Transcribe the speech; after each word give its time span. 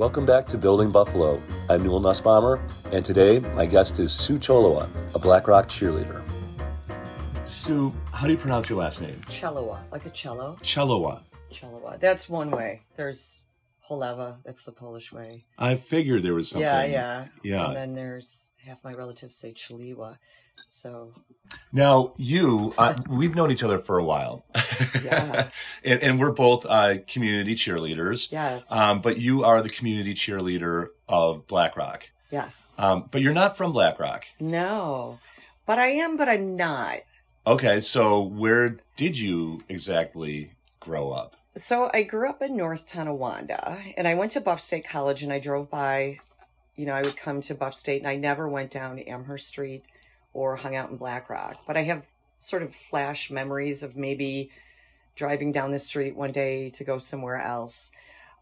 Welcome 0.00 0.24
back 0.24 0.46
to 0.46 0.56
Building 0.56 0.90
Buffalo. 0.90 1.42
I'm 1.68 1.82
Newell 1.82 2.00
Nussbaumer, 2.00 2.58
and 2.90 3.04
today 3.04 3.38
my 3.54 3.66
guest 3.66 3.98
is 3.98 4.10
Sue 4.10 4.38
Cholewa, 4.38 4.88
a 5.14 5.18
Black 5.18 5.46
Rock 5.46 5.66
cheerleader. 5.66 6.24
Sue, 7.46 7.94
how 8.10 8.24
do 8.24 8.32
you 8.32 8.38
pronounce 8.38 8.70
your 8.70 8.78
last 8.78 9.02
name? 9.02 9.20
Chelowa, 9.26 9.78
like 9.92 10.06
a 10.06 10.08
cello. 10.08 10.56
Chelowa. 10.62 11.22
Chelowa. 11.52 12.00
That's 12.00 12.30
one 12.30 12.50
way. 12.50 12.80
There's 12.96 13.48
Holeva. 13.90 14.38
That's 14.42 14.64
the 14.64 14.72
Polish 14.72 15.12
way. 15.12 15.44
I 15.58 15.74
figured 15.74 16.22
there 16.22 16.32
was 16.32 16.48
something. 16.48 16.66
Yeah, 16.66 16.84
yeah, 16.84 17.26
Yeah. 17.42 17.66
And 17.66 17.76
then 17.76 17.94
there's 17.94 18.54
half 18.64 18.82
my 18.82 18.94
relatives 18.94 19.34
say 19.36 19.52
Chaliwa. 19.52 20.16
So 20.56 21.12
Now, 21.72 22.14
you, 22.16 22.72
uh, 22.78 22.94
we've 23.08 23.34
known 23.34 23.50
each 23.50 23.62
other 23.62 23.78
for 23.78 23.98
a 23.98 24.04
while. 24.04 24.44
Yeah. 25.04 25.48
and, 25.84 26.02
and 26.02 26.20
we're 26.20 26.32
both 26.32 26.64
uh, 26.68 26.96
community 27.06 27.54
cheerleaders. 27.54 28.30
yes, 28.30 28.70
Um, 28.72 29.00
but 29.02 29.18
you 29.18 29.44
are 29.44 29.62
the 29.62 29.70
community 29.70 30.14
cheerleader 30.14 30.88
of 31.08 31.46
Black 31.46 31.76
Rock. 31.76 32.08
yes, 32.30 32.76
Um, 32.78 33.04
but 33.10 33.20
you're 33.22 33.32
not 33.32 33.56
from 33.56 33.72
Black 33.72 33.98
Rock. 33.98 34.24
no, 34.38 35.18
but 35.66 35.78
I 35.78 35.88
am, 35.88 36.16
but 36.16 36.28
I'm 36.28 36.56
not. 36.56 36.98
Okay, 37.46 37.80
so 37.80 38.20
where 38.22 38.78
did 38.96 39.18
you 39.18 39.62
exactly 39.68 40.52
grow 40.78 41.10
up? 41.10 41.36
So 41.56 41.90
I 41.92 42.02
grew 42.04 42.28
up 42.28 42.42
in 42.42 42.56
North 42.56 42.86
Tonawanda, 42.86 43.78
and 43.96 44.06
I 44.06 44.14
went 44.14 44.32
to 44.32 44.40
Buff 44.40 44.60
State 44.60 44.86
College, 44.88 45.22
and 45.22 45.32
I 45.32 45.38
drove 45.40 45.68
by. 45.70 46.18
You 46.76 46.86
know, 46.86 46.94
I 46.94 47.02
would 47.02 47.16
come 47.16 47.40
to 47.42 47.54
Buff 47.54 47.74
State, 47.74 48.00
and 48.00 48.08
I 48.08 48.16
never 48.16 48.48
went 48.48 48.70
down 48.70 48.98
Amherst 49.00 49.48
Street 49.48 49.82
or 50.32 50.56
hung 50.56 50.76
out 50.76 50.90
in 50.90 50.96
Black 50.96 51.28
Rock. 51.30 51.62
But 51.66 51.76
I 51.76 51.82
have 51.82 52.06
sort 52.36 52.62
of 52.62 52.74
flash 52.74 53.30
memories 53.30 53.82
of 53.82 53.96
maybe 53.96 54.50
driving 55.14 55.52
down 55.52 55.70
the 55.70 55.78
street 55.78 56.16
one 56.16 56.32
day 56.32 56.70
to 56.70 56.84
go 56.84 56.98
somewhere 56.98 57.36
else. 57.36 57.92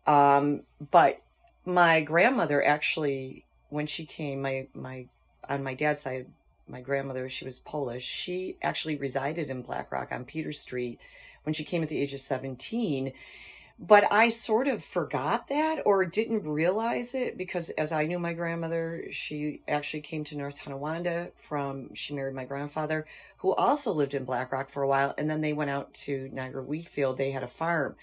Um, 0.06 0.62
but 0.90 1.20
my 1.64 2.00
grandmother 2.00 2.64
actually, 2.64 3.44
when 3.68 3.86
she 3.86 4.06
came, 4.06 4.42
my 4.42 4.68
my 4.74 5.06
on 5.48 5.62
my 5.62 5.74
dad's 5.74 6.02
side, 6.02 6.26
my 6.66 6.80
grandmother, 6.80 7.28
she 7.28 7.44
was 7.44 7.58
Polish. 7.58 8.04
She 8.04 8.56
actually 8.62 8.96
resided 8.96 9.50
in 9.50 9.62
Black 9.62 9.90
Rock 9.90 10.12
on 10.12 10.24
Peter 10.24 10.52
Street 10.52 10.98
when 11.42 11.52
she 11.52 11.64
came 11.64 11.82
at 11.82 11.88
the 11.88 12.00
age 12.00 12.14
of 12.14 12.20
17. 12.20 13.12
But 13.80 14.12
I 14.12 14.28
sort 14.28 14.66
of 14.66 14.82
forgot 14.82 15.46
that 15.48 15.82
or 15.86 16.04
didn't 16.04 16.42
realize 16.42 17.14
it 17.14 17.38
because 17.38 17.70
as 17.70 17.92
I 17.92 18.06
knew 18.06 18.18
my 18.18 18.32
grandmother, 18.32 19.04
she 19.12 19.62
actually 19.68 20.00
came 20.00 20.24
to 20.24 20.36
North 20.36 20.60
Tonawanda 20.60 21.30
from, 21.36 21.94
she 21.94 22.12
married 22.12 22.34
my 22.34 22.44
grandfather, 22.44 23.06
who 23.38 23.54
also 23.54 23.92
lived 23.92 24.14
in 24.14 24.24
Black 24.24 24.50
Rock 24.50 24.68
for 24.68 24.82
a 24.82 24.88
while. 24.88 25.14
And 25.16 25.30
then 25.30 25.42
they 25.42 25.52
went 25.52 25.70
out 25.70 25.94
to 25.94 26.28
Niagara 26.32 26.64
Wheatfield. 26.64 27.18
They 27.18 27.30
had 27.30 27.44
a 27.44 27.48
farm. 27.48 27.94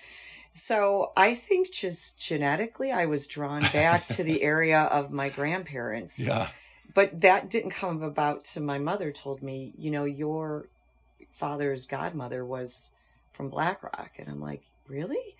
So 0.49 1.11
I 1.17 1.33
think 1.35 1.73
just 1.73 2.17
genetically, 2.17 2.89
I 2.93 3.05
was 3.05 3.27
drawn 3.27 3.59
back 3.73 4.07
to 4.07 4.23
the 4.23 4.41
area 4.53 4.79
of 4.83 5.11
my 5.11 5.27
grandparents 5.27 6.25
Yeah. 6.25 6.47
but 6.93 7.19
that 7.19 7.49
didn't 7.49 7.71
come 7.71 8.01
about 8.01 8.45
to 8.45 8.61
my 8.61 8.77
mother 8.77 9.11
told 9.11 9.41
me 9.43 9.73
you 9.77 9.91
know 9.91 10.05
your 10.05 10.69
father's 11.33 11.85
godmother 11.87 12.45
was 12.45 12.93
from 13.33 13.49
black 13.49 13.83
rock 13.83 14.11
and 14.17 14.29
i'm 14.29 14.39
like 14.39 14.61
really 14.87 15.35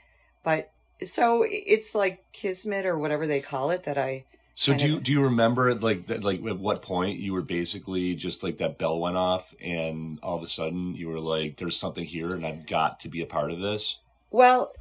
but 0.45 0.71
so 1.03 1.45
it's 1.45 1.93
like 1.93 2.23
kismet 2.31 2.85
or 2.85 2.97
whatever 2.97 3.27
they 3.27 3.41
call 3.41 3.71
it 3.71 3.83
that 3.83 3.97
i 3.97 4.23
So 4.53 4.73
do 4.73 4.87
you 4.87 4.99
do 5.01 5.11
you 5.11 5.23
remember 5.23 5.75
like 5.75 6.07
that, 6.07 6.23
like 6.23 6.45
at 6.45 6.57
what 6.57 6.81
point 6.81 7.19
you 7.19 7.33
were 7.33 7.41
basically 7.41 8.15
just 8.15 8.41
like 8.41 8.55
that 8.57 8.77
bell 8.77 9.01
went 9.01 9.17
off 9.17 9.53
and 9.61 10.17
all 10.23 10.37
of 10.37 10.43
a 10.43 10.47
sudden 10.47 10.95
you 10.95 11.09
were 11.09 11.19
like 11.19 11.57
there's 11.57 11.75
something 11.75 12.05
here 12.05 12.29
and 12.33 12.45
I've 12.45 12.65
got 12.65 13.01
to 13.01 13.09
be 13.09 13.21
a 13.21 13.25
part 13.25 13.51
of 13.51 13.59
this. 13.59 13.99
well 14.31 14.71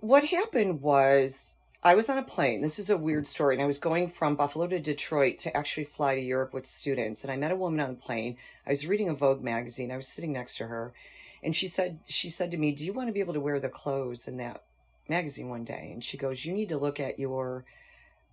what 0.00 0.24
happened 0.24 0.80
was 0.80 1.56
i 1.84 1.94
was 1.94 2.08
on 2.08 2.16
a 2.16 2.22
plane. 2.22 2.62
This 2.62 2.78
is 2.78 2.88
a 2.88 2.96
weird 2.96 3.26
story. 3.26 3.54
And 3.54 3.62
i 3.62 3.66
was 3.66 3.78
going 3.78 4.08
from 4.08 4.36
buffalo 4.36 4.66
to 4.68 4.78
detroit 4.80 5.36
to 5.40 5.54
actually 5.54 5.84
fly 5.84 6.14
to 6.14 6.22
europe 6.22 6.54
with 6.54 6.64
students. 6.64 7.22
And 7.22 7.30
i 7.30 7.36
met 7.36 7.52
a 7.52 7.56
woman 7.56 7.80
on 7.80 7.90
the 7.90 8.00
plane. 8.06 8.38
I 8.66 8.70
was 8.70 8.86
reading 8.86 9.10
a 9.10 9.14
vogue 9.14 9.42
magazine. 9.42 9.92
I 9.92 9.96
was 9.98 10.08
sitting 10.08 10.32
next 10.32 10.56
to 10.56 10.68
her. 10.68 10.94
And 11.42 11.54
she 11.54 11.68
said 11.68 11.98
she 12.06 12.30
said 12.30 12.50
to 12.52 12.56
me 12.56 12.72
do 12.72 12.86
you 12.86 12.94
want 12.94 13.08
to 13.10 13.12
be 13.12 13.20
able 13.20 13.34
to 13.34 13.40
wear 13.46 13.60
the 13.60 13.68
clothes 13.68 14.26
in 14.26 14.38
that 14.38 14.62
magazine 15.10 15.48
one 15.48 15.64
day 15.64 15.90
and 15.92 16.02
she 16.02 16.16
goes 16.16 16.46
you 16.46 16.52
need 16.54 16.68
to 16.68 16.78
look 16.78 16.98
at 16.98 17.18
your 17.18 17.64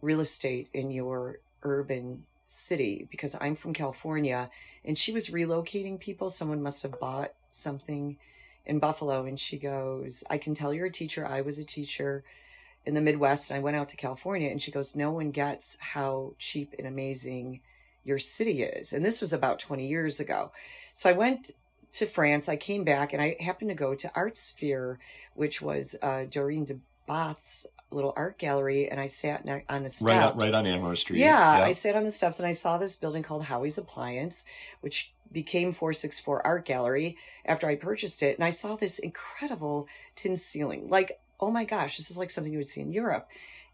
real 0.02 0.20
estate 0.22 0.70
in 0.74 0.92
your 0.92 1.40
urban 1.64 2.24
city 2.46 3.08
because 3.12 3.38
i'm 3.42 3.56
from 3.56 3.74
california. 3.74 4.50
And 4.86 4.98
she 4.98 5.12
was 5.12 5.32
relocating 5.32 6.00
people. 6.00 6.30
Someone 6.30 6.64
must 6.64 6.84
have 6.84 6.98
bought 6.98 7.34
something 7.52 8.16
in 8.66 8.80
buffalo 8.80 9.26
and 9.26 9.40
she 9.40 9.58
goes 9.58 10.24
i 10.30 10.38
can 10.38 10.54
tell 10.54 10.74
you're 10.74 10.86
a 10.88 10.92
teacher. 10.92 11.28
I 11.28 11.42
was 11.42 11.60
a 11.60 11.66
teacher 11.66 12.24
in 12.86 12.94
the 12.94 13.02
midwest 13.02 13.52
and 13.52 13.58
i 13.58 13.62
went 13.62 13.76
out 13.76 13.90
to 13.90 13.98
california. 13.98 14.50
And 14.50 14.62
she 14.62 14.72
goes 14.72 14.96
no 14.96 15.12
one 15.12 15.32
gets 15.32 15.78
how 15.80 16.34
cheap 16.38 16.74
and 16.78 16.88
amazing 16.88 17.60
your 18.06 18.20
city 18.20 18.64
is. 18.64 18.94
And 18.94 19.06
this 19.06 19.20
was 19.20 19.34
about 19.34 19.60
20 19.60 19.86
years 19.86 20.20
ago. 20.20 20.52
So 20.94 21.10
i 21.10 21.14
went 21.14 21.52
to 21.94 22.06
France. 22.06 22.50
I 22.50 22.56
came 22.56 22.84
back 22.84 23.14
and 23.14 23.22
I 23.22 23.36
happened 23.40 23.70
to 23.70 23.76
go 23.76 23.96
to 23.96 24.12
Art 24.16 24.38
Sphere, 24.38 25.00
which 25.34 25.62
was 25.62 25.98
uh, 26.02 26.26
Doreen 26.26 26.66
de 26.66 26.80
Bath's 27.08 27.68
little 27.90 28.14
art 28.18 28.38
gallery, 28.38 28.90
and 28.90 29.00
I 29.00 29.08
sat 29.08 29.46
ne- 29.46 29.64
on 29.70 29.84
the 29.84 29.90
steps. 29.90 30.08
Right 30.08 30.24
on, 30.24 30.38
right 30.38 30.54
on 30.54 30.66
Amherst 30.66 31.04
Street. 31.04 31.20
Yeah, 31.20 31.62
I 31.64 31.72
sat 31.72 31.96
on 31.96 32.04
the 32.04 32.12
steps 32.12 32.40
and 32.40 32.48
I 32.48 32.52
saw 32.52 32.78
this 32.78 32.98
building 32.98 33.24
called 33.24 33.46
Howie's 33.46 33.78
Appliance, 33.78 34.46
which 34.82 35.14
became 35.32 35.72
464 35.72 36.46
Art 36.46 36.66
Gallery 36.66 37.18
after 37.46 37.68
I 37.68 37.76
purchased 37.76 38.24
it. 38.24 38.36
And 38.38 38.44
I 38.44 38.50
saw 38.50 38.76
this 38.76 39.00
incredible 39.00 39.88
tin 40.16 40.36
ceiling. 40.36 40.88
Like, 40.90 41.20
oh 41.40 41.52
my 41.52 41.66
gosh, 41.66 41.98
this 41.98 42.12
is 42.12 42.18
like 42.18 42.30
something 42.30 42.52
you 42.52 42.60
would 42.60 42.70
see 42.70 42.82
in 42.82 42.92
Europe. 42.92 43.28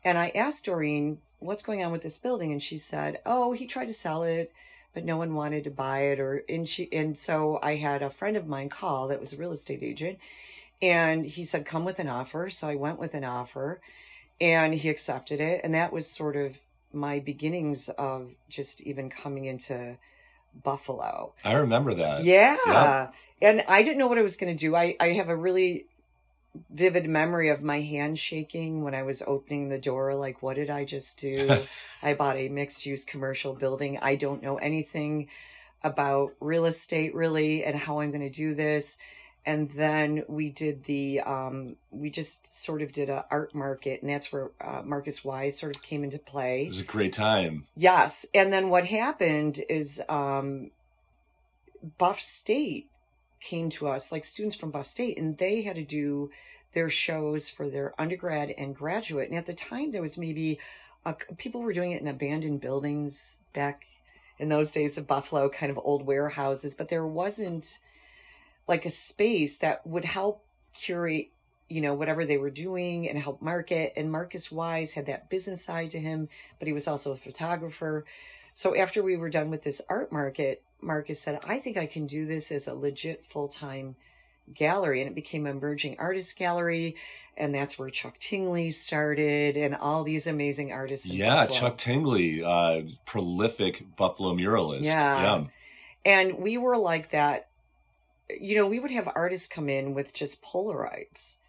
And 0.04 0.18
I 0.18 0.30
asked 0.36 0.66
Doreen, 0.66 1.20
what's 1.40 1.64
going 1.64 1.84
on 1.84 1.92
with 1.92 2.04
this 2.04 2.18
building? 2.18 2.52
And 2.52 2.62
she 2.62 2.78
said, 2.78 3.20
oh, 3.26 3.54
he 3.54 3.66
tried 3.66 3.88
to 3.88 3.94
sell 3.94 4.24
it, 4.24 4.52
but 4.94 5.06
no 5.06 5.18
one 5.18 5.34
wanted 5.34 5.64
to 5.64 5.72
buy 5.72 6.02
it. 6.02 6.20
Or, 6.20 6.44
and 6.48 6.68
she, 6.68 6.92
and 6.92 7.18
so 7.18 7.60
I 7.62 7.76
had 7.76 8.02
a 8.02 8.10
friend 8.10 8.38
of 8.38 8.48
mine 8.48 8.70
call 8.70 9.08
that 9.08 9.20
was 9.20 9.34
a 9.34 9.38
real 9.38 9.52
estate 9.52 9.84
agent. 9.84 10.20
And 10.82 11.26
he 11.26 11.44
said, 11.44 11.66
come 11.66 11.86
with 11.86 12.00
an 12.00 12.10
offer. 12.10 12.50
So 12.50 12.68
I 12.68 12.76
went 12.76 13.00
with 13.00 13.14
an 13.14 13.24
offer 13.24 13.80
and 14.42 14.74
he 14.74 14.90
accepted 14.90 15.40
it. 15.40 15.62
And 15.64 15.74
that 15.74 15.94
was 15.94 16.08
sort 16.08 16.36
of 16.36 16.60
my 16.92 17.20
beginnings 17.20 17.90
of 17.90 18.36
just 18.50 18.86
even 18.86 19.10
coming 19.10 19.46
into 19.46 19.98
Buffalo. 20.64 21.34
I 21.44 21.54
remember 21.54 21.94
that. 21.94 22.24
Yeah. 22.24 22.58
Yeah. 22.68 23.08
And 23.42 23.64
I 23.68 23.82
didn't 23.82 23.98
know 23.98 24.08
what 24.08 24.18
I 24.18 24.22
was 24.24 24.38
going 24.38 24.56
to 24.56 24.60
do. 24.60 24.76
I, 24.76 24.96
I 25.00 25.10
have 25.14 25.30
a 25.30 25.36
really 25.36 25.88
vivid 26.70 27.10
memory 27.10 27.50
of 27.50 27.64
my 27.64 27.82
hand 27.82 28.20
shaking 28.20 28.84
when 28.84 28.94
I 28.94 29.04
was 29.04 29.24
opening 29.26 29.70
the 29.70 29.80
door. 29.80 30.16
Like, 30.16 30.42
what 30.42 30.56
did 30.56 30.70
I 30.70 30.86
just 30.86 31.20
do? 31.20 31.50
I 32.04 32.14
bought 32.14 32.38
a 32.38 32.50
mixed 32.50 32.86
use 32.86 33.06
commercial 33.06 33.54
building. 33.54 33.98
I 34.02 34.16
don't 34.16 34.44
know 34.44 34.58
anything 34.58 35.30
about 35.84 36.34
real 36.40 36.66
estate 36.66 37.14
really 37.14 37.64
and 37.64 37.78
how 37.78 38.00
I'm 38.00 38.12
going 38.12 38.22
to 38.22 38.30
do 38.30 38.56
this. 38.56 38.98
And 39.46 39.70
then 39.72 40.24
we 40.30 40.52
did 40.52 40.86
the, 40.86 41.20
um, 41.20 41.76
we 41.92 42.10
just 42.10 42.48
sort 42.48 42.82
of 42.82 42.94
did 42.94 43.10
a 43.10 43.26
art 43.30 43.54
market 43.54 44.02
and 44.02 44.10
that's 44.10 44.32
where 44.32 44.52
uh, 44.62 44.82
Marcus 44.86 45.26
Wise 45.26 45.60
sort 45.60 45.76
of 45.76 45.84
came 45.84 46.04
into 46.04 46.18
play. 46.18 46.64
It 46.64 46.68
was 46.68 46.80
a 46.80 46.86
great 46.86 47.12
time. 47.12 47.68
Yes. 47.76 48.26
And 48.34 48.54
then 48.54 48.70
what 48.70 48.86
happened 48.86 49.60
is 49.68 50.02
um, 50.08 50.72
Buff 51.98 52.22
State 52.22 52.88
came 53.44 53.70
to 53.70 53.88
us, 53.88 54.12
like 54.12 54.26
students 54.26 54.56
from 54.56 54.72
Buff 54.72 54.88
State, 54.88 55.18
and 55.18 55.38
they 55.38 55.62
had 55.62 55.76
to 55.76 55.84
do 55.84 56.32
their 56.74 56.90
shows 56.90 57.50
for 57.50 57.70
their 57.70 57.94
undergrad 58.00 58.50
and 58.58 58.76
graduate. 58.76 59.30
And 59.30 59.38
at 59.38 59.46
the 59.46 59.54
time, 59.54 59.92
there 59.92 60.02
was 60.02 60.18
maybe 60.18 60.60
uh, 61.06 61.14
people 61.38 61.62
were 61.62 61.74
doing 61.74 61.92
it 61.92 62.02
in 62.02 62.08
abandoned 62.08 62.62
buildings 62.62 63.40
back 63.54 63.86
in 64.40 64.50
those 64.50 64.72
days 64.72 64.98
of 64.98 65.08
Buffalo, 65.08 65.50
kind 65.50 65.72
of 65.72 65.80
old 65.84 66.06
warehouses, 66.06 66.76
but 66.76 66.90
there 66.90 67.06
wasn't 67.06 67.80
like 68.68 68.86
a 68.86 68.90
space 68.90 69.58
that 69.58 69.86
would 69.86 70.06
help 70.06 70.44
curate 70.74 71.30
you 71.70 71.82
know 71.82 71.94
whatever 71.94 72.26
they 72.26 72.38
were 72.38 72.50
doing 72.50 73.08
and 73.08 73.18
help 73.18 73.42
market 73.42 73.94
and 73.96 74.12
marcus 74.12 74.52
wise 74.52 74.96
had 74.96 75.06
that 75.06 75.30
business 75.30 75.64
side 75.64 75.90
to 75.90 76.00
him 76.00 76.28
but 76.60 76.68
he 76.68 76.74
was 76.74 76.88
also 76.88 77.12
a 77.12 77.18
photographer 77.18 78.06
so 78.54 78.76
after 78.76 79.04
we 79.04 79.16
were 79.16 79.30
done 79.30 79.50
with 79.50 79.64
this 79.64 79.82
art 79.90 80.12
market 80.12 80.64
marcus 80.84 81.22
said 81.22 81.40
i 81.46 81.58
think 81.58 81.78
i 81.78 81.86
can 81.86 82.06
do 82.06 82.26
this 82.26 82.52
as 82.52 82.68
a 82.68 82.76
legit 82.76 83.26
full-time 83.26 83.96
gallery 84.54 85.00
and 85.00 85.10
it 85.10 85.16
became 85.16 85.48
emerging 85.48 85.96
artist 86.00 86.38
gallery 86.38 86.96
and 87.38 87.56
that's 87.56 87.80
where 87.80 87.90
chuck 87.90 88.18
tingley 88.20 88.70
started 88.72 89.56
and 89.56 89.74
all 89.76 90.04
these 90.04 90.28
amazing 90.28 90.72
artists 90.72 91.10
Yeah, 91.10 91.46
Buffalo. 91.46 91.60
Chuck 91.60 91.78
Tingley, 91.78 92.44
uh, 92.44 92.82
prolific 93.06 93.96
Buffalo 93.96 94.34
muralist. 94.34 94.84
Yeah. 94.84 95.22
yeah. 95.22 95.44
And 96.06 96.40
we 96.40 96.58
were 96.58 96.78
like 96.78 97.12
that. 97.12 97.48
You 98.30 98.56
know, 98.56 98.68
we 98.68 98.80
would 98.80 98.92
have 98.92 99.10
artists 99.16 99.48
come 99.48 99.70
in 99.70 99.94
with 99.94 100.14
just 100.14 100.44
Polaroids. 100.44 101.40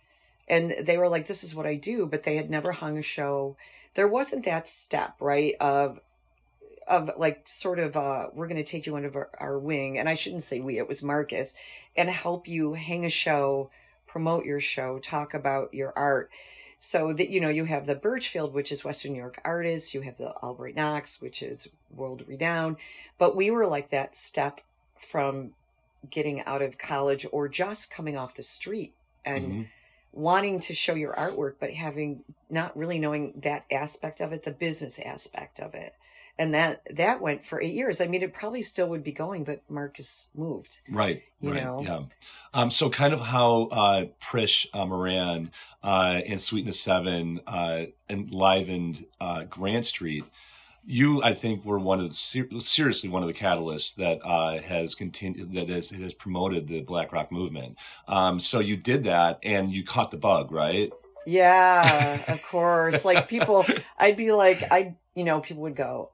And 0.49 0.75
they 0.83 0.99
were 0.99 1.09
like, 1.09 1.27
this 1.27 1.43
is 1.43 1.55
what 1.55 1.67
I 1.67 1.75
do, 1.77 2.07
but 2.07 2.23
they 2.25 2.37
had 2.37 2.51
never 2.51 2.73
hung 2.73 2.99
a 2.99 3.03
show. 3.03 3.57
There 3.95 4.09
wasn't 4.09 4.45
that 4.45 4.69
step, 4.69 5.17
right? 5.21 5.55
Of, 5.61 6.01
of 6.89 7.11
like 7.17 7.47
sort 7.47 7.79
of, 7.79 7.97
uh, 7.97 8.29
we're 8.33 8.49
going 8.49 8.63
to 8.63 8.65
take 8.65 8.87
you 8.87 8.97
under 8.97 9.11
our, 9.17 9.31
our 9.39 9.59
wing. 9.59 9.99
And 9.99 10.09
I 10.09 10.15
shouldn't 10.15 10.43
say 10.43 10.61
we, 10.61 10.79
it 10.79 10.89
was 10.89 11.03
Marcus 11.03 11.57
and 11.97 12.11
help 12.11 12.47
you 12.49 12.75
hang 12.75 13.05
a 13.05 13.11
show 13.11 13.71
promote 14.15 14.45
your 14.45 14.61
show, 14.61 15.01
talk 15.01 15.35
about 15.35 15.75
your 15.75 15.93
art. 15.97 16.31
So 16.79 17.13
that, 17.15 17.31
you 17.31 17.41
know, 17.41 17.49
you 17.49 17.65
have 17.65 17.85
the 17.85 17.97
Burchfield, 17.97 18.53
which 18.53 18.71
is 18.71 18.85
Western 18.85 19.13
New 19.13 19.19
York 19.19 19.41
artists. 19.45 19.93
You 19.93 20.03
have 20.03 20.19
the 20.19 20.31
Albright 20.37 20.77
Knox, 20.77 21.21
which 21.21 21.43
is 21.43 21.69
world 21.93 22.23
renowned. 22.29 22.77
But 23.19 23.35
we 23.35 23.51
were 23.51 23.67
like 23.67 23.91
that 23.91 24.15
step 24.15 24.61
from 25.01 25.51
getting 26.09 26.43
out 26.43 26.63
of 26.63 26.79
college 26.79 27.27
or 27.33 27.49
just 27.49 27.93
coming 27.93 28.17
off 28.17 28.37
the 28.37 28.45
street 28.45 28.95
and 29.25 29.45
Mhm. 29.45 29.69
wanting 30.13 30.61
to 30.61 30.75
show 30.75 30.95
your 30.95 31.15
artwork, 31.15 31.55
but 31.59 31.73
having 31.73 32.23
not 32.49 32.77
really 32.77 33.01
knowing 33.01 33.33
that 33.35 33.65
aspect 33.73 34.21
of 34.21 34.33
it, 34.33 34.45
the 34.45 34.53
business 34.53 35.01
aspect 35.01 35.59
of 35.59 35.75
it. 35.75 35.93
And 36.39 36.53
that, 36.55 36.83
that 36.91 37.21
went 37.21 37.45
for 37.45 37.61
eight 37.61 37.75
years. 37.75 38.01
I 38.01 38.07
mean, 38.09 38.23
it 38.23 38.33
probably 38.35 38.63
still 38.63 38.89
would 38.89 39.05
be 39.05 39.13
going, 39.13 39.45
but 39.45 39.63
Marcus 39.69 40.31
moved. 40.35 40.81
Right, 40.91 41.23
You 41.41 41.53
right, 41.53 41.63
know? 41.63 41.81
yeah. 41.83 42.01
Um, 42.53 42.71
so 42.71 42.91
kind 42.91 43.15
of 43.15 43.21
how 43.21 43.69
uh, 43.71 44.07
Prish 44.21 44.67
uh, 44.75 44.85
Moran 44.85 45.53
uh, 45.83 46.21
and 46.27 46.41
Sweetness 46.41 46.81
Seven 46.81 47.41
uh, 47.47 47.85
enlivened 48.11 49.07
uh, 49.21 49.45
Grant 49.45 49.87
Street. 49.87 50.25
You, 50.87 51.23
I 51.23 51.33
think, 51.35 51.65
were 51.65 51.79
one 51.79 51.99
of 52.01 52.09
the 52.09 52.15
ser- 52.15 52.49
seriously 52.59 53.09
one 53.09 53.23
of 53.23 53.29
the 53.29 53.35
catalysts 53.35 53.95
that 53.97 54.21
uh, 54.23 54.59
has 54.61 54.95
continued 54.95 55.53
that 55.55 55.69
has, 55.69 55.91
has 55.91 56.13
promoted 56.13 56.69
the 56.69 56.83
Black 56.83 57.13
Rock 57.13 57.33
movement. 57.33 57.79
Um, 58.07 58.39
so 58.39 58.59
you 58.61 58.77
did 58.77 59.05
that, 59.05 59.39
and 59.43 59.73
you 59.73 59.83
caught 59.83 60.11
the 60.11 60.19
bug, 60.19 60.53
right? 60.53 60.93
Yeah, 61.27 62.21
of 62.29 62.43
course. 62.51 63.05
Like 63.05 63.29
people, 63.29 63.65
I'd 63.97 64.17
be 64.17 64.33
like, 64.33 64.63
I, 64.71 64.97
you 65.15 65.25
know, 65.25 65.41
people 65.41 65.63
would 65.63 65.77
go, 65.77 66.11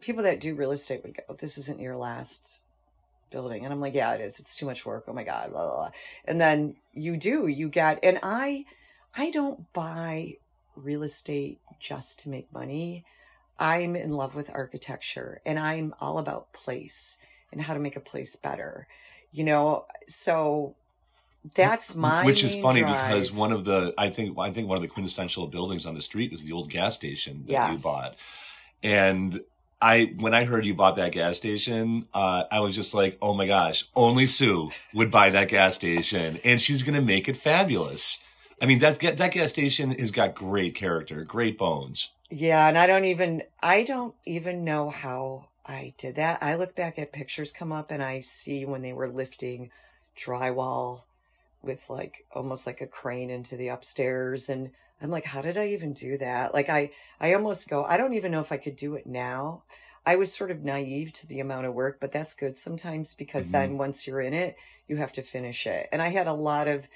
people 0.00 0.22
that 0.24 0.40
do 0.40 0.54
real 0.54 0.72
estate 0.72 1.02
would 1.02 1.16
go, 1.16 1.34
this 1.34 1.58
isn't 1.58 1.80
your 1.80 1.96
last 1.96 2.64
building. 3.30 3.64
And 3.64 3.72
I'm 3.72 3.80
like, 3.80 3.94
yeah, 3.94 4.12
it 4.14 4.20
is. 4.20 4.40
It's 4.40 4.56
too 4.56 4.66
much 4.66 4.86
work. 4.86 5.04
Oh 5.08 5.12
my 5.12 5.24
God, 5.24 5.50
blah, 5.50 5.66
blah, 5.66 5.76
blah. 5.76 5.90
And 6.24 6.40
then 6.40 6.76
you 6.92 7.16
do, 7.16 7.46
you 7.46 7.68
get, 7.68 7.98
and 8.02 8.18
I, 8.22 8.64
I 9.16 9.30
don't 9.30 9.72
buy 9.72 10.34
real 10.74 11.02
estate 11.02 11.60
just 11.80 12.20
to 12.20 12.28
make 12.28 12.52
money. 12.52 13.04
I'm 13.58 13.96
in 13.96 14.12
love 14.12 14.36
with 14.36 14.50
architecture 14.54 15.40
and 15.46 15.58
I'm 15.58 15.94
all 16.00 16.18
about 16.18 16.52
place 16.52 17.18
and 17.52 17.62
how 17.62 17.74
to 17.74 17.80
make 17.80 17.96
a 17.96 18.00
place 18.00 18.36
better, 18.36 18.86
you 19.32 19.44
know? 19.44 19.86
So 20.06 20.76
that's 21.54 21.96
my, 21.96 22.24
Which 22.24 22.44
is 22.44 22.56
funny 22.56 22.80
drive. 22.80 23.08
because 23.08 23.32
one 23.32 23.52
of 23.52 23.64
the 23.64 23.94
I 23.96 24.10
think 24.10 24.38
I 24.38 24.50
think 24.50 24.68
one 24.68 24.76
of 24.76 24.82
the 24.82 24.88
quintessential 24.88 25.46
buildings 25.46 25.86
on 25.86 25.94
the 25.94 26.02
street 26.02 26.32
is 26.32 26.44
the 26.44 26.52
old 26.52 26.68
gas 26.70 26.94
station 26.96 27.44
that 27.46 27.52
Yes. 27.52 27.78
you 27.78 27.82
bought. 27.82 28.10
And 28.82 29.40
I 29.80 30.14
when 30.18 30.34
I 30.34 30.44
heard 30.44 30.64
you 30.64 30.74
bought 30.74 30.96
that 30.96 31.12
gas 31.12 31.36
station, 31.36 32.06
uh, 32.14 32.44
I 32.50 32.60
was 32.60 32.74
just 32.74 32.94
like, 32.94 33.18
oh 33.20 33.34
my 33.34 33.46
gosh, 33.46 33.84
only 33.94 34.26
Sue 34.26 34.70
would 34.94 35.10
buy 35.10 35.30
that 35.30 35.48
gas 35.48 35.74
station, 35.74 36.40
and 36.44 36.60
she's 36.60 36.82
gonna 36.82 37.02
make 37.02 37.28
it 37.28 37.36
fabulous. 37.36 38.20
I 38.60 38.66
mean, 38.66 38.78
that 38.78 38.98
that 39.00 39.32
gas 39.32 39.50
station 39.50 39.90
has 39.90 40.10
got 40.10 40.34
great 40.34 40.74
character, 40.74 41.24
great 41.24 41.58
bones. 41.58 42.10
Yeah, 42.30 42.66
and 42.66 42.78
I 42.78 42.86
don't 42.86 43.04
even 43.04 43.42
I 43.62 43.82
don't 43.82 44.14
even 44.24 44.64
know 44.64 44.90
how 44.90 45.48
I 45.66 45.94
did 45.98 46.16
that. 46.16 46.42
I 46.42 46.54
look 46.54 46.74
back 46.74 46.98
at 46.98 47.12
pictures 47.12 47.52
come 47.52 47.72
up 47.72 47.90
and 47.90 48.02
I 48.02 48.20
see 48.20 48.64
when 48.64 48.82
they 48.82 48.92
were 48.92 49.08
lifting 49.08 49.70
drywall 50.16 51.02
with 51.62 51.90
like 51.90 52.24
almost 52.34 52.66
like 52.66 52.80
a 52.80 52.86
crane 52.86 53.30
into 53.30 53.56
the 53.56 53.68
upstairs 53.68 54.48
and 54.48 54.70
I'm 55.00 55.10
like 55.10 55.26
how 55.26 55.42
did 55.42 55.56
I 55.58 55.68
even 55.68 55.92
do 55.92 56.16
that? 56.18 56.54
Like 56.54 56.68
I 56.68 56.90
I 57.20 57.34
almost 57.34 57.68
go 57.68 57.84
I 57.84 57.96
don't 57.96 58.14
even 58.14 58.32
know 58.32 58.40
if 58.40 58.52
I 58.52 58.56
could 58.56 58.76
do 58.76 58.94
it 58.94 59.06
now. 59.06 59.62
I 60.04 60.16
was 60.16 60.32
sort 60.32 60.50
of 60.52 60.62
naive 60.62 61.12
to 61.14 61.26
the 61.26 61.40
amount 61.40 61.66
of 61.66 61.74
work, 61.74 61.98
but 62.00 62.12
that's 62.12 62.36
good 62.36 62.56
sometimes 62.56 63.14
because 63.14 63.48
Mhm. 63.48 63.52
then 63.52 63.78
once 63.78 64.06
you're 64.06 64.20
in 64.20 64.34
it, 64.34 64.56
you 64.86 64.96
have 64.96 65.12
to 65.12 65.22
finish 65.22 65.66
it. 65.66 65.88
And 65.92 66.00
I 66.00 66.08
had 66.08 66.26
a 66.28 66.32
lot 66.32 66.68
of 66.68 66.86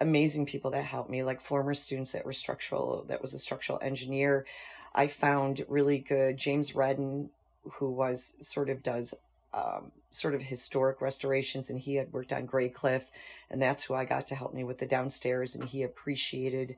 amazing 0.00 0.46
people 0.46 0.70
that 0.72 0.84
helped 0.84 1.10
me, 1.10 1.22
like 1.22 1.40
former 1.40 1.74
students 1.74 2.12
that 2.12 2.24
were 2.24 2.32
structural, 2.32 3.04
that 3.08 3.20
was 3.20 3.34
a 3.34 3.38
structural 3.38 3.78
engineer. 3.82 4.46
I 4.94 5.06
found 5.06 5.64
really 5.68 5.98
good 5.98 6.36
James 6.36 6.74
Redden, 6.74 7.30
who 7.74 7.90
was 7.90 8.36
sort 8.46 8.68
of 8.68 8.82
does 8.82 9.14
um, 9.54 9.92
sort 10.10 10.34
of 10.34 10.42
historic 10.42 11.00
restorations, 11.00 11.70
and 11.70 11.78
he 11.80 11.96
had 11.96 12.12
worked 12.12 12.32
on 12.32 12.46
Graycliff, 12.46 13.10
and 13.50 13.60
that's 13.60 13.84
who 13.84 13.94
I 13.94 14.04
got 14.04 14.26
to 14.28 14.34
help 14.34 14.54
me 14.54 14.64
with 14.64 14.78
the 14.78 14.86
downstairs, 14.86 15.54
and 15.54 15.68
he 15.68 15.82
appreciated 15.82 16.76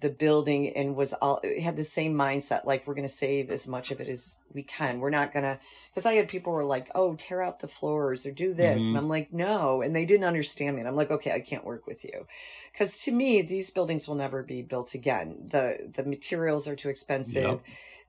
the 0.00 0.10
building 0.10 0.68
and 0.76 0.96
was 0.96 1.12
all 1.14 1.40
had 1.62 1.76
the 1.76 1.84
same 1.84 2.14
mindset 2.14 2.64
like 2.64 2.86
we're 2.86 2.94
going 2.94 3.06
to 3.06 3.08
save 3.08 3.48
as 3.50 3.68
much 3.68 3.90
of 3.92 4.00
it 4.00 4.08
as 4.08 4.40
we 4.52 4.62
can. 4.62 4.98
We're 4.98 5.10
not 5.10 5.32
going 5.32 5.44
to 5.44 5.58
because 5.90 6.06
i 6.06 6.14
had 6.14 6.28
people 6.28 6.52
who 6.52 6.56
were 6.56 6.64
like 6.64 6.90
oh 6.96 7.14
tear 7.14 7.40
out 7.40 7.60
the 7.60 7.68
floors 7.68 8.26
or 8.26 8.32
do 8.32 8.52
this 8.52 8.82
Mhm. 8.82 8.88
and 8.88 8.96
i'm 8.98 9.08
like 9.08 9.32
no 9.32 9.80
and 9.80 9.94
they 9.94 10.04
didn't 10.04 10.24
understand 10.24 10.74
me 10.74 10.80
and 10.80 10.88
i'm 10.88 10.96
like 10.96 11.12
okay 11.12 11.30
i 11.32 11.38
can't 11.38 11.64
work 11.64 11.86
with 11.86 12.04
you. 12.04 12.26
Because 12.72 13.00
to 13.04 13.12
me 13.12 13.40
these 13.42 13.70
buildings 13.70 14.08
will 14.08 14.16
never 14.16 14.42
be 14.42 14.60
built 14.62 14.94
again. 14.94 15.36
The 15.48 15.92
the 15.96 16.02
materials 16.04 16.66
are 16.66 16.74
too 16.76 16.88
expensive. 16.88 17.44
Yep. 17.44 17.60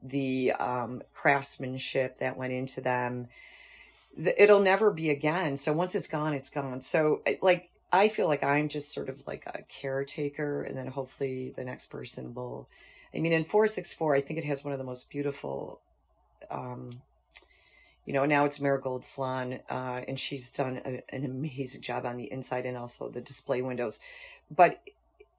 the 0.01 0.51
um, 0.53 1.01
craftsmanship 1.13 2.17
that 2.19 2.37
went 2.37 2.53
into 2.53 2.81
them 2.81 3.27
the, 4.17 4.41
it'll 4.41 4.61
never 4.61 4.91
be 4.91 5.09
again. 5.09 5.57
So 5.57 5.73
once 5.73 5.93
it's 5.93 6.07
gone 6.07 6.33
it's 6.33 6.49
gone. 6.49 6.81
So 6.81 7.21
like 7.41 7.69
i 7.95 8.07
feel 8.07 8.27
like 8.27 8.43
i'm 8.43 8.67
just 8.67 8.93
sort 8.93 9.09
of 9.09 9.25
like 9.27 9.45
a 9.47 9.61
caretaker 9.63 10.63
and 10.63 10.77
then 10.77 10.87
hopefully 10.87 11.53
the 11.55 11.63
next 11.63 11.87
person 11.87 12.33
will 12.33 12.67
i 13.13 13.19
mean 13.19 13.33
in 13.33 13.43
464 13.43 14.15
i 14.15 14.21
think 14.21 14.39
it 14.39 14.45
has 14.45 14.63
one 14.63 14.73
of 14.73 14.79
the 14.79 14.85
most 14.85 15.09
beautiful 15.09 15.79
um 16.51 17.01
you 18.05 18.13
know 18.13 18.25
now 18.25 18.45
it's 18.45 18.61
marigold 18.61 19.03
salon 19.03 19.59
uh 19.69 20.01
and 20.07 20.19
she's 20.19 20.51
done 20.51 20.81
a, 20.85 21.03
an 21.09 21.25
amazing 21.25 21.81
job 21.81 22.05
on 22.05 22.17
the 22.17 22.31
inside 22.31 22.65
and 22.65 22.77
also 22.77 23.09
the 23.09 23.21
display 23.21 23.61
windows. 23.61 23.99
But 24.55 24.81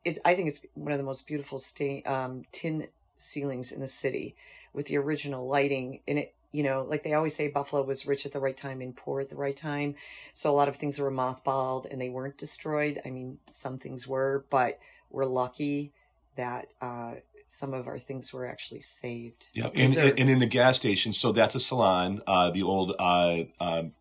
it's 0.05 0.21
i 0.25 0.35
think 0.35 0.49
it's 0.49 0.65
one 0.75 0.93
of 0.93 0.99
the 0.99 1.05
most 1.05 1.27
beautiful 1.27 1.59
stain 1.59 2.03
um 2.07 2.45
tin 2.53 2.89
ceilings 3.17 3.73
in 3.73 3.81
the 3.81 3.89
city 3.89 4.35
with 4.73 4.87
the 4.87 4.97
original 4.97 5.47
lighting 5.47 6.01
in 6.07 6.19
it 6.19 6.35
you 6.57 6.63
know 6.63 6.87
like 6.89 7.03
they 7.03 7.13
always 7.13 7.37
say 7.37 7.49
buffalo 7.49 7.83
was 7.83 8.07
rich 8.07 8.25
at 8.25 8.33
the 8.33 8.41
right 8.41 8.57
time 8.57 8.81
and 8.81 8.97
poor 8.97 9.21
at 9.21 9.29
the 9.29 9.37
right 9.37 9.57
time. 9.57 9.95
So 10.33 10.51
a 10.51 10.57
lot 10.61 10.69
of 10.69 10.77
things 10.77 10.99
were 10.99 11.11
mothballed 11.11 11.91
and 11.91 12.01
they 12.01 12.09
weren't 12.09 12.39
destroyed. 12.39 13.01
I 13.05 13.11
mean 13.11 13.39
some 13.51 13.77
things 13.77 14.09
were 14.09 14.45
but 14.51 14.79
we're 15.11 15.27
lucky 15.27 15.93
that 16.37 16.69
uh 16.81 17.15
some 17.47 17.73
of 17.73 17.87
our 17.87 17.99
things 17.99 18.33
were 18.35 18.45
actually 18.45 18.81
saved. 18.81 19.51
Yeah, 19.55 19.71
and, 19.77 19.97
and 19.97 20.29
in 20.29 20.41
the 20.41 20.47
gas 20.47 20.77
station, 20.77 21.13
so 21.13 21.31
that's 21.31 21.55
a 21.55 21.61
salon. 21.61 22.21
Uh, 22.27 22.51
the 22.51 22.65
old 22.65 22.97
uh, 22.99 23.45
um, 23.61 23.93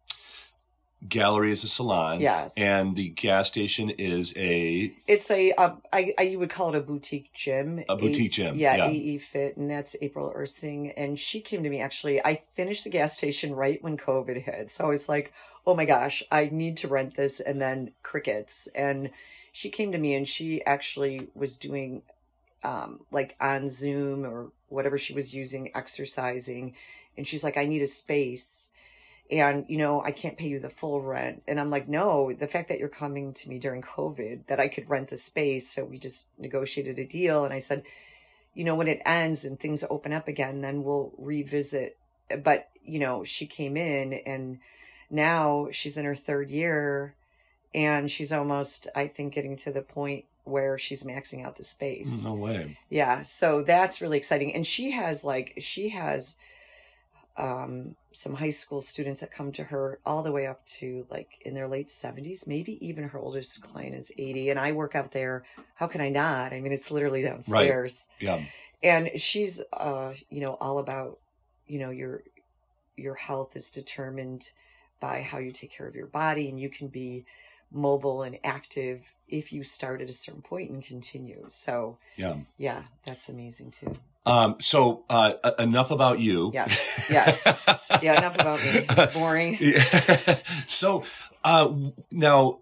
gallery 1.07 1.51
is 1.51 1.63
a 1.63 1.67
salon. 1.67 2.19
yes 2.19 2.57
And 2.57 2.95
the 2.95 3.09
gas 3.09 3.47
station 3.47 3.89
is 3.89 4.33
a 4.37 4.93
it's 5.07 5.29
a 5.31 5.51
uh, 5.53 5.75
I, 5.93 6.13
I 6.17 6.23
you 6.23 6.39
would 6.39 6.49
call 6.49 6.69
it 6.69 6.75
a 6.75 6.81
boutique 6.81 7.31
gym 7.33 7.83
a 7.89 7.95
boutique 7.95 8.31
gym. 8.31 8.55
Yeah, 8.55 8.75
yeah. 8.75 8.87
AE 8.87 9.17
Fit, 9.19 9.57
and 9.57 9.69
that's 9.69 9.95
April 10.01 10.33
Ursing. 10.35 10.93
And 10.97 11.19
she 11.19 11.41
came 11.41 11.63
to 11.63 11.69
me 11.69 11.81
actually. 11.81 12.23
I 12.23 12.35
finished 12.35 12.83
the 12.83 12.89
gas 12.89 13.17
station 13.17 13.53
right 13.53 13.81
when 13.83 13.97
COVID 13.97 14.43
hit. 14.43 14.71
So 14.71 14.85
I 14.85 14.89
was 14.89 15.07
like, 15.09 15.33
oh 15.65 15.75
my 15.75 15.85
gosh, 15.85 16.23
I 16.31 16.49
need 16.51 16.77
to 16.77 16.87
rent 16.87 17.15
this. 17.15 17.39
And 17.39 17.61
then 17.61 17.91
crickets. 18.03 18.67
And 18.75 19.11
she 19.51 19.69
came 19.69 19.91
to 19.91 19.97
me 19.97 20.13
and 20.13 20.27
she 20.27 20.63
actually 20.65 21.29
was 21.33 21.57
doing 21.57 22.01
um, 22.63 23.01
like 23.11 23.35
on 23.39 23.67
Zoom 23.67 24.25
or 24.25 24.51
whatever 24.67 24.97
she 24.97 25.13
was 25.13 25.33
using, 25.33 25.71
exercising. 25.75 26.75
And 27.17 27.27
she's 27.27 27.43
like, 27.43 27.57
I 27.57 27.65
need 27.65 27.81
a 27.81 27.87
space. 27.87 28.73
And, 29.31 29.65
you 29.67 29.77
know, 29.77 30.01
I 30.01 30.11
can't 30.11 30.37
pay 30.37 30.47
you 30.47 30.59
the 30.59 30.69
full 30.69 31.01
rent. 31.01 31.41
And 31.47 31.59
I'm 31.59 31.71
like, 31.71 31.87
no, 31.87 32.31
the 32.31 32.47
fact 32.47 32.69
that 32.69 32.77
you're 32.77 32.89
coming 32.89 33.33
to 33.33 33.49
me 33.49 33.57
during 33.57 33.81
COVID, 33.81 34.45
that 34.47 34.59
I 34.59 34.67
could 34.67 34.89
rent 34.89 35.09
the 35.09 35.17
space. 35.17 35.67
So 35.67 35.83
we 35.83 35.97
just 35.97 36.29
negotiated 36.37 36.99
a 36.99 37.05
deal. 37.05 37.43
And 37.43 37.53
I 37.53 37.59
said, 37.59 37.83
you 38.53 38.63
know, 38.63 38.75
when 38.75 38.87
it 38.87 39.01
ends 39.05 39.43
and 39.43 39.59
things 39.59 39.83
open 39.89 40.13
up 40.13 40.27
again, 40.27 40.61
then 40.61 40.83
we'll 40.83 41.11
revisit. 41.17 41.97
But, 42.43 42.69
you 42.83 42.99
know, 42.99 43.23
she 43.23 43.47
came 43.47 43.75
in 43.75 44.13
and 44.13 44.59
now 45.09 45.69
she's 45.71 45.97
in 45.97 46.05
her 46.05 46.15
third 46.15 46.51
year 46.51 47.15
and 47.73 48.09
she's 48.09 48.31
almost, 48.31 48.87
I 48.95 49.07
think, 49.07 49.33
getting 49.33 49.55
to 49.57 49.71
the 49.71 49.81
point 49.81 50.25
where 50.45 50.77
she's 50.77 51.03
maxing 51.03 51.43
out 51.43 51.57
the 51.57 51.63
space. 51.63 52.27
No 52.27 52.35
way. 52.35 52.77
Yeah, 52.89 53.23
so 53.23 53.63
that's 53.63 54.01
really 54.01 54.17
exciting. 54.17 54.53
And 54.53 54.65
she 54.65 54.91
has 54.91 55.25
like 55.25 55.55
she 55.57 55.89
has 55.89 56.37
um 57.37 57.95
some 58.13 58.35
high 58.35 58.49
school 58.49 58.79
students 58.79 59.19
that 59.21 59.31
come 59.31 59.51
to 59.51 59.65
her 59.65 59.99
all 60.05 60.23
the 60.23 60.31
way 60.31 60.47
up 60.47 60.63
to 60.63 61.05
like 61.09 61.41
in 61.45 61.53
their 61.53 61.67
late 61.67 61.87
70s, 61.89 62.47
maybe 62.47 62.73
even 62.85 63.09
her 63.09 63.19
oldest 63.19 63.61
client 63.61 63.93
is 63.93 64.13
80 64.17 64.51
and 64.51 64.59
I 64.59 64.71
work 64.71 64.95
out 64.95 65.11
there. 65.11 65.43
How 65.75 65.87
can 65.87 65.99
I 65.99 66.09
not? 66.09 66.53
I 66.53 66.61
mean, 66.61 66.71
it's 66.71 66.91
literally 66.91 67.21
downstairs. 67.23 68.09
Yeah. 68.19 68.39
And 68.81 69.11
she's 69.19 69.61
uh 69.73 70.13
you 70.29 70.41
know 70.41 70.57
all 70.61 70.79
about 70.79 71.17
you 71.67 71.79
know 71.79 71.89
your 71.89 72.23
your 72.95 73.15
health 73.15 73.55
is 73.57 73.71
determined 73.71 74.51
by 75.01 75.21
how 75.21 75.37
you 75.37 75.51
take 75.51 75.71
care 75.71 75.87
of 75.87 75.95
your 75.95 76.07
body 76.07 76.47
and 76.47 76.59
you 76.59 76.69
can 76.69 76.87
be 76.87 77.25
mobile 77.71 78.23
and 78.23 78.37
active 78.43 79.01
if 79.27 79.51
you 79.51 79.63
start 79.63 80.01
at 80.01 80.09
a 80.09 80.13
certain 80.13 80.41
point 80.41 80.69
and 80.69 80.83
continue. 80.83 81.45
So 81.49 81.97
Yeah. 82.15 82.37
yeah, 82.57 82.83
that's 83.03 83.27
amazing 83.27 83.71
too. 83.71 83.95
Um, 84.25 84.55
so 84.59 85.03
uh, 85.09 85.33
enough 85.59 85.91
about 85.91 86.19
you. 86.19 86.51
Yeah, 86.53 86.67
Yeah. 87.09 87.35
Yeah, 88.01 88.17
enough 88.17 88.35
about 88.39 88.59
me. 88.59 88.85
It's 88.89 89.13
boring. 89.13 89.57
Yeah. 89.61 89.83
so 90.67 91.03
uh, 91.43 91.71
now, 92.11 92.59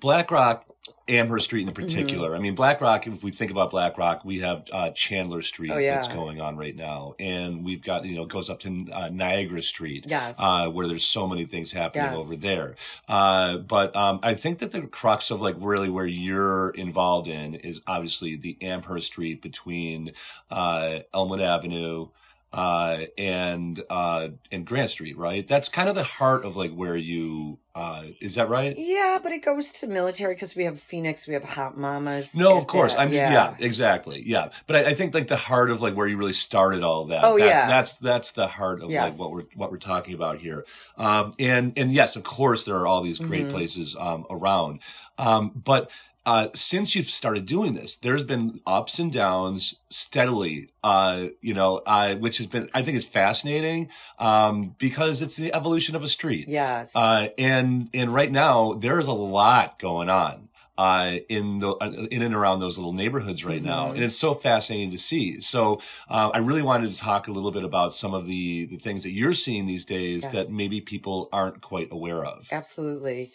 BlackRock, 0.00 0.66
Amherst 1.08 1.46
Street 1.46 1.62
in 1.62 1.68
Mm-hmm. 1.74 1.82
particular. 1.82 2.34
I 2.34 2.38
mean, 2.38 2.54
BlackRock. 2.54 3.06
If 3.06 3.24
we 3.24 3.30
think 3.32 3.50
about 3.50 3.70
BlackRock, 3.70 4.24
we 4.24 4.40
have 4.40 4.64
uh, 4.72 4.90
Chandler 4.90 5.42
Street 5.42 5.70
Oh, 5.70 5.78
yeah. 5.78 5.94
that's 5.94 6.08
going 6.08 6.40
on 6.40 6.56
right 6.56 6.74
now, 6.74 7.14
and 7.18 7.64
we've 7.64 7.82
got 7.82 8.04
you 8.04 8.14
know 8.16 8.22
it 8.22 8.28
goes 8.28 8.48
up 8.48 8.60
to 8.60 8.86
uh, 8.92 9.08
Niagara 9.12 9.62
Street. 9.62 10.06
Yes. 10.08 10.36
Uh, 10.38 10.68
where 10.68 10.86
there's 10.86 11.04
so 11.04 11.26
many 11.26 11.44
things 11.44 11.72
happening 11.72 12.04
Yes. 12.12 12.20
over 12.20 12.36
there. 12.36 12.76
Uh, 13.08 13.58
but 13.58 13.94
um, 13.96 14.20
I 14.22 14.34
think 14.34 14.58
that 14.60 14.70
the 14.72 14.82
crux 14.82 15.30
of 15.30 15.40
like 15.42 15.56
really 15.58 15.90
where 15.90 16.06
you're 16.06 16.70
involved 16.70 17.26
in 17.28 17.54
is 17.56 17.82
obviously 17.86 18.36
the 18.36 18.56
Amherst 18.62 19.06
Street 19.08 19.42
between 19.42 20.12
uh, 20.50 21.00
Elmwood 21.12 21.40
Avenue 21.40 22.08
uh, 22.52 22.98
and 23.18 23.82
uh, 23.90 24.28
and 24.50 24.66
Grant 24.66 24.90
Street, 24.90 25.16
right? 25.16 25.46
That's 25.46 25.68
kind 25.68 25.88
of 25.88 25.94
the 25.94 26.04
heart 26.04 26.44
of 26.44 26.54
like 26.56 26.70
where 26.72 26.96
you 26.96 27.58
uh, 27.74 28.02
is 28.20 28.34
that 28.34 28.48
right? 28.48 28.74
yeah, 28.76 29.18
but 29.22 29.32
it 29.32 29.42
goes 29.42 29.72
to 29.72 29.86
military 29.86 30.34
because 30.34 30.54
we 30.54 30.64
have 30.64 30.78
Phoenix, 30.78 31.26
we 31.26 31.34
have 31.34 31.44
Hot 31.44 31.76
Mamas. 31.78 32.38
No, 32.38 32.56
of 32.58 32.66
course. 32.66 32.94
I 32.94 33.06
mean, 33.06 33.14
yeah. 33.14 33.54
exactly. 33.58 34.22
Yeah. 34.26 34.50
But 34.66 34.76
I, 34.76 34.90
I 34.90 34.94
think 34.94 35.14
like 35.14 35.28
the 35.28 35.36
heart 35.36 35.70
of 35.70 35.80
like 35.80 35.94
where 35.94 36.06
you 36.06 36.16
really 36.18 36.32
started 36.34 36.82
all 36.82 37.06
that. 37.06 37.24
Oh, 37.24 37.38
that's, 37.38 37.48
yeah. 37.48 37.66
That's, 37.66 37.96
that's 37.98 38.32
the 38.32 38.46
heart 38.46 38.82
of 38.82 38.90
Yes. 38.90 39.18
like 39.18 39.20
what 39.20 39.32
we're, 39.32 39.42
what 39.56 39.70
we're 39.70 39.78
talking 39.78 40.14
about 40.14 40.38
here. 40.38 40.66
Um, 40.98 41.34
and, 41.38 41.72
and 41.78 41.90
yes, 41.92 42.16
of 42.16 42.24
course, 42.24 42.64
there 42.64 42.76
are 42.76 42.86
all 42.86 43.02
these 43.02 43.18
great 43.18 43.46
Mhm. 43.46 43.50
places, 43.50 43.96
um, 43.98 44.26
around. 44.28 44.80
Um, 45.16 45.50
but, 45.54 45.90
uh, 46.24 46.48
since 46.54 46.94
you've 46.94 47.10
started 47.10 47.44
doing 47.44 47.74
this, 47.74 47.96
there's 47.96 48.24
been 48.24 48.60
ups 48.66 48.98
and 48.98 49.12
downs 49.12 49.74
steadily, 49.90 50.68
uh, 50.84 51.26
you 51.40 51.54
know, 51.54 51.80
uh, 51.86 52.14
which 52.14 52.38
has 52.38 52.46
been, 52.46 52.68
I 52.74 52.82
think 52.82 52.96
is 52.96 53.04
fascinating, 53.04 53.88
um, 54.18 54.74
because 54.78 55.20
it's 55.22 55.36
the 55.36 55.52
evolution 55.54 55.96
of 55.96 56.02
a 56.04 56.08
street. 56.08 56.48
Yes. 56.48 56.92
Uh, 56.94 57.28
and 57.38 57.88
and 57.92 58.12
right 58.14 58.30
now 58.30 58.72
there 58.74 59.00
is 59.00 59.06
a 59.08 59.12
lot 59.12 59.78
going 59.78 60.08
on 60.08 60.48
uh, 60.78 61.16
in 61.28 61.58
the 61.58 61.72
uh, 61.72 61.90
in 62.10 62.22
and 62.22 62.34
around 62.34 62.60
those 62.60 62.78
little 62.78 62.92
neighborhoods 62.92 63.44
right 63.44 63.62
now, 63.62 63.88
Mhm. 63.88 63.94
and 63.94 64.04
it's 64.04 64.16
so 64.16 64.32
fascinating 64.32 64.90
to 64.92 64.98
see. 64.98 65.40
So 65.40 65.80
uh, 66.08 66.30
I 66.32 66.38
really 66.38 66.62
wanted 66.62 66.92
to 66.92 66.98
talk 66.98 67.28
a 67.28 67.32
little 67.32 67.50
bit 67.50 67.64
about 67.64 67.92
some 67.92 68.14
of 68.14 68.26
the 68.26 68.66
the 68.66 68.78
things 68.78 69.02
that 69.02 69.10
you're 69.12 69.32
seeing 69.34 69.66
these 69.66 69.84
days 69.84 70.22
Yes. 70.22 70.32
that 70.32 70.50
maybe 70.54 70.80
people 70.80 71.28
aren't 71.32 71.60
quite 71.60 71.88
aware 71.90 72.24
of. 72.24 72.48
Absolutely. 72.52 73.32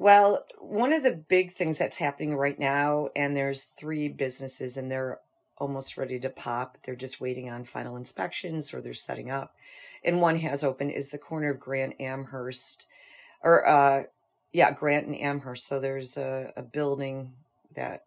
Well, 0.00 0.44
one 0.60 0.92
of 0.92 1.02
the 1.02 1.10
big 1.10 1.50
things 1.50 1.76
that's 1.76 1.98
happening 1.98 2.36
right 2.36 2.56
now, 2.56 3.08
and 3.16 3.34
there's 3.34 3.64
three 3.64 4.06
businesses 4.08 4.76
and 4.76 4.88
they're 4.88 5.18
almost 5.56 5.96
ready 5.96 6.20
to 6.20 6.30
pop. 6.30 6.76
They're 6.84 6.94
just 6.94 7.20
waiting 7.20 7.50
on 7.50 7.64
final 7.64 7.96
inspections 7.96 8.72
or 8.72 8.80
they're 8.80 8.94
setting 8.94 9.28
up. 9.28 9.56
And 10.04 10.20
one 10.20 10.36
has 10.36 10.62
opened 10.62 10.92
is 10.92 11.10
the 11.10 11.18
corner 11.18 11.50
of 11.50 11.58
Grant 11.58 12.00
Amherst 12.00 12.86
or 13.42 13.66
uh 13.66 14.04
yeah, 14.52 14.70
Grant 14.70 15.08
and 15.08 15.16
Amherst. 15.16 15.66
So 15.66 15.80
there's 15.80 16.16
a, 16.16 16.52
a 16.56 16.62
building 16.62 17.32
that 17.74 18.04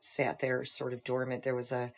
sat 0.00 0.40
there 0.40 0.64
sort 0.64 0.92
of 0.92 1.04
dormant. 1.04 1.44
There 1.44 1.54
was 1.54 1.70
a 1.70 1.92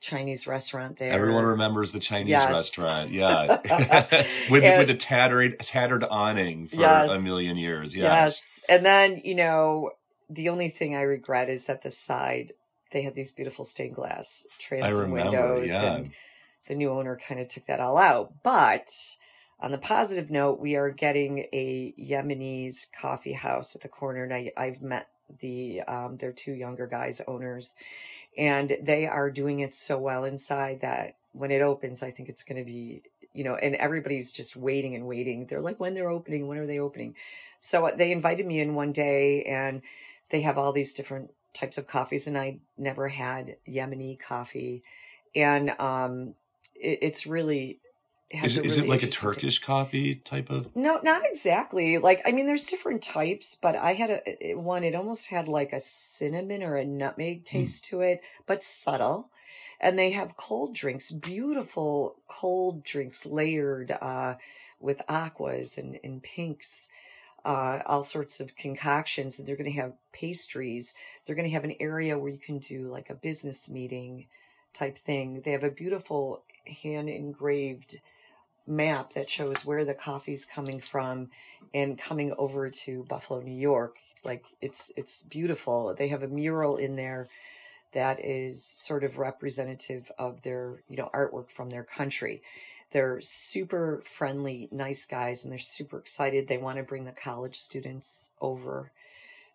Chinese 0.00 0.46
restaurant 0.46 0.98
there. 0.98 1.12
Everyone 1.12 1.44
remembers 1.44 1.92
the 1.92 1.98
Chinese 2.00 2.30
Yes. 2.30 2.48
restaurant, 2.50 3.10
yeah, 3.10 3.60
with 4.50 4.62
And- 4.64 4.78
with 4.78 4.86
the 4.88 4.94
tattered 4.94 5.58
tattered 5.58 6.04
awning 6.10 6.68
for 6.68 6.76
Yes. 6.76 7.10
a 7.10 7.20
million 7.20 7.56
years. 7.56 7.94
Yes, 7.94 8.04
Yes. 8.04 8.64
And 8.68 8.84
then, 8.86 9.20
you 9.24 9.34
know, 9.34 9.92
the 10.28 10.48
only 10.48 10.68
thing 10.68 10.94
I 10.94 11.02
regret 11.02 11.48
is 11.48 11.66
that 11.66 11.82
the 11.82 11.90
side 11.90 12.52
they 12.92 13.02
had 13.02 13.14
these 13.14 13.32
beautiful 13.32 13.64
stained 13.64 13.94
glass 13.96 14.46
I 14.50 14.62
transom 14.62 15.10
remember. 15.12 15.30
windows 15.54 15.70
Yeah, 15.70 15.94
and 15.96 16.10
the 16.68 16.74
new 16.74 16.90
owner 16.90 17.16
kind 17.16 17.40
of 17.40 17.48
took 17.48 17.66
that 17.66 17.80
all 17.80 17.98
out. 17.98 18.32
But 18.42 18.90
on 19.60 19.70
the 19.72 19.78
positive 19.78 20.30
note, 20.30 20.60
we 20.60 20.76
are 20.76 20.90
getting 20.90 21.46
a 21.52 21.94
Yemenis 21.98 22.92
coffee 22.92 23.32
house 23.32 23.74
at 23.74 23.82
the 23.82 23.88
corner 23.88 24.22
and 24.24 24.32
I, 24.34 24.52
I've 24.56 24.82
met 24.82 25.08
the 25.40 25.80
um 25.88 26.18
their 26.18 26.30
two 26.32 26.52
younger 26.52 26.86
guys 26.86 27.20
owners 27.26 27.74
and 28.36 28.76
they 28.80 29.06
are 29.06 29.30
doing 29.30 29.60
it 29.60 29.74
so 29.74 29.98
well 29.98 30.24
inside 30.24 30.80
that 30.80 31.16
when 31.32 31.50
it 31.50 31.62
opens 31.62 32.02
I 32.02 32.10
think 32.10 32.28
it's 32.28 32.44
going 32.44 32.58
to 32.58 32.64
be 32.64 33.02
you 33.32 33.44
know 33.44 33.54
and 33.56 33.74
everybody's 33.76 34.32
just 34.32 34.56
waiting 34.56 34.94
and 34.94 35.06
waiting. 35.06 35.46
They're 35.46 35.60
like 35.60 35.80
when 35.80 35.94
they're 35.94 36.10
opening 36.10 36.48
when 36.48 36.58
are 36.58 36.66
they 36.66 36.78
opening? 36.78 37.14
So 37.58 37.86
uh, 37.86 37.96
they 37.96 38.12
invited 38.12 38.46
me 38.46 38.60
in 38.60 38.74
one 38.74 38.92
day 38.92 39.42
and 39.44 39.82
they 40.30 40.42
have 40.42 40.58
all 40.58 40.72
these 40.72 40.94
different 40.94 41.30
types 41.54 41.78
of 41.78 41.86
coffees 41.86 42.26
and 42.26 42.36
I 42.36 42.58
never 42.76 43.08
had 43.08 43.56
Yemeni 43.68 44.18
coffee. 44.18 44.82
And 45.34 45.70
um 45.80 46.34
it, 46.74 46.98
it's 47.02 47.26
really 47.26 47.80
is, 48.30 48.56
it- 48.56 48.64
is 48.66 48.76
really 48.76 48.88
it 48.88 48.90
like 48.90 49.02
a 49.02 49.06
Turkish 49.06 49.58
coffee 49.60 50.16
type 50.16 50.50
of? 50.50 50.74
no, 50.74 51.00
not 51.02 51.22
exactly. 51.24 51.98
Like, 51.98 52.22
I 52.26 52.32
mean, 52.32 52.46
there's 52.46 52.64
different 52.64 53.02
types, 53.02 53.56
but 53.56 53.76
I 53.76 53.92
had 53.92 54.10
a 54.10 54.50
it- 54.50 54.58
one. 54.58 54.84
It 54.84 54.94
almost 54.94 55.30
had 55.30 55.48
like 55.48 55.72
a 55.72 55.80
cinnamon 55.80 56.62
or 56.62 56.76
a 56.76 56.84
nutmeg 56.84 57.44
taste 57.44 57.84
to 57.86 58.00
it, 58.00 58.20
but 58.46 58.62
subtle. 58.62 59.30
And 59.78 59.98
they 59.98 60.12
have 60.12 60.38
cold 60.38 60.74
drinks, 60.74 61.12
beautiful 61.12 62.16
cold 62.28 62.82
drinks 62.82 63.26
layered 63.26 63.90
uh, 64.00 64.36
with 64.80 65.02
aquas 65.06 65.76
and, 65.76 65.98
and 66.02 66.22
pinks, 66.22 66.90
uh, 67.44 67.80
all 67.84 68.02
sorts 68.02 68.40
of 68.40 68.56
concoctions. 68.56 69.38
And 69.38 69.46
they're 69.46 69.54
going 69.56 69.70
to 69.70 69.78
have 69.80 69.92
pastries. 70.12 70.94
They're 71.26 71.36
going 71.36 71.46
to 71.48 71.52
have 71.54 71.64
an 71.64 71.74
area 71.78 72.18
where 72.18 72.32
you 72.32 72.38
can 72.38 72.58
do 72.58 72.88
like 72.88 73.10
a 73.10 73.14
business 73.14 73.70
meeting 73.70 74.26
type 74.72 74.96
thing. 74.96 75.42
They 75.44 75.52
have 75.52 75.62
a 75.62 75.70
beautiful 75.70 76.42
hand 76.82 77.10
engraved 77.10 78.00
map 78.66 79.12
that 79.12 79.30
shows 79.30 79.64
where 79.64 79.84
the 79.84 79.94
coffee's 79.94 80.44
coming 80.44 80.80
from 80.80 81.30
and 81.74 81.98
coming 81.98 82.32
over 82.38 82.70
to 82.70 83.04
Buffalo, 83.04 83.40
New 83.40 83.54
York. 83.54 83.98
Like 84.24 84.44
it's 84.60 84.92
it's 84.96 85.22
beautiful. 85.22 85.94
They 85.94 86.08
have 86.08 86.22
a 86.22 86.28
mural 86.28 86.76
in 86.76 86.96
there 86.96 87.28
that 87.92 88.22
is 88.22 88.64
sort 88.64 89.04
of 89.04 89.18
representative 89.18 90.10
of 90.18 90.42
their, 90.42 90.82
you 90.88 90.96
know, 90.96 91.10
artwork 91.14 91.50
from 91.50 91.70
their 91.70 91.84
country. 91.84 92.42
They're 92.90 93.20
super 93.20 94.02
friendly, 94.04 94.68
nice 94.70 95.06
guys, 95.06 95.44
and 95.44 95.52
they're 95.52 95.58
super 95.58 95.98
excited. 95.98 96.46
They 96.46 96.58
want 96.58 96.78
to 96.78 96.84
bring 96.84 97.04
the 97.04 97.12
college 97.12 97.56
students 97.56 98.34
over. 98.40 98.90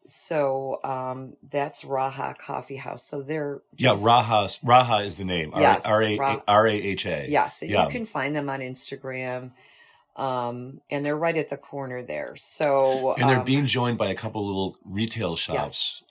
So 0.05 0.79
um, 0.83 1.33
that's 1.49 1.83
Raha 1.83 2.37
Coffee 2.37 2.75
House. 2.77 3.03
So 3.03 3.21
they're 3.21 3.61
Yeah, 3.77 3.91
just- 3.93 4.05
Raha. 4.05 4.63
Raha 4.63 5.05
is 5.05 5.17
the 5.17 5.25
name. 5.25 5.53
Yes, 5.55 5.85
R 5.85 6.01
A 6.03 6.41
R 6.47 6.67
A 6.67 6.71
H 6.73 7.05
A. 7.05 7.27
Yes, 7.29 7.63
Yeah. 7.65 7.85
you 7.85 7.89
can 7.91 8.05
find 8.05 8.35
them 8.35 8.49
on 8.49 8.59
Instagram. 8.59 9.51
Um, 10.17 10.81
and 10.89 11.05
they're 11.05 11.15
right 11.17 11.37
at 11.37 11.49
the 11.49 11.55
corner 11.57 12.03
there. 12.03 12.35
So 12.35 13.13
And 13.17 13.29
they're 13.29 13.39
um, 13.39 13.45
being 13.45 13.65
joined 13.65 13.97
by 13.97 14.07
a 14.07 14.13
couple 14.15 14.45
little 14.45 14.75
retail 14.83 15.35
shops. 15.37 15.55
yes. 15.57 16.03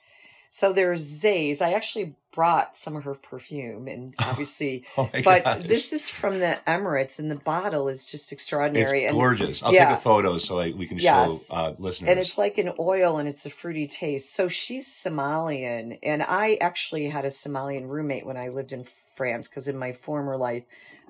So 0.53 0.73
there's 0.73 0.99
Zay's. 0.99 1.61
I 1.61 1.71
actually 1.71 2.13
brought 2.33 2.75
some 2.75 2.95
of 2.97 3.05
her 3.05 3.15
perfume, 3.15 3.87
and 3.87 4.13
obviously, 4.19 4.83
Oh 4.97 5.09
but 5.23 5.43
gosh. 5.45 5.63
this 5.63 5.93
is 5.93 6.09
from 6.09 6.39
the 6.39 6.59
Emirates, 6.67 7.19
and 7.19 7.31
the 7.31 7.37
bottle 7.37 7.87
is 7.87 8.05
just 8.05 8.25
it's 8.25 8.33
extraordinary. 8.33 9.05
and 9.05 9.15
gorgeous. 9.15 9.63
I'll 9.63 9.73
yeah. 9.73 9.87
take 9.87 9.97
a 9.97 10.01
photo 10.01 10.35
so 10.35 10.59
I, 10.59 10.71
we 10.71 10.87
can 10.87 10.97
Yes. 10.97 11.47
show 11.49 11.55
uh, 11.55 11.73
listeners. 11.79 12.09
and 12.09 12.19
it's 12.19 12.37
like 12.37 12.57
an 12.57 12.73
oil 12.77 13.17
and 13.17 13.29
it's 13.29 13.45
a 13.45 13.49
fruity 13.49 13.87
taste. 13.87 14.33
So 14.35 14.49
she's 14.49 14.87
Somalian, 14.87 15.97
and 16.03 16.21
I 16.21 16.57
actually 16.59 17.09
had 17.09 17.23
a 17.23 17.29
Somalian 17.29 17.89
roommate 17.89 18.25
when 18.25 18.35
I 18.37 18.49
lived 18.49 18.73
in 18.73 18.83
France 18.83 19.47
because 19.47 19.69
in 19.69 19.77
my 19.77 19.93
former 19.93 20.35
life 20.35 20.63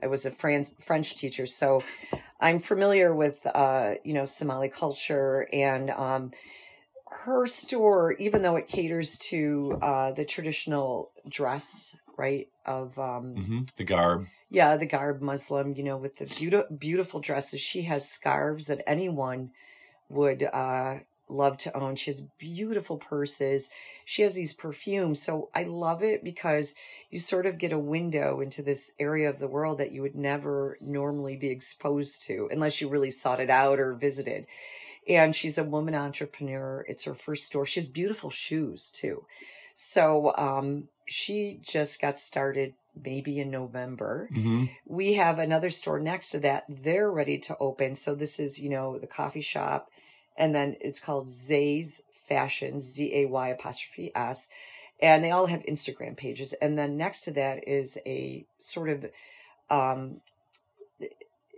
I 0.04 0.08
was 0.08 0.24
a 0.26 0.32
France 0.32 0.76
French 0.80 1.16
teacher. 1.16 1.48
So 1.48 1.84
I'm 2.40 2.60
familiar 2.60 3.14
with 3.14 3.46
uh, 3.48 3.96
you 4.04 4.14
know 4.14 4.26
Somali 4.26 4.70
culture 4.70 5.48
and 5.52 5.90
um, 5.90 6.32
her 7.12 7.46
store, 7.46 8.14
even 8.14 8.42
though 8.42 8.56
it 8.56 8.68
caters 8.68 9.18
to 9.20 9.78
uh, 9.82 10.12
the 10.14 10.26
traditional 10.26 11.12
dress, 11.28 12.00
right 12.18 12.48
of 12.66 12.98
um, 13.00 13.36
Mhm, 13.36 13.76
the 13.76 13.84
garb. 13.84 14.28
yeah, 14.50 14.78
the 14.78 14.86
garb 14.86 15.22
Muslim, 15.22 15.74
you 15.76 15.84
know, 15.84 15.98
with 15.98 16.18
the 16.18 16.26
beautiful, 16.26 16.76
beautiful 16.76 17.20
dresses. 17.20 17.62
She 17.62 17.84
has 17.84 18.08
scarves 18.10 18.68
that 18.68 18.84
anyone 18.88 19.52
would 20.10 20.44
uh, 20.44 21.00
love 21.30 21.58
to 21.58 21.78
own. 21.78 21.96
She 21.96 22.12
has 22.12 22.28
beautiful 22.38 22.98
purses. 22.98 23.70
She 24.06 24.22
has 24.24 24.36
these 24.36 24.54
perfumes. 24.54 25.22
So 25.22 25.50
I 25.56 25.64
love 25.64 26.04
it 26.04 26.24
because 26.24 26.76
you 27.10 27.20
sort 27.20 27.46
of 27.46 27.58
get 27.58 27.72
a 27.72 27.80
window 27.80 28.42
into 28.42 28.62
this 28.62 28.94
area 29.00 29.30
of 29.30 29.40
the 29.40 29.48
world 29.48 29.78
that 29.78 29.92
you 29.92 30.02
would 30.02 30.16
never 30.16 30.78
normally 30.82 31.38
be 31.38 31.50
exposed 31.50 32.24
to 32.24 32.50
unless 32.52 32.82
you 32.82 32.90
really 32.90 33.12
sought 33.12 33.40
it 33.40 33.50
out 33.50 33.80
or 33.80 33.94
visited. 33.94 34.46
And 35.10 35.36
she's 35.36 35.58
a 35.58 35.64
woman 35.64 35.96
entrepreneur. 35.96 36.86
It's 36.88 37.06
her 37.06 37.16
first 37.16 37.48
store. 37.48 37.66
She 37.66 37.80
has 37.80 37.90
beautiful 37.90 38.30
shoes 38.30 38.92
too. 38.92 39.26
So 39.74 40.36
um, 40.38 40.90
she 41.08 41.60
just 41.62 42.02
got 42.02 42.20
started 42.20 42.74
maybe 43.04 43.40
in 43.40 43.50
November. 43.50 44.30
hmm 44.34 44.66
We 44.86 45.14
have 45.14 45.40
another 45.40 45.70
store 45.70 46.00
next 46.00 46.32
to 46.32 46.40
that. 46.40 46.66
They're 46.68 47.12
ready 47.12 47.38
to 47.40 47.58
open. 47.60 47.96
So 47.96 48.16
this 48.16 48.40
is, 48.40 48.62
you 48.62 48.70
know, 48.70 49.00
the 49.00 49.08
coffee 49.08 49.42
shop. 49.42 49.90
And 50.38 50.54
then 50.54 50.76
it's 50.82 51.00
called 51.00 51.28
Zay's 51.28 52.04
Fashion, 52.14 52.80
Z 52.80 53.12
A 53.14 53.26
Y 53.26 53.48
apostrophe 53.50 54.12
S. 54.16 54.50
And 55.02 55.24
they 55.24 55.32
all 55.32 55.48
have 55.48 55.64
Instagram 55.64 56.16
pages. 56.16 56.54
And 56.62 56.78
then 56.78 56.96
next 56.96 57.22
to 57.22 57.32
that 57.32 57.68
is 57.68 57.98
a 58.06 58.46
sort 58.60 58.90
of, 58.90 59.06
um, 59.70 60.22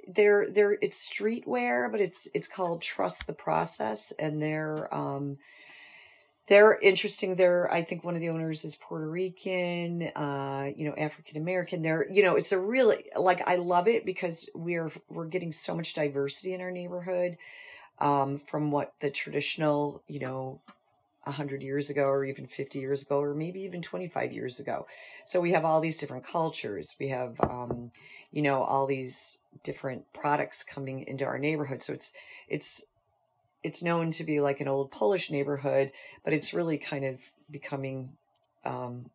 they're 0.07 0.49
they're 0.49 0.77
it's 0.81 1.09
streetwear, 1.09 1.91
but 1.91 2.01
it's 2.01 2.29
it's 2.33 2.47
called 2.47 2.81
Trust 2.81 3.27
the 3.27 3.33
Process, 3.33 4.11
and 4.19 4.41
they're 4.41 4.93
um 4.93 5.37
they're 6.47 6.77
interesting. 6.79 7.35
They're 7.35 7.71
I 7.71 7.83
think 7.83 8.03
one 8.03 8.15
of 8.15 8.21
the 8.21 8.29
owners 8.29 8.65
is 8.65 8.75
Puerto 8.75 9.09
Rican, 9.09 10.03
uh, 10.15 10.71
you 10.75 10.85
know, 10.85 10.95
African 10.95 11.37
American. 11.37 11.81
They're 11.81 12.05
you 12.11 12.23
know, 12.23 12.35
it's 12.35 12.51
a 12.51 12.59
really 12.59 13.05
like 13.15 13.41
I 13.47 13.55
love 13.55 13.87
it 13.87 14.05
because 14.05 14.49
we're 14.53 14.91
we're 15.09 15.27
getting 15.27 15.51
so 15.51 15.75
much 15.75 15.93
diversity 15.93 16.53
in 16.53 16.61
our 16.61 16.71
neighborhood, 16.71 17.37
um, 17.99 18.37
from 18.37 18.71
what 18.71 18.93
the 18.99 19.09
traditional 19.09 20.03
you 20.07 20.19
know 20.19 20.59
100 21.23 21.63
years 21.63 21.89
ago 21.89 22.03
or 22.03 22.25
even 22.25 22.45
50 22.45 22.79
years 22.79 23.01
ago 23.03 23.19
or 23.21 23.33
maybe 23.33 23.61
even 23.61 23.81
25 23.81 24.33
years 24.33 24.59
ago 24.59 24.85
so 25.23 25.39
we 25.39 25.53
have 25.53 25.63
all 25.63 25.79
these 25.79 25.97
different 25.97 26.25
cultures 26.25 26.97
we 26.99 27.07
have 27.07 27.39
um, 27.39 27.91
you 28.33 28.41
know 28.41 28.63
all 28.63 28.85
these 28.85 29.43
different 29.63 30.11
products 30.11 30.63
coming 30.63 31.05
into 31.07 31.23
our 31.23 31.39
neighborhood 31.39 31.81
so 31.81 31.93
it's 31.93 32.13
it's 32.49 32.87
it's 33.63 33.81
known 33.81 34.11
to 34.11 34.25
be 34.25 34.41
like 34.41 34.59
an 34.59 34.67
old 34.67 34.91
polish 34.91 35.31
neighborhood 35.31 35.91
but 36.25 36.33
it's 36.33 36.53
really 36.53 36.77
kind 36.77 37.05
of 37.05 37.31
becoming 37.49 38.09
um, 38.65 39.09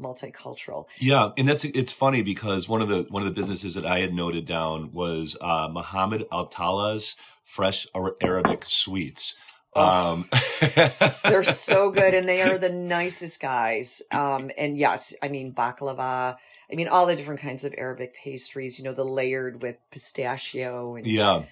multicultural 0.00 0.86
Yeah, 0.98 1.30
and 1.36 1.46
that's 1.46 1.64
it's 1.64 1.92
funny 1.92 2.22
because 2.22 2.68
one 2.68 2.82
of 2.82 2.88
the 2.88 3.06
one 3.10 3.22
of 3.22 3.28
the 3.28 3.40
businesses 3.40 3.74
that 3.74 3.86
I 3.86 4.00
had 4.00 4.14
noted 4.14 4.44
down 4.44 4.92
was 4.92 5.36
uh, 5.40 5.68
Muhammad 5.70 6.26
Al 6.32 6.46
Tala's 6.46 7.16
Fresh 7.44 7.86
Arabic 8.20 8.64
Sweets. 8.64 9.36
Um, 9.76 10.28
they're 11.24 11.42
so 11.42 11.90
good 11.90 12.14
and 12.14 12.28
they 12.28 12.42
are 12.42 12.58
the 12.58 12.70
nicest 12.70 13.40
guys. 13.40 14.02
Um 14.10 14.50
and 14.56 14.78
yes 14.78 15.14
i 15.22 15.28
mean 15.28 15.52
baklava 15.52 16.36
i 16.70 16.74
mean 16.74 16.88
all 16.88 17.06
the 17.06 17.16
different 17.16 17.40
kinds 17.40 17.64
of 17.64 17.74
arabic 17.76 18.14
pastries 18.16 18.78
you 18.78 18.84
know 18.84 18.92
the 18.92 19.04
layered 19.04 19.62
with 19.62 19.76
pistachio 19.90 20.96
and 20.96 21.06
yeah, 21.06 21.42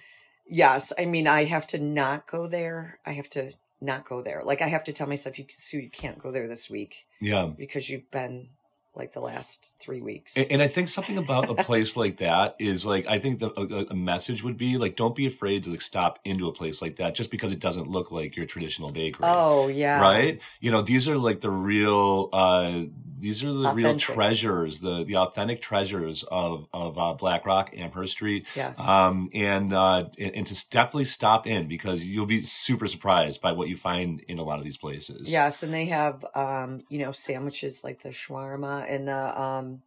yes 0.48 0.92
i 0.98 1.04
mean 1.04 1.26
i 1.26 1.44
have 1.44 1.66
to 1.68 1.78
not 1.78 2.26
go 2.26 2.46
there. 2.46 2.98
I 3.06 3.12
have 3.12 3.30
to 3.30 3.52
not 3.80 4.08
go 4.08 4.22
there. 4.22 4.42
Like 4.44 4.62
i 4.62 4.68
have 4.68 4.84
to 4.84 4.92
tell 4.92 5.08
myself 5.08 5.38
you 5.38 5.46
Sue, 5.48 5.80
you 5.80 5.90
can't 5.90 6.18
go 6.18 6.30
there 6.30 6.48
this 6.48 6.70
week 6.70 7.06
yeah. 7.20 7.46
because 7.46 7.88
you've 7.90 8.10
been 8.10 8.48
like 8.94 9.12
the 9.12 9.20
last 9.20 9.78
three 9.80 10.00
weeks 10.00 10.36
And, 10.36 10.46
and 10.52 10.62
I 10.62 10.68
think 10.68 10.88
something 10.88 11.18
about 11.18 11.48
a 11.50 11.54
place 11.54 11.96
like 11.96 12.18
that 12.18 12.56
is 12.58 12.84
like 12.84 13.06
I 13.08 13.18
think 13.18 13.38
the 13.38 13.50
a, 13.58 13.92
a 13.92 13.96
message 13.96 14.42
would 14.42 14.56
be 14.56 14.76
like 14.78 14.96
don't 14.96 15.14
be 15.16 15.26
afraid 15.26 15.64
to 15.64 15.70
like 15.70 15.80
stop 15.80 16.18
into 16.24 16.48
a 16.48 16.52
place 16.52 16.82
like 16.82 16.96
that 16.96 17.14
just 17.14 17.30
because 17.30 17.52
it 17.52 17.58
doesn't 17.60 17.88
look 17.88 18.10
like 18.10 18.36
your 18.36 18.46
traditional 18.46 18.92
bakery. 18.92 19.26
oh 19.28 19.68
yeah 19.68 20.00
Right? 20.00 20.40
You 20.60 20.70
know, 20.70 20.82
these 20.82 21.08
are 21.08 21.16
like 21.16 21.40
the 21.40 21.50
real 21.50 22.28
uh 22.32 22.82
these 23.18 23.44
are 23.44 23.52
the 23.52 23.70
real 23.72 23.96
treasures, 23.96 24.80
the 24.80 25.04
the 25.04 25.16
authentic 25.16 25.60
treasures 25.62 26.24
of 26.24 26.66
of 26.72 26.98
uh, 26.98 27.12
Black 27.14 27.46
Rock, 27.46 27.70
Amherst 27.76 28.12
Street. 28.12 28.46
yes 28.56 28.80
Um 28.80 29.28
and 29.32 29.72
uh 29.72 30.08
and, 30.18 30.36
and 30.36 30.46
to 30.46 30.68
definitely 30.70 31.04
stop 31.04 31.46
in 31.46 31.66
because 31.68 32.04
you'll 32.04 32.26
be 32.26 32.42
super 32.42 32.86
surprised 32.86 33.40
by 33.40 33.52
what 33.52 33.68
you 33.68 33.76
find 33.76 34.20
in 34.28 34.38
a 34.38 34.42
lot 34.42 34.58
of 34.58 34.64
these 34.64 34.76
places. 34.76 35.32
Yes, 35.32 35.62
and 35.62 35.72
they 35.72 35.86
have 35.86 36.24
um, 36.34 36.82
you 36.88 36.98
know, 36.98 37.12
sandwiches 37.12 37.84
like 37.84 38.02
the 38.02 38.10
shawarma 38.10 38.81
and 38.88 39.08
the 39.08 39.40
um 39.40 39.82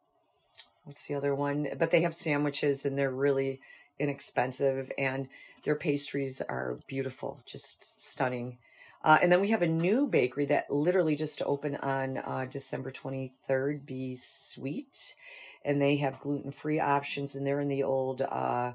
what's 0.86 1.08
the 1.08 1.16
other 1.16 1.36
one? 1.36 1.68
But 1.78 1.92
they 1.92 2.02
have 2.02 2.16
sandwiches 2.16 2.86
and 2.86 2.98
they're 2.98 3.12
really 3.12 3.60
inexpensive 4.00 4.92
and 4.98 5.28
their 5.64 5.75
pastries 5.75 6.42
are 6.42 6.80
beautiful, 6.88 7.42
just 7.46 8.00
stunning. 8.00 8.58
Uh, 9.04 9.18
and 9.22 9.32
then 9.32 9.42
we 9.42 9.50
have 9.50 9.62
a 9.62 9.68
new 9.68 10.08
bakery 10.08 10.46
that 10.46 10.72
literally 10.72 11.16
just 11.16 11.42
opened 11.46 11.78
on 11.78 12.18
uh, 12.18 12.46
December 12.50 12.92
23rd, 12.92 13.86
Be 13.86 14.16
Sweet. 14.16 15.16
And 15.64 15.82
they 15.82 15.98
have 15.98 16.20
gluten 16.20 16.52
free 16.52 16.80
options 16.80 17.36
and 17.36 17.46
they're 17.46 17.60
in 17.60 17.68
the 17.68 17.84
old, 17.84 18.22
uh, 18.22 18.74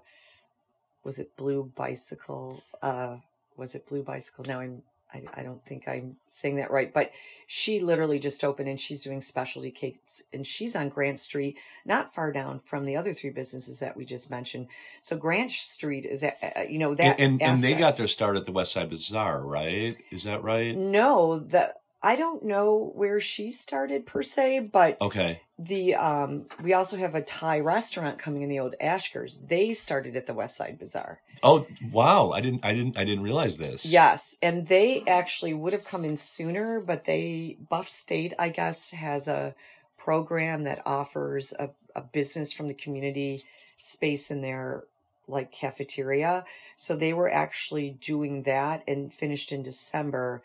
was 1.05 1.19
it 1.21 1.37
Blue 1.37 1.73
Bicycle? 1.77 2.63
Uh, 2.83 3.19
was 3.57 3.77
it 3.77 3.89
Blue 3.89 4.03
Bicycle? 4.03 4.45
Now 4.47 4.61
I'm 4.61 4.83
I, 5.13 5.23
I 5.35 5.43
don't 5.43 5.65
think 5.65 5.89
I'm 5.89 6.17
saying 6.29 6.57
that 6.57 6.71
right, 6.71 6.93
but 6.93 7.11
she 7.47 7.81
literally 7.81 8.19
just 8.19 8.45
opened 8.45 8.69
and 8.69 8.81
she's 8.81 9.03
doing 9.03 9.21
specialty 9.21 9.71
cakes 9.71 10.23
and 10.33 10.47
she's 10.47 10.77
on 10.77 10.89
Grant 10.89 11.19
Street, 11.19 11.57
not 11.85 12.15
far 12.15 12.33
down 12.33 12.59
from 12.59 12.85
the 12.85 12.97
other 12.97 13.13
three 13.13 13.31
businesses 13.31 13.81
that 13.81 13.97
we 13.97 14.05
just 14.05 14.31
mentioned. 14.31 14.69
So 15.01 15.17
Grant 15.17 15.51
Street 15.51 16.07
is, 16.07 16.23
uh, 16.23 16.31
you 16.69 16.79
know, 16.79 16.95
that 16.95 17.19
and 17.19 17.41
and, 17.41 17.43
and 17.43 17.59
they 17.59 17.75
got 17.75 17.97
their 17.97 18.07
start 18.07 18.37
at 18.37 18.45
the 18.45 18.53
West 18.53 18.73
Side 18.73 18.89
Bazaar, 18.89 19.45
right? 19.45 19.97
Is 20.11 20.25
that 20.25 20.43
right? 20.43 20.77
no, 20.77 21.39
the, 21.39 21.75
I 22.03 22.17
don't 22.17 22.45
know 22.45 22.93
where 22.95 23.21
she 23.21 23.51
started 23.51 24.07
per 24.07 24.23
se, 24.23 24.71
but 24.73 25.01
Okay. 25.01 25.43
the, 25.59 25.95
um, 25.95 26.47
we 26.63 26.73
also 26.73 26.97
have 26.97 27.15
a 27.15 27.21
Thai 27.23 27.61
restaurant 27.61 28.19
coming 28.19 28.43
in 28.43 28.49
the 28.49 28.59
old 28.59 28.75
Ashkers. 28.81 29.49
They 29.49 29.75
started 29.75 30.17
at 30.17 30.27
the 30.27 30.33
West 30.33 30.57
Side 30.57 30.79
Bazaar. 30.79 31.21
Oh 31.43 31.65
wow! 31.91 32.31
I 32.33 32.41
didn't 32.41 32.65
I 32.65 32.75
didn't 32.75 32.99
I 32.99 33.05
didn't 33.05 33.25
realize 33.25 33.57
this. 33.59 33.87
Yes, 33.87 34.37
and 34.43 34.67
they 34.67 35.03
actually 35.07 35.55
would 35.55 35.73
have 35.73 35.85
come 35.87 36.05
in 36.05 36.17
sooner, 36.17 36.81
but 36.81 37.05
they 37.05 37.57
Buff 37.69 37.89
State, 37.89 38.35
I 38.39 38.51
guess, 38.51 38.91
has 38.93 39.27
a 39.29 39.55
program 39.97 40.65
that 40.65 40.83
offers 40.87 41.55
a, 41.59 41.71
a 41.95 42.01
business 42.03 42.53
from 42.53 42.69
the 42.69 42.75
community 42.75 43.45
space 43.79 44.31
in 44.31 44.43
their 44.43 44.85
like 45.29 45.53
cafeteria. 45.53 46.45
So 46.77 46.97
they 46.97 47.13
were 47.13 47.31
actually 47.33 47.91
doing 48.01 48.43
that 48.43 48.83
and 48.89 49.13
finished 49.15 49.53
in 49.53 49.63
December, 49.63 50.43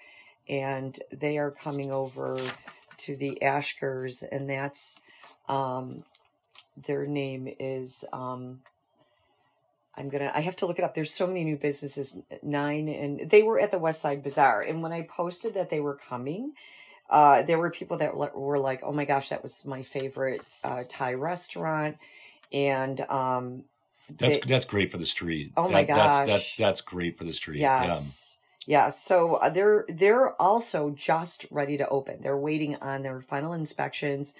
and 0.49 0.97
they 1.11 1.37
are 1.37 1.51
coming 1.51 1.91
over 1.91 2.39
to 2.97 3.15
the 3.15 3.37
Ashkers, 3.41 4.23
and 4.31 4.49
that's 4.49 5.01
um 5.47 6.03
their 6.77 7.05
name 7.05 7.47
is 7.59 8.03
um 8.13 8.61
I'm 9.97 10.09
gonna. 10.09 10.29
I 10.35 10.41
have 10.41 10.57
to 10.57 10.65
look 10.65 10.77
it 10.77 10.83
up. 10.83 10.93
There's 10.93 11.13
so 11.13 11.25
many 11.25 11.45
new 11.45 11.55
businesses. 11.55 12.21
Nine 12.43 12.89
and 12.89 13.29
they 13.29 13.43
were 13.43 13.59
at 13.61 13.71
the 13.71 13.79
West 13.79 14.01
Side 14.01 14.23
Bazaar. 14.23 14.61
And 14.61 14.81
when 14.83 14.91
I 14.91 15.03
posted 15.03 15.53
that 15.53 15.69
they 15.69 15.79
were 15.79 15.95
coming, 15.95 16.51
uh, 17.09 17.43
there 17.43 17.57
were 17.57 17.71
people 17.71 17.97
that 17.99 18.13
were 18.15 18.59
like, 18.59 18.81
"Oh 18.83 18.91
my 18.91 19.05
gosh, 19.05 19.29
that 19.29 19.41
was 19.41 19.65
my 19.65 19.83
favorite 19.83 20.41
uh, 20.65 20.83
Thai 20.89 21.13
restaurant," 21.13 21.97
and 22.51 22.99
um, 23.09 23.63
That's 24.09 24.35
they- 24.37 24.41
that's 24.49 24.65
great 24.65 24.91
for 24.91 24.97
the 24.97 25.05
street. 25.05 25.53
Oh 25.55 25.69
my 25.69 25.85
That- 25.85 25.95
That's, 25.95 26.19
gosh. 26.19 26.27
that's 26.27 26.55
that's 26.57 26.81
great 26.81 27.17
for 27.17 27.23
the 27.23 27.31
street. 27.33 27.59
Yes. 27.59 28.37
Yeah. 28.65 28.89
So 28.89 29.35
uh, 29.35 29.49
they're 29.49 29.85
they're 29.87 30.39
also 30.41 30.91
just 30.91 31.45
ready 31.51 31.77
to 31.77 31.87
open. 31.89 32.21
They're 32.21 32.37
waiting 32.37 32.75
on 32.77 33.03
their 33.03 33.21
final 33.21 33.53
inspections. 33.53 34.35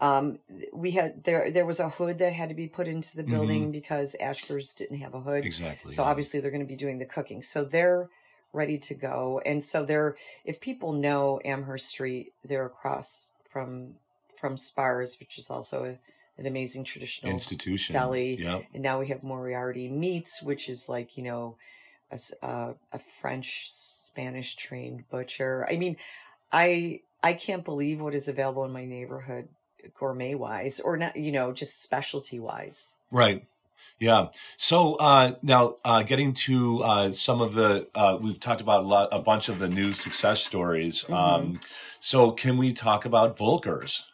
Um, 0.00 0.38
we 0.72 0.92
had 0.92 1.24
there 1.24 1.50
there 1.50 1.66
was 1.66 1.80
a 1.80 1.90
hood 1.90 2.18
that 2.18 2.32
had 2.32 2.48
to 2.48 2.54
be 2.54 2.68
put 2.68 2.88
into 2.88 3.16
the 3.16 3.22
building 3.22 3.70
because 3.70 4.16
Ashkers 4.20 4.76
didn't 4.76 4.98
have 4.98 5.14
a 5.14 5.20
hood. 5.20 5.44
Exactly. 5.44 5.92
So 5.92 6.02
yeah. 6.02 6.08
obviously 6.08 6.40
they're 6.40 6.50
going 6.50 6.62
to 6.62 6.66
be 6.66 6.76
doing 6.76 6.98
the 6.98 7.04
cooking. 7.04 7.42
So 7.42 7.64
they're 7.64 8.08
ready 8.52 8.78
to 8.78 8.94
go. 8.94 9.40
And 9.44 9.62
so 9.62 9.84
they're 9.84 10.16
if 10.44 10.60
people 10.60 10.92
know 10.92 11.40
Amherst 11.44 11.88
Street, 11.88 12.32
they're 12.44 12.66
across 12.66 13.34
from 13.44 13.96
from 14.34 14.56
Spars, 14.56 15.18
which 15.20 15.38
is 15.38 15.50
also 15.50 15.84
a, 15.84 15.98
an 16.40 16.46
amazing 16.46 16.84
traditional 16.84 17.32
institution. 17.32 17.92
deli. 17.92 18.40
Yep. 18.40 18.64
and 18.72 18.82
now 18.82 19.00
we 19.00 19.08
have 19.08 19.22
Moriarty 19.22 19.88
Meats, 19.88 20.42
which 20.42 20.68
is 20.68 20.88
like 20.88 21.16
you 21.16 21.24
know, 21.24 21.56
a, 22.10 22.44
uh, 22.44 22.74
a 22.92 22.98
French 22.98 23.70
Spanish 23.70 24.56
trained 24.56 25.08
butcher. 25.10 25.66
I 25.70 25.76
mean, 25.76 25.96
I 26.52 27.00
I 27.22 27.34
can't 27.34 27.64
believe 27.64 28.00
what 28.00 28.14
is 28.14 28.28
available 28.28 28.64
in 28.64 28.72
my 28.72 28.84
neighborhood, 28.84 29.48
gourmet 29.98 30.34
wise, 30.34 30.80
or 30.80 30.96
not. 30.96 31.16
You 31.16 31.32
know, 31.32 31.52
just 31.52 31.82
specialty 31.82 32.38
wise. 32.38 32.94
Right. 33.10 33.46
Yeah. 33.98 34.28
So 34.56 34.94
uh, 34.94 35.32
now, 35.42 35.76
uh, 35.84 36.02
getting 36.02 36.32
to 36.32 36.82
uh, 36.82 37.12
some 37.12 37.42
of 37.42 37.52
the, 37.52 37.86
uh, 37.94 38.16
we've 38.18 38.40
talked 38.40 38.62
about 38.62 38.84
a 38.84 38.86
lot, 38.86 39.08
a 39.12 39.20
bunch 39.20 39.50
of 39.50 39.58
the 39.58 39.68
new 39.68 39.92
success 39.92 40.42
stories. 40.42 41.02
Mm-hmm. 41.02 41.12
Um, 41.12 41.60
so 42.00 42.30
can 42.30 42.56
we 42.56 42.72
talk 42.72 43.04
about 43.04 43.36
Voelkers? 43.36 44.04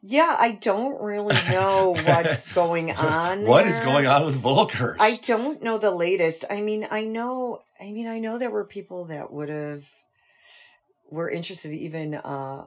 Yeah, 0.00 0.36
I 0.38 0.52
don't 0.52 1.00
really 1.02 1.36
know 1.50 1.96
what's 2.04 2.52
going 2.54 2.92
on. 2.92 3.44
What 3.44 3.66
is 3.66 3.78
there. 3.78 3.86
going 3.86 4.06
on 4.06 4.26
with 4.26 4.40
Voelkers? 4.40 4.96
I 5.00 5.16
don't 5.16 5.62
know 5.62 5.76
the 5.78 5.90
latest. 5.90 6.44
I 6.48 6.60
mean, 6.60 6.86
I 6.90 7.02
know. 7.02 7.62
I 7.80 7.90
mean, 7.90 8.06
I 8.06 8.18
know 8.18 8.38
there 8.38 8.50
were 8.50 8.64
people 8.64 9.06
that 9.06 9.32
would 9.32 9.48
have 9.48 9.88
were 11.10 11.28
interested. 11.30 11.72
Even 11.72 12.14
uh, 12.14 12.66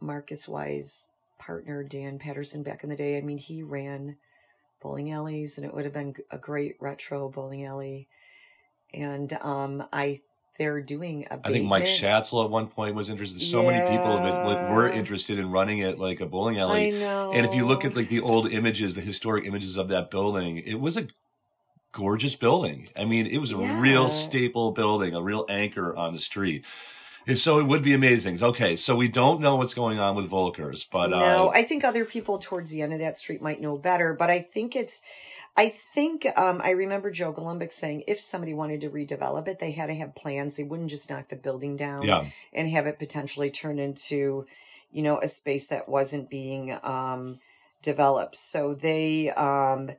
Marcus 0.00 0.48
Wise 0.48 1.10
partner 1.38 1.84
Dan 1.84 2.18
Patterson 2.18 2.64
back 2.64 2.82
in 2.82 2.90
the 2.90 2.96
day. 2.96 3.16
I 3.16 3.20
mean, 3.20 3.38
he 3.38 3.62
ran 3.62 4.16
bowling 4.82 5.12
alleys, 5.12 5.58
and 5.58 5.66
it 5.66 5.72
would 5.74 5.84
have 5.84 5.94
been 5.94 6.14
a 6.30 6.38
great 6.38 6.74
retro 6.80 7.28
bowling 7.28 7.64
alley. 7.64 8.08
And 8.92 9.32
um, 9.34 9.84
I 9.92 10.22
they're 10.58 10.80
doing 10.80 11.26
a. 11.30 11.40
I 11.44 11.50
think 11.50 11.66
Mike 11.66 11.84
Schatzel 11.84 12.44
at 12.44 12.50
one 12.50 12.66
point 12.66 12.94
was 12.94 13.08
interested. 13.08 13.40
So 13.40 13.62
many 13.62 13.80
people 13.82 14.18
that 14.18 14.34
like, 14.44 14.60
were 14.70 14.88
interested 14.88 15.38
in 15.38 15.50
running 15.50 15.78
it 15.78 15.98
like 15.98 16.20
a 16.20 16.26
bowling 16.26 16.58
I 16.58 16.60
alley. 16.60 16.90
know. 16.92 17.30
And 17.32 17.46
if 17.46 17.54
you 17.54 17.64
look 17.66 17.84
at 17.84 17.96
like 17.96 18.08
the 18.08 18.20
old 18.20 18.50
images, 18.50 18.94
the 18.94 19.00
historic 19.00 19.46
images 19.46 19.76
of 19.76 19.88
that 19.88 20.10
building, 20.10 20.58
it 20.58 20.80
was 20.80 20.96
a 20.96 21.06
gorgeous 21.92 22.34
building. 22.34 22.86
I 22.96 23.04
mean, 23.04 23.26
it 23.26 23.38
was 23.38 23.52
a 23.52 23.56
Yeah. 23.56 23.80
real 23.80 24.08
staple 24.08 24.72
building, 24.72 25.14
a 25.14 25.22
real 25.22 25.46
anchor 25.48 25.96
on 25.96 26.12
the 26.12 26.18
street. 26.18 26.64
And 27.26 27.38
so 27.38 27.58
it 27.58 27.66
would 27.66 27.82
be 27.82 27.92
amazing. 27.92 28.42
Okay, 28.42 28.74
so 28.74 28.96
we 28.96 29.06
don't 29.06 29.40
know 29.40 29.56
what's 29.56 29.74
going 29.74 29.98
on 29.98 30.16
with 30.16 30.30
Voelkers, 30.30 30.86
but 30.90 31.10
no, 31.10 31.48
uh, 31.48 31.52
I 31.54 31.62
think 31.62 31.84
other 31.84 32.06
people 32.06 32.38
towards 32.38 32.70
the 32.70 32.80
end 32.80 32.94
of 32.94 33.00
that 33.00 33.18
street 33.18 33.42
might 33.42 33.60
know 33.60 33.76
better, 33.76 34.14
but 34.14 34.30
I 34.30 34.40
think 34.40 34.74
it's 34.74 35.02
I 35.58 35.70
think 35.70 36.24
um, 36.36 36.60
I 36.62 36.70
remember 36.70 37.10
Joe 37.10 37.32
Golombek 37.32 37.72
saying 37.72 38.04
if 38.06 38.20
somebody 38.20 38.54
wanted 38.54 38.80
to 38.82 38.90
redevelop 38.90 39.48
it, 39.48 39.58
they 39.58 39.72
had 39.72 39.86
to 39.86 39.94
have 39.96 40.14
plans. 40.14 40.54
They 40.54 40.62
wouldn't 40.62 40.88
just 40.88 41.10
knock 41.10 41.30
the 41.30 41.34
building 41.36 41.76
down 41.76 42.04
Yeah. 42.04 42.26
and 42.52 42.70
have 42.70 42.86
it 42.86 43.00
potentially 43.00 43.50
turn 43.50 43.80
into, 43.80 44.46
you 44.92 45.02
know, 45.02 45.18
a 45.18 45.26
space 45.26 45.66
that 45.66 45.88
wasn't 45.88 46.30
being 46.30 46.78
um, 46.84 47.40
developed. 47.82 48.36
So 48.36 48.72
they, 48.72 49.30
um, 49.30 49.90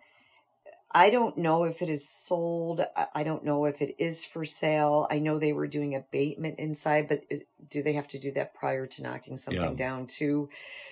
I 0.92 1.10
don't 1.12 1.38
know 1.38 1.66
if 1.66 1.82
it 1.84 1.90
is 1.90 2.10
sold. 2.10 2.82
I- 3.14 3.24
don't 3.24 3.46
know 3.46 3.66
if 3.66 3.82
it 3.82 3.96
is 4.00 4.26
for 4.26 4.44
sale. 4.46 5.08
I 5.12 5.20
know 5.20 5.38
they 5.38 5.54
were 5.54 5.68
doing 5.68 5.94
abatement 5.94 6.58
inside, 6.58 7.08
but 7.08 7.26
do 7.70 7.84
they 7.84 7.94
have 7.94 8.08
to 8.10 8.20
do 8.20 8.32
that 8.32 8.54
prior 8.56 8.88
to 8.88 9.04
knocking 9.04 9.38
something 9.38 9.62
Yeah. 9.64 9.74
down 9.74 10.08
too? 10.08 10.50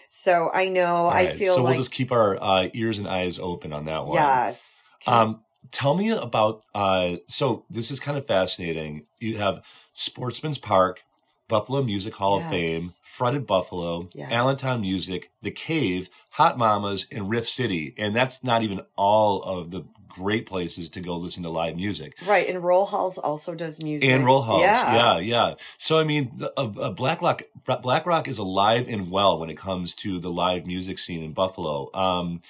So 0.07 0.51
I 0.53 0.67
know. 0.69 0.95
All 1.07 1.09
I 1.09 1.27
feel 1.33 1.55
so 1.55 1.63
like 1.63 1.71
we'll 1.71 1.79
just 1.81 1.91
keep 1.91 2.11
our 2.11 2.37
uh, 2.39 2.69
ears 2.73 2.99
and 2.99 3.07
eyes 3.07 3.39
open 3.39 3.73
on 3.73 3.85
that 3.85 4.05
one. 4.05 4.15
yes. 4.15 4.93
Um, 5.07 5.43
tell 5.71 5.95
me 5.95 6.11
about. 6.11 6.63
Uh, 6.75 7.17
so 7.27 7.65
this 7.69 7.89
is 7.91 7.99
kind 7.99 8.17
of 8.17 8.27
fascinating. 8.27 9.05
You 9.19 9.37
have 9.37 9.65
Sportsman's 9.93 10.59
Park, 10.59 11.03
Buffalo 11.47 11.81
Music 11.81 12.13
Hall 12.15 12.37
of 12.37 12.43
Yes. 12.43 12.51
Fame, 12.51 12.89
Fretted 13.03 13.47
Buffalo, 13.47 14.09
Yes. 14.13 14.31
Allentown 14.31 14.81
Music, 14.81 15.31
The 15.41 15.51
Cave, 15.51 16.09
Hot 16.31 16.57
Mamas, 16.57 17.07
and 17.11 17.29
Riff 17.29 17.47
City, 17.47 17.93
and 17.97 18.15
that's 18.15 18.43
not 18.43 18.63
even 18.63 18.81
all 18.95 19.41
of 19.43 19.71
the 19.71 19.85
great 20.07 20.45
places 20.47 20.89
to 20.89 20.99
go 20.99 21.15
listen 21.15 21.43
to 21.43 21.49
live 21.49 21.75
music. 21.75 22.15
Right, 22.25 22.49
and 22.49 22.63
Roll 22.63 22.85
Halls 22.87 23.17
also 23.17 23.53
does 23.53 23.83
music. 23.83 24.09
And 24.09 24.25
roll 24.25 24.41
halls, 24.41 24.61
Yeah. 24.61 24.95
yeah, 24.95 25.17
yeah. 25.19 25.53
So 25.77 25.99
I 25.99 26.03
mean, 26.03 26.31
the, 26.35 26.51
uh, 26.57 26.71
uh, 26.79 26.89
Black 26.89 27.21
Rock, 27.21 27.43
Black 27.83 28.05
Rock 28.05 28.27
is 28.27 28.37
alive 28.39 28.87
and 28.89 29.11
well 29.11 29.37
when 29.39 29.49
it 29.49 29.57
comes 29.57 29.93
to 29.95 30.19
the 30.19 30.29
live 30.31 30.65
music 30.65 30.97
scene 30.99 31.21
in 31.23 31.33
Buffalo. 31.33 31.89
Um, 31.93 32.41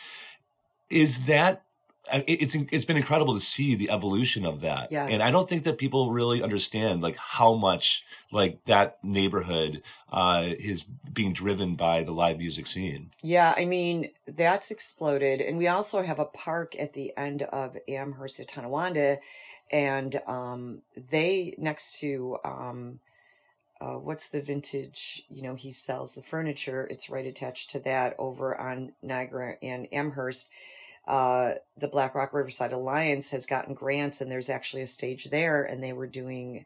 is 0.90 1.26
that 1.26 1.64
it's 2.14 2.56
it's 2.56 2.86
been 2.86 2.98
incredible 2.98 3.34
to 3.34 3.40
see 3.40 3.76
the 3.76 3.90
evolution 3.90 4.46
of 4.46 4.62
that, 4.62 4.92
Yes. 4.92 5.12
and 5.12 5.22
I 5.22 5.32
don't 5.32 5.48
think 5.50 5.64
that 5.64 5.78
people 5.78 6.12
really 6.12 6.42
understand 6.42 7.02
like 7.02 7.18
how 7.18 7.56
much 7.56 8.06
like 8.32 8.64
that 8.66 9.04
neighborhood 9.04 9.82
uh, 10.12 10.44
is 10.46 10.84
being 10.84 11.34
driven 11.34 11.76
by 11.76 12.04
the 12.04 12.12
live 12.12 12.38
music 12.38 12.68
scene. 12.68 13.12
Yeah, 13.24 13.54
I 13.58 13.66
mean, 13.66 14.12
that's 14.28 14.72
exploded. 14.72 15.42
And 15.42 15.58
we 15.58 15.68
also 15.68 16.02
have 16.02 16.20
a 16.20 16.26
park 16.26 16.76
at 16.80 16.94
the 16.94 17.14
end 17.18 17.44
of 17.44 17.78
Amherst 17.88 18.40
at 18.40 18.48
Tonawanda. 18.50 19.20
And 19.72 20.22
um, 20.28 20.82
they, 20.96 21.54
next 21.58 22.00
to, 22.00 22.38
um, 22.46 23.00
uh, 23.82 23.96
what's 23.96 24.30
the 24.30 24.42
vintage, 24.42 25.24
you 25.30 25.42
know, 25.42 25.56
he 25.56 25.72
sells 25.72 26.16
the 26.16 26.22
furniture. 26.22 26.88
It's 26.90 27.10
right 27.10 27.26
attached 27.26 27.72
to 27.72 27.80
that 27.82 28.16
over 28.18 28.60
on 28.60 28.94
Niagara 29.02 29.56
and 29.62 29.88
Amherst. 29.92 30.50
Uh, 31.08 31.54
the 31.78 31.88
Black 31.88 32.14
Rock 32.14 32.34
Riverside 32.34 32.74
Alliance 32.74 33.32
has 33.32 33.46
gotten 33.46 33.74
grants, 33.74 34.20
and 34.20 34.30
there's 34.30 34.50
actually 34.50 34.82
a 34.82 34.88
stage 34.88 35.26
there, 35.26 35.64
and 35.64 35.82
they 35.82 35.94
were 35.94 36.08
doing, 36.08 36.66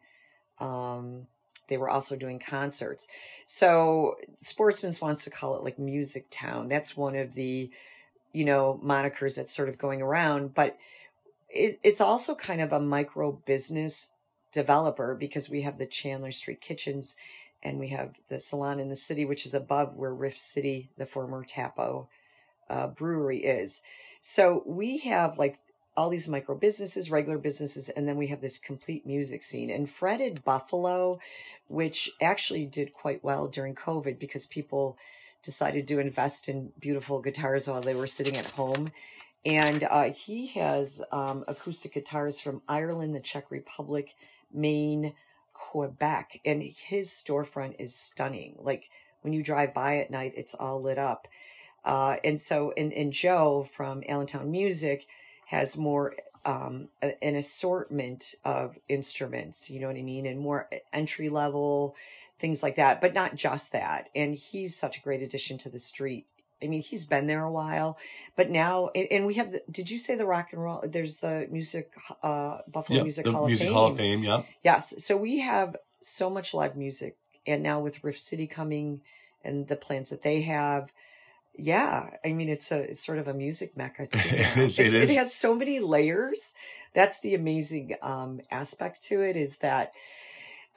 um, 0.60 1.28
they 1.68 1.78
were 1.78 1.90
also 1.90 2.16
doing 2.16 2.40
concerts. 2.40 3.08
So 3.46 4.16
Sportsman's 4.40 5.00
wants 5.00 5.24
to 5.26 5.30
call 5.30 5.56
it 5.56 5.64
like 5.64 5.78
Music 5.78 6.26
Town. 6.32 6.68
That's 6.68 6.98
one 6.98 7.16
of 7.16 7.36
the, 7.36 7.70
you 8.34 8.46
know, 8.46 8.80
monikers 8.84 9.36
that's 9.36 9.56
sort 9.56 9.70
of 9.70 9.78
going 9.78 10.02
around. 10.02 10.56
But 10.56 10.76
it, 11.50 11.80
it's 11.84 12.02
also 12.02 12.34
kind 12.34 12.62
of 12.62 12.74
a 12.74 12.80
micro 12.80 13.32
business 13.32 14.16
developer 14.52 15.16
because 15.16 15.50
we 15.50 15.62
have 15.62 15.78
the 15.78 15.86
Chandler 15.86 16.32
Street 16.32 16.62
Kitchens 16.62 17.16
and 17.64 17.80
we 17.80 17.90
have 17.90 18.16
the 18.30 18.40
salon 18.40 18.80
in 18.80 18.90
the 18.90 18.96
city, 18.96 19.24
which 19.24 19.46
is 19.46 19.54
above 19.54 19.96
where 19.96 20.14
Rift 20.14 20.40
City, 20.40 20.90
the 20.98 21.06
former 21.06 21.44
Tapo 21.44 22.10
uh, 22.70 22.88
brewery, 22.88 23.40
is. 23.40 23.84
So 24.22 24.64
we 24.66 25.00
have 25.00 25.38
like 25.38 25.58
all 25.98 26.10
these 26.10 26.30
micro 26.30 26.56
businesses, 26.56 27.12
regular 27.12 27.38
businesses, 27.38 27.90
and 27.90 28.08
then 28.08 28.16
we 28.16 28.28
have 28.28 28.40
this 28.40 28.58
complete 28.58 29.06
music 29.06 29.44
scene. 29.44 29.70
And 29.70 29.90
Fretted 29.90 30.46
Buffalo, 30.46 31.20
which 31.68 32.10
actually 32.22 32.66
did 32.66 32.94
quite 32.94 33.24
well 33.24 33.48
during 33.48 33.76
COVID 33.76 34.20
because 34.20 34.48
people 34.48 34.98
decided 35.44 35.88
to 35.88 36.00
invest 36.00 36.48
in 36.48 36.72
beautiful 36.80 37.20
guitars 37.20 37.68
while 37.68 37.82
they 37.82 37.96
were 37.96 38.08
sitting 38.08 38.38
at 38.38 38.52
home. 38.52 38.92
And 39.44 39.84
uh, 39.84 40.12
he 40.12 40.48
has 40.48 41.04
um, 41.12 41.44
acoustic 41.48 41.94
guitars 41.94 42.40
from 42.40 42.62
Ireland, 42.70 43.16
the 43.16 43.20
Czech 43.20 43.50
Republic, 43.50 44.16
Maine, 44.54 45.14
Quebec. 45.54 46.42
And 46.46 46.62
his 46.62 47.10
storefront 47.10 47.76
is 47.80 47.96
stunning. 47.96 48.56
Like 48.60 48.92
when 49.22 49.34
you 49.34 49.44
drive 49.44 49.74
by 49.74 49.98
at 49.98 50.12
night, 50.12 50.34
it's 50.36 50.54
all 50.54 50.80
lit 50.80 51.00
up. 51.00 51.28
Uh, 51.84 52.18
and 52.24 52.40
so, 52.40 52.74
and, 52.78 52.94
and 52.94 53.12
Joe 53.12 53.64
from 53.64 54.04
Allentown 54.08 54.52
Music 54.52 55.06
has 55.48 55.78
more 55.78 56.16
um, 56.46 56.90
a- 57.02 57.22
an 57.24 57.36
assortment 57.36 58.36
of 58.46 58.78
instruments, 58.88 59.70
you 59.70 59.80
know 59.80 59.88
what 59.88 59.96
I 59.96 60.02
mean, 60.02 60.26
and 60.26 60.40
more 60.40 60.70
entry 60.94 61.30
level 61.30 61.96
things 62.42 62.64
like 62.64 62.76
that, 62.76 63.00
but 63.00 63.14
not 63.14 63.36
just 63.36 63.72
that. 63.72 64.10
And 64.16 64.34
he's 64.36 64.76
such 64.76 64.98
a 64.98 65.02
great 65.02 65.22
addition 65.22 65.58
to 65.60 65.70
the 65.70 65.80
street. 65.80 66.26
I 66.62 66.68
mean, 66.68 66.82
he's 66.82 67.06
been 67.06 67.28
there 67.28 67.44
a 67.44 67.52
while, 67.52 67.98
but 68.36 68.50
now, 68.50 68.90
and, 68.94 69.08
and 69.12 69.26
we 69.26 69.36
have 69.36 69.52
the, 69.52 69.62
did 69.70 69.90
you 69.90 69.98
say 69.98 70.16
the 70.16 70.26
rock 70.26 70.50
and 70.52 70.62
roll? 70.62 70.82
There's 70.84 71.20
the 71.20 71.48
music, 71.50 71.92
uh, 72.22 72.60
Buffalo 72.68 72.98
Yeah, 72.98 73.04
Music 73.04 73.28
Hall 73.28 73.46
Music 73.46 73.66
of 73.66 73.70
Fame. 73.70 73.74
Hall 73.74 73.88
of 73.88 73.98
Fame. 73.98 74.24
Yeah, 74.24 74.42
Yes. 74.64 75.04
So 75.04 75.16
we 75.18 75.40
have 75.40 75.76
so 76.02 76.30
much 76.30 76.54
live 76.54 76.76
music. 76.76 77.16
And 77.48 77.64
now 77.64 77.80
with 77.80 78.04
Rift 78.04 78.20
City 78.20 78.46
coming 78.46 79.02
and 79.44 79.68
the 79.68 79.76
plans 79.76 80.10
that 80.12 80.22
they 80.22 80.42
have, 80.42 80.92
yeah, 81.58 82.10
I 82.26 82.32
mean, 82.34 82.50
it's 82.50 82.72
a 82.72 82.90
it's 82.90 83.06
sort 83.06 83.18
of 83.18 83.28
a 83.28 83.34
music 83.34 83.76
mecca 83.78 84.08
too. 84.12 84.20
It 84.24 84.58
is, 84.58 84.80
it 84.80 84.86
It's- 84.88 85.12
It 85.12 85.18
has 85.18 85.34
so 85.34 85.56
many 85.56 85.80
layers. 85.80 86.56
That's 86.94 87.20
the 87.22 87.36
amazing 87.36 87.96
um, 88.02 88.42
aspect 88.52 89.02
to 89.04 89.22
it 89.22 89.38
is 89.38 89.60
that, 89.60 89.94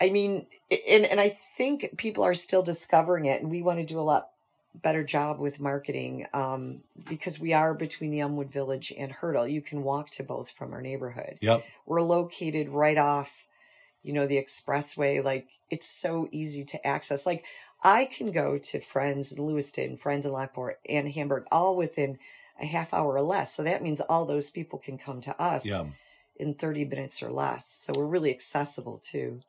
I 0.01 0.11
mean, 0.11 0.47
and, 0.89 1.05
and 1.05 1.21
I 1.21 1.39
think 1.57 1.97
people 1.97 2.23
are 2.23 2.35
still 2.35 2.63
discovering 2.63 3.27
it 3.27 3.43
and 3.43 3.51
we 3.51 3.63
want 3.63 3.81
to 3.81 3.85
do 3.85 3.99
a 3.99 4.03
lot 4.03 4.29
better 4.75 5.05
job 5.05 5.39
with 5.41 5.61
marketing 5.61 6.27
um, 6.33 6.81
because 7.09 7.41
we 7.41 7.53
are 7.53 7.75
between 7.75 8.11
the 8.11 8.21
Elmwood 8.21 8.51
Village 8.51 8.93
and 8.97 9.11
Hertel. 9.11 9.47
You 9.49 9.61
can 9.61 9.83
walk 9.83 10.11
to 10.11 10.23
both 10.23 10.51
from 10.51 10.73
our 10.73 10.83
neighborhood 10.83 11.39
yep. 11.41 11.65
we're 11.87 12.03
located 12.03 12.69
right 12.69 12.99
off 12.99 13.47
you 14.03 14.13
know 14.13 14.27
the 14.27 14.37
expressway 14.37 15.23
like 15.23 15.47
it's 15.71 15.87
so 15.87 16.29
easy 16.33 16.65
to 16.65 16.87
access 16.87 17.25
like 17.25 17.45
i 17.85 18.05
can 18.07 18.33
go 18.33 18.59
to 18.59 18.81
friends 18.81 19.37
in 19.37 19.45
lewiston 19.47 19.97
friends 19.97 20.25
in 20.27 20.33
lockport 20.33 20.81
and 20.89 21.11
hamburg 21.11 21.45
all 21.53 21.77
within 21.77 22.19
a 22.61 22.67
half 22.67 22.95
hour 22.95 23.15
or 23.15 23.23
less. 23.23 23.53
So 23.53 23.65
that 23.65 23.83
means 23.83 24.01
all 24.01 24.25
those 24.27 24.49
people 24.53 24.79
can 24.79 24.97
come 24.97 25.21
to 25.23 25.41
us 25.43 25.67
Yeah. 25.67 25.87
in 26.37 26.55
30 26.55 26.85
minutes 26.85 27.21
or 27.21 27.31
less. 27.33 27.67
So 27.67 27.93
we're 27.97 28.07
really 28.07 28.31
accessible 28.31 28.99
too 28.99 29.41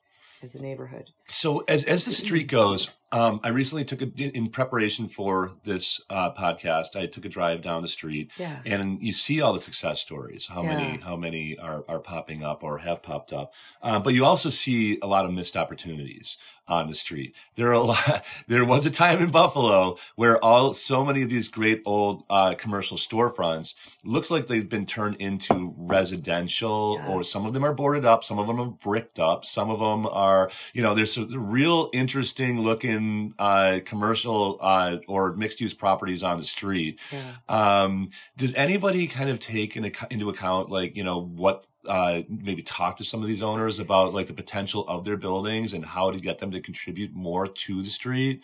as 0.41 0.55
a 0.55 0.61
neighborhood. 0.61 1.11
So 1.27 1.59
as 1.67 1.83
as 1.85 2.05
the 2.05 2.11
street 2.11 2.47
goes, 2.47 2.89
um, 3.15 3.39
I 3.45 3.49
recently 3.49 3.85
took 3.85 4.01
a 4.01 4.07
in 4.17 4.49
preparation 4.49 5.07
for 5.07 5.51
this 5.63 6.01
uh, 6.09 6.33
podcast. 6.33 6.97
I 6.97 7.05
took 7.05 7.23
a 7.23 7.29
drive 7.29 7.61
down 7.61 7.81
the 7.81 7.87
street, 7.87 8.31
yeah 8.37 8.59
and 8.65 9.01
you 9.01 9.13
see 9.13 9.39
all 9.39 9.53
the 9.53 9.59
success 9.59 10.01
stories. 10.01 10.47
How 10.47 10.61
many 10.61 10.97
how 10.97 11.15
many 11.15 11.57
are 11.57 11.85
are 11.87 11.99
popping 11.99 12.43
up 12.43 12.61
or 12.61 12.79
have 12.79 13.01
popped 13.01 13.31
up? 13.31 13.53
Uh, 13.81 13.99
but 13.99 14.13
you 14.13 14.25
also 14.25 14.49
see 14.49 14.99
a 15.01 15.07
lot 15.07 15.23
of 15.23 15.31
missed 15.31 15.55
opportunities 15.55 16.37
on 16.67 16.87
the 16.87 16.95
street. 16.95 17.35
There 17.55 17.67
are 17.69 17.73
a 17.73 17.79
lot. 17.93 18.25
There 18.47 18.65
was 18.65 18.85
a 18.85 18.91
time 18.91 19.19
in 19.19 19.31
Buffalo 19.31 19.97
where 20.15 20.43
all 20.43 20.73
so 20.73 21.05
many 21.05 21.21
of 21.21 21.29
these 21.29 21.47
great 21.47 21.81
old 21.85 22.23
uh, 22.29 22.55
commercial 22.55 22.97
storefronts 22.97 23.75
looks 24.03 24.31
like 24.31 24.47
they've 24.47 24.67
been 24.67 24.85
turned 24.85 25.17
into 25.17 25.73
residential, 25.77 26.99
or 27.07 27.23
some 27.23 27.45
of 27.45 27.53
them 27.53 27.63
are 27.63 27.73
boarded 27.73 28.05
up, 28.05 28.23
some 28.23 28.39
of 28.39 28.47
them 28.47 28.59
are 28.59 28.65
bricked 28.65 29.19
up, 29.19 29.45
some 29.45 29.69
of 29.69 29.79
them 29.79 30.05
are 30.07 30.49
you 30.73 30.81
know 30.81 30.93
there's 30.93 31.13
some 31.13 31.29
real 31.31 31.89
interesting 31.93 32.61
looking 32.61 33.04
uh, 33.39 33.79
commercial 33.85 34.57
uh, 34.61 34.97
or 35.07 35.33
mixed 35.35 35.61
use 35.61 35.73
properties 35.73 36.23
on 36.23 36.37
the 36.37 36.43
street. 36.43 36.99
yeah 37.11 37.33
Um, 37.49 38.09
does 38.37 38.53
anybody 38.55 39.07
kind 39.07 39.29
of 39.29 39.39
take 39.39 39.75
in, 39.77 39.91
into 40.09 40.29
account, 40.29 40.69
like, 40.69 40.95
you 40.97 41.03
know, 41.03 41.21
what, 41.21 41.65
uh, 41.87 42.21
maybe 42.29 42.61
talk 42.61 42.97
to 42.97 43.03
some 43.03 43.21
of 43.21 43.27
these 43.27 43.43
owners 43.43 43.79
about 43.79 44.13
like 44.13 44.27
the 44.27 44.33
potential 44.33 44.87
of 44.87 45.03
their 45.03 45.17
buildings 45.17 45.73
and 45.73 45.85
how 45.85 46.11
to 46.11 46.19
get 46.19 46.39
them 46.39 46.51
to 46.51 46.59
contribute 46.59 47.13
more 47.13 47.47
to 47.47 47.83
the 47.83 47.89
street? 47.89 48.41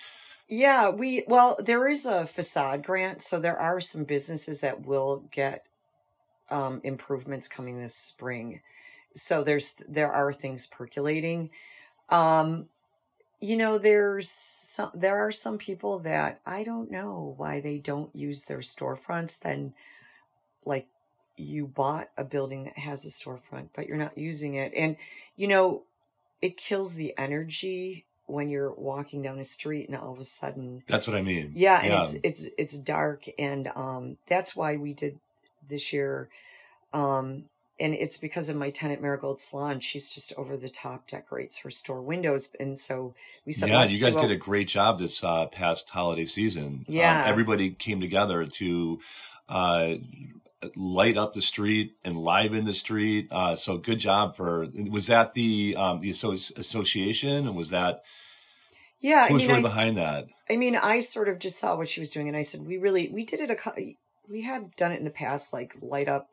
Yeah, 0.48 0.90
we 0.90 1.24
well, 1.28 1.56
there 1.58 1.88
is 1.88 2.06
a 2.06 2.26
facade 2.26 2.84
grant, 2.84 3.22
so 3.22 3.40
there 3.40 3.58
are 3.58 3.80
some 3.80 4.04
businesses 4.04 4.60
that 4.60 4.86
will 4.86 5.24
get 5.32 5.64
um, 6.50 6.82
improvements 6.84 7.48
coming 7.48 7.80
this 7.80 7.96
spring. 7.96 8.62
So 9.16 9.44
there's 9.44 9.76
there 9.88 10.12
are 10.12 10.34
things 10.34 10.68
percolating. 10.68 11.52
Um, 12.10 12.68
you 13.42 13.58
know, 13.58 13.78
there's 13.80 14.30
some 14.30 14.92
there 14.94 15.18
are 15.18 15.32
some 15.32 15.58
people 15.58 16.00
that 16.00 16.40
I 16.46 16.64
don't 16.64 16.92
know 16.92 17.34
why 17.38 17.60
they 17.60 17.80
don't 17.80 18.16
use 18.16 18.46
their 18.46 18.60
storefronts. 18.60 19.40
Then, 19.40 19.74
like, 20.64 20.88
you 21.38 21.66
bought 21.66 22.10
a 22.18 22.24
building 22.24 22.66
that 22.66 22.78
has 22.78 23.04
a 23.06 23.10
storefront, 23.10 23.70
but 23.76 23.88
you're 23.88 23.98
not 23.98 24.18
using 24.18 24.54
it, 24.54 24.72
and 24.76 24.96
you 25.36 25.48
know, 25.48 25.84
it 26.42 26.56
kills 26.56 26.96
the 26.96 27.14
energy 27.18 28.06
when 28.28 28.48
you're 28.48 28.72
walking 28.74 29.22
down 29.22 29.40
a 29.40 29.44
street 29.44 29.90
and 29.90 29.98
all 29.98 30.14
of 30.14 30.20
a 30.20 30.24
sudden 30.24 30.84
That's 30.88 31.06
what 31.08 31.18
I 31.18 31.22
mean. 31.22 31.52
yeah 31.54 31.82
and 31.84 31.94
it's 31.94 32.14
it's 32.24 32.50
it's 32.58 32.80
dark 32.80 33.26
and 33.38 33.68
um 33.76 34.18
that's 34.26 34.56
why 34.56 34.78
we 34.78 34.94
did 34.94 35.20
this 35.68 35.92
year 35.92 36.30
Um, 36.94 37.46
and 37.82 37.94
it's 37.96 38.18
because 38.18 38.48
of 38.48 38.56
my 38.56 38.70
tenant 38.70 39.02
Marigold 39.02 39.40
Salon. 39.40 39.80
She's 39.80 40.10
just 40.10 40.32
over 40.38 40.56
the 40.56 40.70
top 40.70 41.08
decorates 41.08 41.60
her 41.60 41.72
store 41.72 42.02
windows, 42.02 42.56
and 42.60 42.80
so 42.80 43.16
we 43.46 43.54
said, 43.54 43.70
yeah, 43.70 43.84
you 43.84 44.00
guys 44.00 44.16
did 44.16 44.32
a 44.32 44.36
great 44.36 44.68
job 44.68 45.00
this 45.00 45.24
uh, 45.24 45.48
past 45.48 45.90
holiday 45.90 46.26
season. 46.26 46.64
Um, 46.64 46.86
Yeah. 46.88 47.24
everybody 47.26 47.72
came 47.72 48.00
together 48.00 48.46
to 48.46 49.00
uh, 49.50 49.96
light 50.76 51.18
up 51.18 51.34
the 51.34 51.42
street 51.42 51.96
and 52.06 52.18
liven 52.18 52.66
the 52.66 52.74
street. 52.74 53.28
Uh, 53.32 53.56
so 53.56 53.78
good 53.78 54.00
job 54.00 54.36
for. 54.36 54.68
Was 54.90 55.08
that 55.08 55.34
the 55.34 55.76
um, 55.78 56.00
the 56.00 56.10
association, 56.12 57.48
and 57.48 57.56
was 57.56 57.72
that 57.72 58.04
yeah." 59.00 59.24
I 59.24 59.28
who 59.30 59.34
was 59.34 59.44
mean, 59.44 59.50
really 59.50 59.60
I, 59.66 59.70
behind 59.70 59.98
that? 59.98 60.28
I 60.50 60.58
mean, 60.58 60.76
I 60.76 61.00
sort 61.00 61.30
of 61.30 61.40
just 61.40 61.60
saw 61.60 61.76
what 61.76 61.90
she 61.90 62.00
was 62.00 62.12
doing, 62.12 62.28
and 62.28 62.38
I 62.38 62.44
said, 62.44 62.62
"We 62.66 62.78
really, 62.78 63.10
we 63.10 63.26
did 63.26 63.40
it 63.40 63.50
a, 63.50 63.96
we 64.30 64.44
have 64.44 64.76
done 64.76 64.92
it 64.92 65.00
in 65.00 65.04
the 65.04 65.10
past, 65.10 65.52
like 65.52 65.76
light 65.82 66.08
up, 66.08 66.30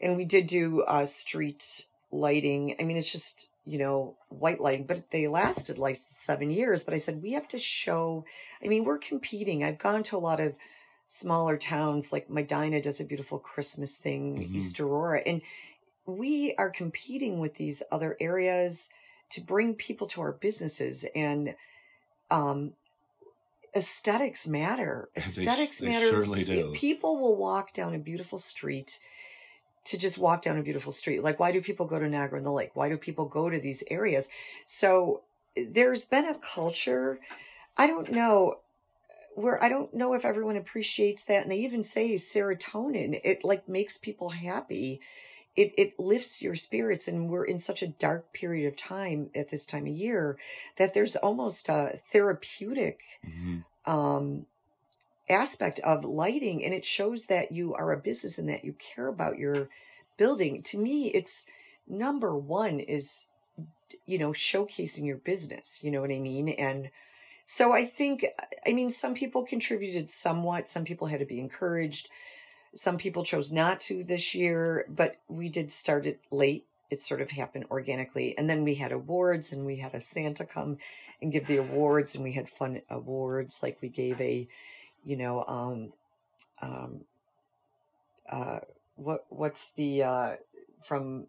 and 0.00 0.16
we 0.16 0.24
did 0.24 0.46
do 0.46 0.82
uh, 0.82 1.04
street 1.04 1.86
lighting. 2.10 2.76
I 2.80 2.84
mean, 2.84 2.96
it's 2.96 3.12
just 3.12 3.50
you 3.66 3.78
know 3.78 4.16
white 4.28 4.60
lighting, 4.60 4.86
but 4.86 5.10
they 5.10 5.28
lasted 5.28 5.78
like 5.78 5.96
seven 5.96 6.50
years. 6.50 6.84
But 6.84 6.94
I 6.94 6.98
said 6.98 7.22
we 7.22 7.32
have 7.32 7.48
to 7.48 7.58
show. 7.58 8.24
I 8.62 8.68
mean, 8.68 8.84
we're 8.84 8.98
competing. 8.98 9.62
I've 9.64 9.78
gone 9.78 10.02
to 10.04 10.16
a 10.16 10.18
lot 10.18 10.40
of 10.40 10.54
smaller 11.06 11.56
towns, 11.56 12.12
like 12.12 12.28
Medina 12.28 12.82
does 12.82 13.00
a 13.00 13.04
beautiful 13.06 13.38
Christmas 13.38 13.96
thing, 13.96 14.36
Mhm. 14.36 14.56
East 14.56 14.78
Aurora, 14.78 15.22
and 15.26 15.40
we 16.04 16.54
are 16.56 16.70
competing 16.70 17.38
with 17.40 17.54
these 17.54 17.82
other 17.90 18.16
areas 18.20 18.90
to 19.30 19.40
bring 19.40 19.74
people 19.74 20.06
to 20.08 20.20
our 20.22 20.32
businesses 20.32 21.06
and 21.14 21.54
um 22.30 22.72
aesthetics 23.76 24.48
matter 24.48 25.10
aesthetics 25.16 25.78
they 25.80 25.88
matter 25.88 26.06
certainly 26.06 26.44
do. 26.44 26.72
people 26.74 27.18
will 27.18 27.36
walk 27.36 27.72
down 27.74 27.94
a 27.94 27.98
beautiful 27.98 28.38
street 28.38 28.98
to 29.88 29.98
just 29.98 30.18
walk 30.18 30.42
down 30.42 30.58
a 30.58 30.62
beautiful 30.62 30.92
street. 30.92 31.22
Like 31.22 31.38
why 31.38 31.52
do 31.52 31.60
people 31.60 31.86
go 31.86 31.98
to 31.98 32.08
niagara 32.08 32.38
on 32.38 32.44
the 32.44 32.52
lake? 32.52 32.70
Why 32.74 32.88
do 32.88 32.96
people 32.96 33.26
go 33.26 33.50
to 33.50 33.58
these 33.60 33.84
areas? 33.90 34.30
So 34.64 35.22
there's 35.56 36.04
been 36.06 36.24
a 36.28 36.34
culture 36.34 37.18
i 37.76 37.86
don't 37.86 38.12
know 38.12 38.60
where 39.34 39.62
i 39.62 39.68
don't 39.68 39.92
know 39.92 40.14
if 40.14 40.24
everyone 40.24 40.56
appreciates 40.56 41.24
that 41.24 41.42
and 41.42 41.50
they 41.50 41.58
even 41.58 41.82
say 41.82 42.14
serotonin 42.14 43.18
it 43.24 43.44
like 43.44 43.68
makes 43.68 43.98
people 43.98 44.30
happy. 44.30 45.00
It 45.56 45.72
it 45.76 45.98
lifts 45.98 46.40
your 46.42 46.54
spirits 46.54 47.08
and 47.08 47.28
we're 47.28 47.44
in 47.44 47.58
such 47.58 47.82
a 47.82 47.88
dark 47.88 48.32
period 48.32 48.68
of 48.68 48.76
time 48.76 49.30
at 49.34 49.50
this 49.50 49.66
time 49.66 49.86
of 49.86 49.92
year 49.92 50.38
that 50.76 50.94
there's 50.94 51.16
almost 51.16 51.68
a 51.68 51.98
therapeutic 52.12 53.00
Mhm. 53.26 53.64
um 53.84 54.46
aspect 55.30 55.80
of 55.80 56.04
lighting 56.04 56.64
and 56.64 56.74
it 56.74 56.84
shows 56.84 57.26
that 57.26 57.52
you 57.52 57.74
are 57.74 57.92
a 57.92 57.98
business 57.98 58.38
and 58.38 58.48
that 58.48 58.64
you 58.64 58.74
care 58.74 59.08
about 59.08 59.38
your 59.38 59.68
building. 60.16 60.62
To 60.62 60.78
me 60.78 61.08
it's 61.08 61.48
number 61.86 62.36
one 62.36 62.80
is 62.80 63.28
you 64.06 64.18
know 64.18 64.32
showcasing 64.32 65.06
your 65.06 65.16
business 65.16 65.82
you 65.82 65.90
know 65.90 66.00
what 66.00 66.10
i 66.10 66.18
mean? 66.18 66.48
And 66.48 66.90
so 67.44 67.72
i 67.72 67.84
think 67.84 68.26
i 68.66 68.72
mean 68.74 68.90
some 68.90 69.14
people 69.14 69.42
contributed 69.42 70.10
somewhat 70.10 70.68
some 70.68 70.84
people 70.84 71.06
had 71.06 71.20
to 71.20 71.24
be 71.24 71.40
encouraged 71.40 72.10
some 72.74 72.98
people 72.98 73.24
chose 73.24 73.50
not 73.50 73.80
to 73.80 74.04
this 74.04 74.34
year 74.34 74.84
but 74.88 75.16
we 75.28 75.48
did 75.48 75.70
start 75.70 76.04
it 76.06 76.20
late. 76.30 76.66
It 76.90 77.00
sort 77.00 77.22
of 77.22 77.30
happened 77.30 77.64
organically 77.70 78.36
and 78.36 78.48
then 78.50 78.64
we 78.64 78.74
had 78.74 78.92
awards 78.92 79.52
and 79.52 79.64
we 79.64 79.76
had 79.76 79.94
a 79.94 80.00
santa 80.00 80.44
come 80.44 80.76
and 81.22 81.32
give 81.32 81.46
the 81.46 81.56
awards 81.56 82.14
and 82.14 82.22
we 82.22 82.32
had 82.32 82.48
fun 82.48 82.82
awards 82.90 83.62
like 83.62 83.78
we 83.80 83.88
gave 83.88 84.20
a 84.20 84.46
you 85.08 85.16
know 85.16 85.34
um 85.46 85.92
um 86.60 87.00
uh 88.30 88.58
what 88.96 89.24
what's 89.30 89.70
the 89.70 90.02
uh 90.02 90.36
from 90.82 91.26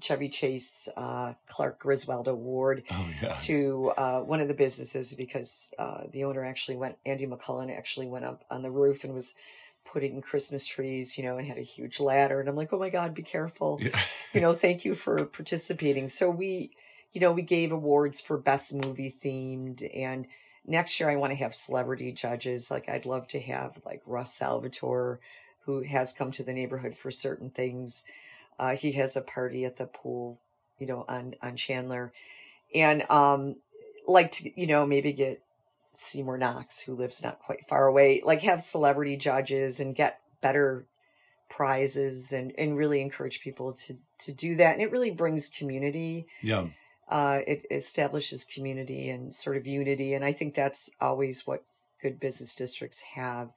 chevy 0.00 0.28
chase 0.28 0.88
uh 0.96 1.34
clark 1.48 1.78
griswold 1.78 2.28
award 2.28 2.82
Oh 2.90 3.08
yeah. 3.22 3.36
to 3.36 3.92
uh, 3.96 4.20
one 4.20 4.40
of 4.40 4.48
the 4.48 4.54
businesses 4.54 5.14
because 5.14 5.74
uh, 5.78 6.04
the 6.10 6.24
owner 6.24 6.44
actually 6.44 6.76
went, 6.76 6.96
Andy 7.04 7.26
McCullen 7.26 7.74
actually 7.76 8.06
went 8.06 8.24
up 8.24 8.44
on 8.50 8.62
the 8.62 8.70
roof 8.70 9.04
and 9.04 9.12
was 9.14 9.36
putting 9.84 10.20
Christmas 10.22 10.66
trees, 10.66 11.16
you 11.18 11.24
know, 11.24 11.36
and 11.38 11.46
had 11.46 11.58
a 11.58 11.62
huge 11.62 12.00
ladder. 12.00 12.40
And 12.40 12.48
I'm 12.48 12.56
like, 12.56 12.72
oh 12.72 12.78
my 12.78 12.90
God, 12.90 13.14
be 13.14 13.22
careful. 13.22 13.78
Yeah. 13.82 13.98
You 14.34 14.40
know, 14.40 14.52
thank 14.66 14.84
you 14.84 14.94
for 14.94 15.24
participating. 15.26 16.08
So 16.08 16.30
we, 16.30 16.70
you 17.12 17.20
know, 17.20 17.32
we 17.32 17.42
gave 17.42 17.72
awards 17.72 18.20
for 18.20 18.36
best 18.38 18.74
movie 18.74 19.14
themed. 19.24 19.88
And 19.94 20.26
next 20.66 21.00
year 21.00 21.10
I 21.10 21.16
want 21.16 21.32
to 21.32 21.38
have 21.38 21.54
celebrity 21.54 22.12
judges. 22.12 22.70
Like 22.70 22.88
I'd 22.88 23.06
love 23.06 23.28
to 23.28 23.40
have 23.40 23.80
like 23.84 24.02
Russ 24.06 24.34
Salvatore, 24.34 25.20
who 25.64 25.82
has 25.82 26.12
come 26.12 26.30
to 26.32 26.42
the 26.42 26.52
neighborhood 26.52 26.96
for 26.96 27.10
certain 27.10 27.50
things. 27.50 28.04
Uh, 28.58 28.76
he 28.76 28.92
has 28.92 29.16
a 29.16 29.22
party 29.22 29.64
at 29.64 29.76
the 29.76 29.86
pool, 29.86 30.38
you 30.78 30.86
know, 30.86 31.04
on, 31.08 31.34
on 31.42 31.56
Chandler 31.56 32.12
and 32.74 33.08
um 33.10 33.56
like 34.06 34.30
to 34.32 34.60
you 34.60 34.66
know 34.66 34.86
maybe 34.86 35.12
get 35.12 35.42
Seymour 35.92 36.38
Knox 36.38 36.82
who 36.82 36.94
lives 36.94 37.22
not 37.22 37.40
quite 37.40 37.64
far 37.64 37.86
away 37.86 38.20
like 38.24 38.42
have 38.42 38.62
celebrity 38.62 39.16
judges 39.16 39.80
and 39.80 39.94
get 39.94 40.20
better 40.40 40.86
prizes 41.48 42.32
and 42.32 42.52
and 42.56 42.76
really 42.76 43.00
encourage 43.00 43.40
people 43.40 43.72
to 43.72 43.96
to 44.18 44.32
do 44.32 44.56
that 44.56 44.74
and 44.74 44.82
it 44.82 44.90
really 44.90 45.10
brings 45.10 45.48
community 45.48 46.26
yeah. 46.42 46.66
Uh 47.10 47.40
it 47.46 47.66
establishes 47.70 48.44
community 48.44 49.10
and 49.10 49.34
sort 49.34 49.56
of 49.56 49.66
unity 49.66 50.14
and 50.14 50.24
I 50.24 50.32
think 50.32 50.54
that's 50.54 50.96
always 51.00 51.46
what 51.46 51.62
good 52.00 52.18
business 52.18 52.54
districts 52.54 53.02
have 53.14 53.50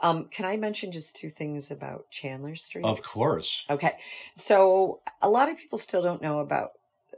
um 0.00 0.26
can 0.26 0.46
I 0.46 0.56
mention 0.56 0.92
just 0.92 1.16
two 1.16 1.28
things 1.28 1.70
about 1.70 2.10
Chandler 2.10 2.54
Street 2.56 2.84
Of 2.84 3.02
course. 3.02 3.66
Okay. 3.68 3.96
So 4.34 5.00
a 5.20 5.28
lot 5.28 5.48
of 5.48 5.58
people 5.58 5.78
still 5.78 6.02
don't 6.02 6.22
know 6.22 6.38
about 6.38 6.72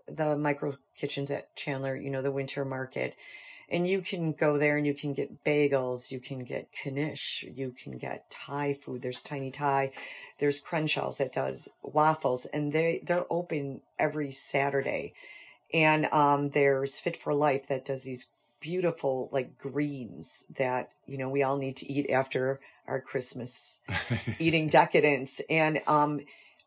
the 0.07 0.37
micro 0.37 0.77
kitchens 0.97 1.31
at 1.31 1.55
Chandler, 1.57 1.97
you 1.97 2.11
know, 2.11 2.23
the 2.23 2.33
winter 2.33 2.65
market. 2.65 3.15
And 3.71 3.87
you 3.87 4.03
can 4.03 4.33
go 4.33 4.59
there 4.59 4.77
and 4.77 4.87
you 4.87 4.93
can 4.93 5.15
get 5.15 5.45
bagels, 5.45 6.11
you 6.11 6.21
can 6.21 6.45
get 6.45 6.69
knish, 6.85 7.43
you 7.55 7.71
can 7.71 7.97
get 7.97 8.31
Thai 8.31 8.75
food. 8.75 9.01
There's 9.01 9.23
Tiny 9.23 9.51
Thai, 9.51 9.93
there's 10.39 10.61
Crenshaw's 10.61 11.19
that 11.19 11.33
does 11.33 11.71
waffles, 11.83 12.45
and 12.47 12.75
they 12.75 13.01
they're 13.03 13.25
open 13.31 13.81
every 13.99 14.31
Saturday. 14.31 15.15
And 15.73 16.07
um, 16.07 16.51
there's 16.51 16.99
Fit 16.99 17.17
for 17.17 17.35
Life 17.35 17.69
that 17.69 17.85
does 17.85 18.05
these 18.05 18.31
beautiful 18.63 19.29
like 19.33 19.59
greens 19.59 20.47
that 20.57 20.91
you 21.07 21.19
know 21.19 21.29
we 21.29 21.43
all 21.43 21.59
need 21.59 21.77
to 21.77 21.93
eat 21.93 22.09
after 22.09 22.61
our 22.87 23.01
Christmas 23.01 23.83
eating 24.39 24.69
decadence. 24.69 25.43
And 25.51 25.83
um 25.87 26.21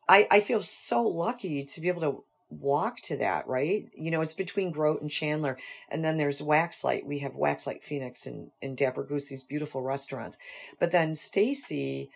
i 0.08 0.28
i 0.30 0.40
feel 0.40 0.62
so 0.62 1.02
lucky 1.02 1.64
to 1.64 1.82
be 1.82 1.88
able 1.88 2.02
to 2.02 2.24
walk 2.50 2.98
to 2.98 3.18
that 3.18 3.48
right? 3.48 3.86
You 3.96 4.12
know 4.12 4.22
it's 4.22 4.36
between 4.36 4.72
grote 4.72 5.02
and 5.02 5.10
chandler 5.10 5.58
and 5.90 6.04
then 6.04 6.18
there's 6.18 6.42
waxlight 6.42 7.06
we 7.06 7.20
have 7.20 7.32
waxlight 7.32 7.84
phoenix 7.84 8.28
and 8.28 8.52
and 8.62 8.78
dapper 8.78 9.04
goose 9.04 9.30
these 9.30 9.44
beautiful 9.44 9.82
restaurants. 9.82 10.38
But 10.80 10.92
then 10.92 11.16
stacy 11.16 12.12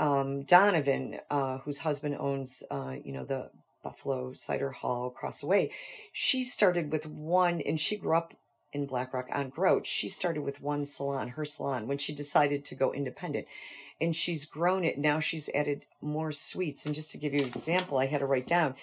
um 0.00 0.42
donovan 0.42 1.20
uh 1.30 1.58
whose 1.58 1.80
husband 1.80 2.16
owns 2.18 2.64
uh 2.70 2.96
you 3.02 3.12
know 3.12 3.24
the 3.24 3.50
buffalo 3.82 4.32
cider 4.32 4.70
hall 4.70 5.06
across 5.06 5.40
the 5.40 5.46
way 5.46 5.70
she 6.12 6.44
started 6.44 6.92
with 6.92 7.06
one 7.06 7.60
and 7.60 7.80
she 7.80 7.96
grew 7.96 8.16
up 8.16 8.34
in 8.72 8.86
Black 8.86 9.12
Rock 9.12 9.28
on 9.32 9.48
Grote. 9.48 9.86
She 9.86 10.08
started 10.08 10.42
with 10.42 10.62
one 10.62 10.84
salon, 10.84 11.30
her 11.30 11.44
salon, 11.44 11.86
when 11.86 11.98
she 11.98 12.14
decided 12.14 12.64
to 12.64 12.74
go 12.74 12.92
independent. 12.92 13.46
And 14.00 14.16
she's 14.16 14.46
grown 14.46 14.84
it. 14.84 14.98
Now 14.98 15.18
she's 15.18 15.50
added 15.54 15.84
more 16.00 16.32
sweets. 16.32 16.86
And 16.86 16.94
just 16.94 17.12
to 17.12 17.18
give 17.18 17.34
you 17.34 17.40
an 17.40 17.48
example, 17.48 17.98
I 17.98 18.06
had 18.06 18.18
to 18.18 18.26
write 18.26 18.46
down. 18.46 18.74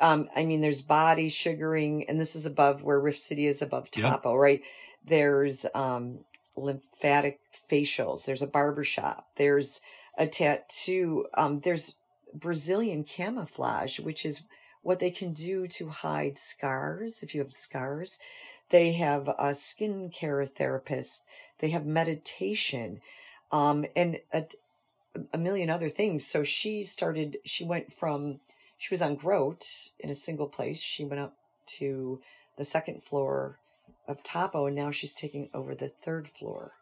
Um, 0.00 0.28
I 0.34 0.44
mean, 0.44 0.60
there's 0.60 0.82
body 0.82 1.28
sugaring, 1.28 2.04
and 2.08 2.20
this 2.20 2.36
is 2.36 2.46
above 2.46 2.82
where 2.82 3.00
Rift 3.00 3.18
City 3.18 3.46
is 3.46 3.62
above. 3.62 3.90
Topo, 3.90 4.34
right? 4.34 4.62
There's 5.04 5.66
um, 5.74 6.20
lymphatic 6.56 7.40
facials. 7.70 8.26
There's 8.26 8.42
a 8.42 8.46
barber 8.46 8.84
shop. 8.84 9.28
There's 9.36 9.82
a 10.16 10.26
tattoo. 10.26 11.26
Um, 11.34 11.60
there's 11.60 11.98
Brazilian 12.38 13.04
camouflage, 13.04 14.00
which 14.00 14.24
is 14.24 14.46
what 14.82 15.00
they 15.00 15.10
can 15.10 15.32
do 15.32 15.66
to 15.66 15.88
hide 15.88 16.38
scars 16.38 17.22
if 17.22 17.34
you 17.34 17.40
have 17.40 17.52
scars. 17.52 18.20
They 18.70 18.92
have 18.92 19.28
a 19.28 19.50
skincare 19.50 20.48
therapist. 20.48 21.26
They 21.58 21.70
have 21.70 21.86
meditation, 21.86 23.00
um, 23.50 23.86
and 23.94 24.20
a, 24.32 24.44
a 25.32 25.38
million 25.38 25.70
other 25.70 25.88
things. 25.88 26.26
So 26.26 26.44
she 26.44 26.82
started. 26.82 27.38
She 27.44 27.64
went 27.64 27.92
from 27.92 28.40
she 28.78 28.92
was 28.92 29.02
on 29.02 29.16
Grote 29.16 29.90
in 29.98 30.10
a 30.10 30.14
single 30.14 30.48
place. 30.48 30.80
She 30.80 31.04
went 31.04 31.20
up 31.20 31.34
to 31.78 32.20
the 32.56 32.64
second 32.64 33.04
floor 33.04 33.58
of 34.06 34.22
Topo, 34.22 34.66
and 34.66 34.76
now 34.76 34.90
she's 34.90 35.14
taking 35.14 35.48
over 35.52 35.74
the 35.74 35.88
third 35.88 36.28
floor. 36.28 36.72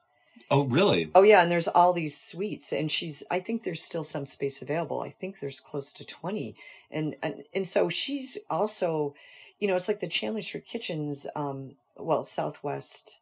Oh 0.50 0.64
really? 0.64 1.10
Oh 1.14 1.22
yeah, 1.22 1.42
and 1.42 1.50
there's 1.50 1.68
all 1.68 1.92
these 1.92 2.18
suites, 2.18 2.72
and 2.72 2.90
she's. 2.90 3.24
I 3.30 3.40
think 3.40 3.62
there's 3.62 3.82
still 3.82 4.04
some 4.04 4.26
space 4.26 4.62
available. 4.62 5.00
I 5.00 5.10
think 5.10 5.40
there's 5.40 5.60
close 5.60 5.92
to 5.94 6.04
twenty, 6.04 6.56
and 6.90 7.16
and 7.22 7.44
and 7.54 7.66
so 7.66 7.88
she's 7.88 8.38
also, 8.50 9.14
you 9.58 9.68
know, 9.68 9.76
it's 9.76 9.88
like 9.88 10.00
the 10.00 10.08
Chandler 10.08 10.42
Street 10.42 10.66
Kitchens, 10.66 11.26
um, 11.34 11.76
well 11.96 12.24
Southwest, 12.24 13.20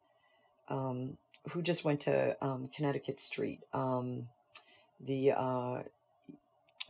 um, 0.69 1.17
who 1.51 1.63
just 1.63 1.85
went 1.85 2.01
to 2.03 2.37
um, 2.45 2.69
Connecticut 2.75 3.21
Street, 3.21 3.61
um, 3.73 4.29
the 5.01 5.33
uh, 5.33 5.83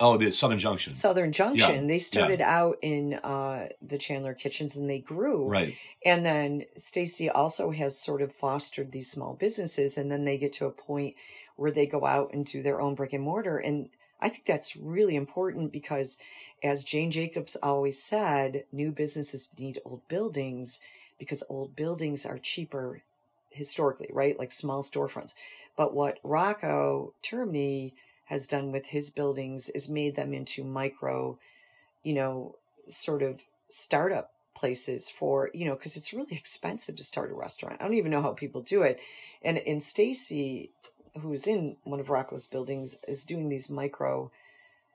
Oh, 0.02 0.16
the 0.16 0.32
Southern 0.32 0.58
Junction. 0.58 0.92
Southern 0.92 1.30
Junction. 1.30 1.86
They 1.86 1.98
started 1.98 2.40
out 2.40 2.76
in 2.82 3.14
uh, 3.14 3.68
the 3.80 3.98
Chandler 3.98 4.34
Kitchens 4.34 4.76
and 4.76 4.90
they 4.90 4.98
grew. 4.98 5.48
Right. 5.48 5.76
And 6.04 6.26
then 6.26 6.64
Stacy 6.76 7.30
also 7.30 7.70
has 7.70 7.96
sort 7.96 8.20
of 8.20 8.32
fostered 8.32 8.90
these 8.90 9.08
small 9.08 9.34
businesses, 9.34 9.96
and 9.96 10.10
then 10.10 10.24
they 10.24 10.36
get 10.36 10.52
to 10.54 10.66
a 10.66 10.72
point 10.72 11.14
where 11.54 11.70
they 11.70 11.86
go 11.86 12.04
out 12.04 12.32
and 12.32 12.44
do 12.44 12.62
their 12.62 12.80
own 12.80 12.96
brick 12.96 13.12
and 13.12 13.22
mortar. 13.22 13.58
And 13.58 13.90
I 14.20 14.28
think 14.28 14.44
that's 14.44 14.76
really 14.76 15.14
important 15.14 15.70
because, 15.70 16.18
as 16.64 16.82
Jane 16.82 17.12
Jacobs 17.12 17.56
always 17.62 18.02
said, 18.02 18.64
new 18.72 18.90
businesses 18.90 19.54
need 19.56 19.80
old 19.84 20.06
buildings 20.08 20.80
because 21.16 21.44
old 21.48 21.76
buildings 21.76 22.26
are 22.26 22.38
cheaper 22.38 23.02
historically, 23.50 24.08
right? 24.12 24.36
Like 24.36 24.50
small 24.50 24.82
storefronts. 24.82 25.34
But 25.76 25.94
what 25.94 26.18
Rocco 26.24 27.14
Termini 27.22 27.92
has 28.32 28.46
done 28.46 28.72
with 28.72 28.86
his 28.86 29.10
buildings 29.10 29.68
is 29.68 29.90
made 29.90 30.16
them 30.16 30.32
into 30.32 30.64
micro, 30.64 31.38
you 32.02 32.14
know, 32.14 32.54
sort 32.88 33.22
of 33.22 33.42
startup 33.68 34.30
places 34.54 35.10
for, 35.10 35.50
you 35.52 35.66
know, 35.66 35.74
because 35.74 35.98
it's 35.98 36.14
really 36.14 36.34
expensive 36.34 36.96
to 36.96 37.04
start 37.04 37.30
a 37.30 37.34
restaurant. 37.34 37.76
I 37.78 37.84
don't 37.84 37.92
even 37.92 38.10
know 38.10 38.22
how 38.22 38.32
people 38.32 38.62
do 38.62 38.80
it. 38.84 38.98
And 39.42 39.58
and 39.58 39.82
Stacy, 39.82 40.70
who's 41.20 41.46
in 41.46 41.76
one 41.84 42.00
of 42.00 42.08
Rocco's 42.08 42.48
buildings, 42.48 42.98
is 43.06 43.26
doing 43.26 43.50
these 43.50 43.70
micro 43.70 44.30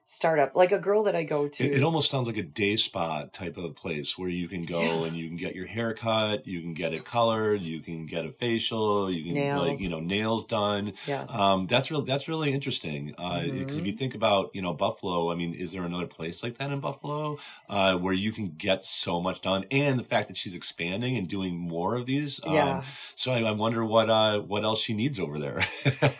startup 0.09 0.55
like 0.55 0.71
a 0.71 0.79
girl 0.79 1.03
that 1.03 1.15
i 1.17 1.23
go 1.23 1.49
to 1.49 1.65
It, 1.65 1.75
it 1.75 1.83
almost 1.83 2.09
sounds 2.09 2.27
like 2.27 2.37
a 2.37 2.43
day 2.43 2.77
spa 2.77 3.25
type 3.33 3.57
of 3.57 3.75
place 3.75 4.17
where 4.17 4.29
you 4.29 4.47
can 4.47 4.61
go 4.61 5.01
Yeah. 5.03 5.07
and 5.07 5.17
you 5.17 5.27
can 5.27 5.35
get 5.35 5.53
your 5.53 5.65
hair 5.65 5.93
cut, 5.93 6.47
you 6.47 6.61
can 6.61 6.73
get 6.73 6.93
it 6.93 7.03
colored, 7.03 7.61
you 7.61 7.81
can 7.81 8.05
get 8.05 8.25
a 8.25 8.31
facial, 8.31 9.11
you 9.11 9.23
can 9.25 9.57
like 9.59 9.79
you 9.81 9.89
know 9.89 9.99
Nails. 9.99 10.07
nails 10.07 10.45
done. 10.45 10.93
yes 11.05 11.37
Um, 11.37 11.67
that's 11.67 11.91
really 11.91 12.05
that's 12.05 12.29
really 12.29 12.53
interesting 12.53 13.07
because 13.07 13.77
if 13.77 13.85
you 13.85 13.91
Mhm. 13.93 13.99
think 13.99 14.15
about 14.15 14.51
you 14.53 14.61
know 14.61 14.73
Buffalo, 14.73 15.29
I 15.31 15.35
mean, 15.35 15.53
is 15.53 15.73
there 15.73 15.83
another 15.83 16.07
place 16.07 16.41
like 16.41 16.57
that 16.59 16.71
in 16.71 16.79
Buffalo 16.79 17.37
uh, 17.69 17.97
where 17.97 18.13
you 18.13 18.31
can 18.31 18.53
get 18.57 18.85
so 18.85 19.19
much 19.21 19.41
done? 19.41 19.65
And 19.71 19.99
the 19.99 20.05
fact 20.05 20.29
that 20.29 20.37
she's 20.37 20.55
expanding 20.55 21.17
and 21.17 21.27
doing 21.27 21.57
more 21.57 21.95
of 21.95 22.05
these, 22.05 22.39
um, 22.45 22.53
yeah 22.53 22.83
So 23.15 23.33
I, 23.33 23.41
I 23.41 23.51
wonder 23.51 23.83
what 23.83 24.09
uh, 24.09 24.39
what 24.39 24.63
else 24.63 24.79
she 24.81 24.93
needs 24.93 25.19
over 25.19 25.37
there. 25.37 25.59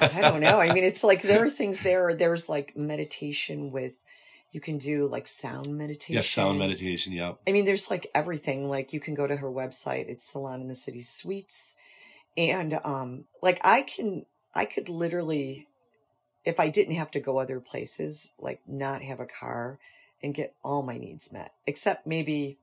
i 0.02 0.22
don't 0.22 0.42
know 0.42 0.60
i 0.60 0.74
mean 0.74 0.84
it's 0.84 1.04
like 1.06 1.22
there 1.22 1.44
are 1.44 1.50
things 1.62 1.82
there 1.84 2.14
there's 2.14 2.50
like 2.50 2.76
meditation 2.76 3.72
with 3.78 4.00
you 4.52 4.62
can 4.62 4.78
do 4.78 5.08
like 5.08 5.28
sound 5.28 5.68
meditation 5.68 6.16
yes, 6.16 6.30
sound 6.30 6.58
meditation. 6.58 7.14
Yeah, 7.14 7.34
I 7.48 7.52
mean, 7.52 7.66
there's 7.66 7.92
like 7.92 8.08
everything. 8.16 8.70
Like 8.70 8.92
you 8.92 9.00
can 9.00 9.14
go 9.14 9.28
to 9.28 9.38
her 9.38 9.52
website. 9.52 10.08
It's 10.08 10.26
Salon 10.26 10.62
in 10.62 10.68
the 10.68 10.76
City 10.76 11.02
Suites, 11.02 11.78
and 12.36 12.80
um, 12.84 13.26
like 13.42 13.60
I 13.64 13.84
can, 13.84 14.26
I 14.56 14.66
could 14.66 14.90
literally, 14.90 15.68
if 16.44 16.60
I 16.60 16.70
didn't 16.70 16.96
have 16.96 17.12
to 17.12 17.20
go 17.20 17.38
other 17.38 17.60
places, 17.60 18.34
like 18.40 18.62
not 18.68 19.04
have 19.04 19.20
a 19.20 19.28
car 19.28 19.80
and 20.24 20.34
get 20.34 20.56
all 20.64 20.82
my 20.82 20.98
needs 20.98 21.32
met, 21.32 21.54
except 21.68 22.08
maybe 22.08 22.58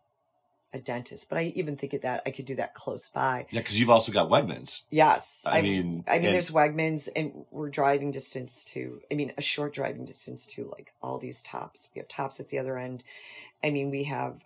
a 0.74 0.78
dentist. 0.78 1.30
But 1.30 1.38
I 1.38 1.52
even 1.54 1.76
think 1.76 1.94
of 1.94 2.02
that 2.02 2.20
I 2.26 2.30
could 2.30 2.44
do 2.44 2.56
that 2.56 2.74
close 2.74 3.08
by. 3.08 3.46
yeah, 3.50 3.60
because 3.60 3.78
you've 3.80 3.88
also 3.88 4.12
got 4.12 4.28
Wegmans. 4.28 4.82
Yes, 4.90 5.46
I 5.48 5.54
I'm- 5.56 5.64
mean, 5.64 6.04
I 6.06 6.18
mean, 6.18 6.32
there's 6.32 6.50
Wegmans, 6.50 7.08
and 7.16 7.46
we're 7.50 7.70
driving 7.70 8.10
distance 8.10 8.64
to. 8.66 9.00
I 9.10 9.14
mean, 9.14 9.32
a 9.38 9.42
short 9.42 9.72
driving 9.72 10.04
distance 10.04 10.46
to 10.54 10.68
like 10.76 10.92
all 11.00 11.18
these 11.18 11.40
tops. 11.42 11.90
We 11.94 12.00
have 12.00 12.08
tops 12.08 12.40
at 12.40 12.48
the 12.48 12.58
other 12.58 12.76
end. 12.76 13.04
I 13.62 13.70
mean, 13.70 13.90
we 13.90 14.04
have 14.04 14.44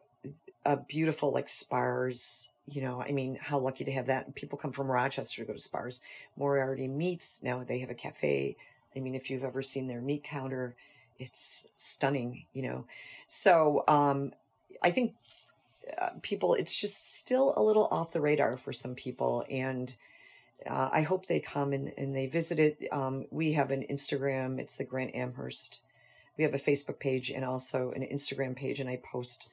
a 0.65 0.77
beautiful 0.77 1.33
like 1.33 1.49
Spar's. 1.49 2.53
You 2.71 2.83
know, 2.83 3.01
I 3.01 3.13
mean, 3.13 3.39
how 3.41 3.59
lucky 3.59 3.85
to 3.85 3.93
have 3.93 4.07
that. 4.07 4.35
People 4.35 4.59
come 4.59 4.73
from 4.73 4.91
Rochester 4.91 5.41
to 5.43 5.47
go 5.47 5.55
to 5.55 5.59
Spar's. 5.59 6.03
Moriarty 6.37 6.87
Meats 6.87 7.43
now 7.43 7.65
they 7.65 7.79
have 7.79 7.89
a 7.91 7.95
cafe. 7.95 8.57
I 8.95 9.01
mean, 9.01 9.15
if 9.15 9.31
you've 9.31 9.45
ever 9.45 9.63
seen 9.63 9.87
their 9.89 10.03
meat 10.03 10.23
counter, 10.25 10.77
it's 11.19 11.69
stunning. 11.77 12.45
You 12.53 12.63
know, 12.63 12.85
so 13.27 13.85
um, 13.89 14.35
I 14.83 14.91
think 14.91 15.15
uh, 16.01 16.11
people 16.23 16.55
it's 16.55 16.79
just 16.81 17.17
still 17.19 17.55
a 17.57 17.63
little 17.63 17.87
off 17.91 18.13
the 18.13 18.21
radar 18.21 18.57
for 18.57 18.73
some 18.73 18.95
people 18.95 19.45
and 19.51 19.95
uh, 20.69 20.89
i 20.93 21.03
hope 21.03 21.27
they 21.27 21.41
come 21.41 21.73
and, 21.73 21.93
and 21.97 22.15
they 22.15 22.27
visit 22.27 22.59
it 22.59 22.89
um, 22.93 23.27
we 23.31 23.53
have 23.53 23.71
an 23.71 23.85
instagram 23.91 24.59
it's 24.59 24.77
the 24.77 24.85
grant 24.85 25.15
amherst 25.15 25.81
we 26.37 26.45
have 26.45 26.55
a 26.55 26.59
facebook 26.59 26.99
page 26.99 27.31
and 27.31 27.45
also 27.45 27.91
an 27.93 28.03
instagram 28.03 28.55
page 28.57 28.81
and 28.81 28.89
i 28.91 28.97
post 28.97 29.49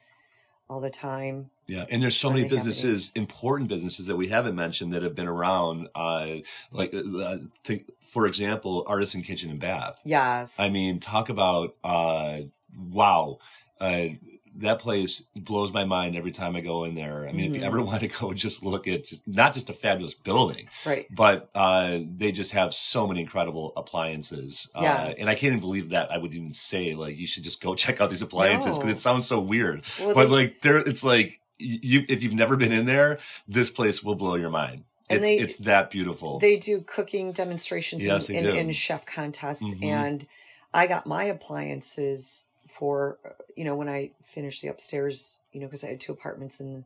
all 0.68 0.80
the 0.80 0.90
time 0.90 1.48
Yeah, 1.68 1.84
and 1.92 2.02
there's 2.02 2.16
so 2.16 2.28
many 2.28 2.48
businesses, 2.48 3.10
happenings? 3.10 3.16
important 3.16 3.68
businesses 3.68 4.06
that 4.06 4.16
we 4.16 4.26
haven't 4.28 4.56
mentioned 4.56 4.92
that 4.94 5.02
have 5.02 5.14
been 5.14 5.28
around. 5.28 5.88
Uh, 5.94 6.38
like, 6.72 6.92
uh, 6.92 7.36
think 7.62 7.88
for 8.02 8.26
example, 8.26 8.84
Artisan 8.88 9.22
Kitchen 9.22 9.50
and 9.50 9.60
Bath. 9.60 10.00
yes 10.04 10.58
I 10.58 10.70
mean, 10.70 10.98
talk 10.98 11.28
about 11.28 11.76
uh, 11.84 12.38
wow. 12.90 13.38
Uh, 13.80 14.06
that 14.60 14.78
place 14.78 15.22
blows 15.36 15.72
my 15.72 15.84
mind 15.84 16.16
every 16.16 16.30
time 16.30 16.56
I 16.56 16.60
go 16.60 16.84
in 16.84 16.94
there. 16.94 17.28
I 17.28 17.32
mean, 17.32 17.50
if 17.50 17.56
you 17.56 17.62
Mhm. 17.62 17.66
ever 17.66 17.82
want 17.90 18.00
to 18.00 18.08
go, 18.08 18.32
just 18.32 18.64
look 18.64 18.88
at 18.88 19.04
just 19.04 19.26
not 19.28 19.54
just 19.54 19.68
a 19.70 19.72
fabulous 19.72 20.14
building, 20.14 20.68
right 20.84 21.06
but 21.10 21.50
uh, 21.54 21.98
they 22.16 22.32
just 22.32 22.52
have 22.52 22.72
so 22.72 23.06
many 23.06 23.20
incredible 23.20 23.72
appliances. 23.76 24.70
Uh, 24.74 25.12
and 25.20 25.28
I 25.28 25.34
can't 25.34 25.44
even 25.52 25.60
believe 25.60 25.90
that 25.90 26.10
I 26.10 26.18
would 26.18 26.34
even 26.34 26.52
say 26.52 26.94
like 26.94 27.16
you 27.16 27.26
should 27.26 27.44
just 27.44 27.62
go 27.62 27.74
check 27.84 28.00
out 28.00 28.10
these 28.10 28.22
appliances 28.22 28.76
because 28.76 28.86
No. 28.86 28.92
it 28.92 28.98
sounds 28.98 29.26
so 29.26 29.40
weird. 29.40 29.84
well, 30.00 30.14
but 30.14 30.24
they- 30.26 30.30
like 30.30 30.60
there, 30.62 30.78
it's 30.78 31.04
like 31.04 31.40
you 31.58 32.04
if 32.08 32.22
you've 32.22 32.34
never 32.34 32.56
been 32.56 32.72
in 32.72 32.86
there, 32.86 33.18
this 33.48 33.70
place 33.70 34.02
will 34.02 34.14
blow 34.16 34.34
your 34.36 34.50
mind. 34.50 34.84
And 35.08 35.18
It's 35.18 35.26
they- 35.26 35.38
it's 35.38 35.56
that 35.56 35.90
beautiful. 35.90 36.38
They 36.40 36.56
do 36.56 36.80
cooking 36.80 37.32
demonstrations 37.32 38.04
Yes, 38.04 38.28
and, 38.28 38.34
they 38.34 38.38
and, 38.44 38.52
do. 38.54 38.58
and 38.60 38.74
chef 38.74 39.06
contests. 39.06 39.74
Mhm. 39.74 39.84
And 39.84 40.26
I 40.74 40.86
got 40.86 41.06
my 41.06 41.24
appliances 41.24 42.46
for, 42.78 43.18
you 43.56 43.64
know, 43.64 43.74
when 43.74 43.88
I 43.88 44.10
finished 44.22 44.62
the 44.62 44.68
upstairs, 44.68 45.40
you 45.52 45.60
know, 45.60 45.66
because 45.66 45.84
I 45.84 45.88
had 45.88 46.00
two 46.00 46.12
apartments 46.12 46.60
in 46.60 46.84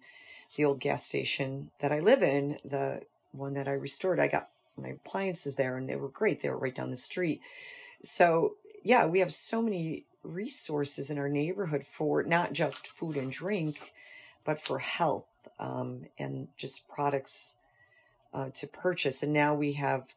the 0.57 0.64
old 0.64 0.81
gas 0.81 1.05
station 1.05 1.70
that 1.81 1.92
I 1.92 2.00
live 2.00 2.22
in, 2.22 2.59
the 2.64 3.03
one 3.33 3.55
that 3.55 3.68
I 3.68 3.72
restored, 3.72 4.20
I 4.20 4.29
got 4.29 4.50
my 4.76 4.88
appliances 4.88 5.57
there 5.57 5.76
and 5.76 5.88
they 5.88 5.96
were 5.96 6.09
great. 6.09 6.42
They 6.42 6.50
were 6.50 6.59
right 6.59 6.74
down 6.74 6.90
the 6.90 6.96
street. 6.96 7.40
So, 8.03 8.55
yeah, 8.85 9.07
we 9.07 9.20
have 9.20 9.33
so 9.33 9.61
many 9.61 10.05
resources 10.22 11.11
in 11.11 11.18
our 11.18 11.29
neighborhood 11.29 11.85
for 11.85 12.22
not 12.22 12.53
just 12.53 12.87
food 12.87 13.16
and 13.16 13.33
drink, 13.33 13.92
but 14.44 14.61
for 14.61 14.79
health 14.79 15.26
um, 15.59 16.07
and 16.18 16.48
just 16.57 16.88
products 16.88 17.59
uh, 18.33 18.50
to 18.55 18.66
purchase. 18.66 19.22
And 19.22 19.33
now 19.33 19.55
we 19.55 19.72
have 19.72 20.14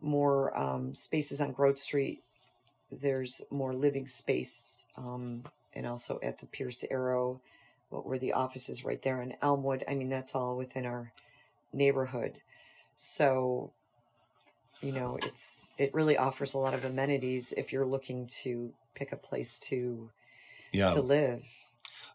more 0.00 0.56
um, 0.56 0.94
spaces 0.94 1.40
on 1.40 1.52
Grove 1.52 1.78
Street. 1.78 2.22
There's 2.90 3.44
more 3.50 3.74
living 3.74 4.06
space, 4.06 4.86
um, 4.96 5.44
and 5.74 5.86
also 5.86 6.20
at 6.22 6.38
the 6.38 6.46
Pierce 6.46 6.84
Arrow, 6.90 7.40
what 7.90 8.06
were 8.06 8.18
the 8.18 8.32
offices 8.32 8.84
right 8.84 9.02
there 9.02 9.22
in 9.22 9.34
Elmwood. 9.42 9.84
I 9.88 9.94
mean, 9.94 10.08
that's 10.08 10.34
all 10.34 10.56
within 10.56 10.86
our 10.86 11.12
neighborhood. 11.72 12.38
So, 12.94 13.72
you 14.80 14.92
know, 14.92 15.18
it's 15.22 15.74
it 15.78 15.92
really 15.94 16.16
offers 16.16 16.54
a 16.54 16.58
lot 16.58 16.74
of 16.74 16.84
amenities 16.84 17.52
if 17.52 17.72
you're 17.72 17.86
looking 17.86 18.26
to 18.42 18.72
pick 18.94 19.12
a 19.12 19.16
place 19.16 19.58
to 19.60 20.10
yeah. 20.72 20.94
to 20.94 21.00
live. 21.00 21.42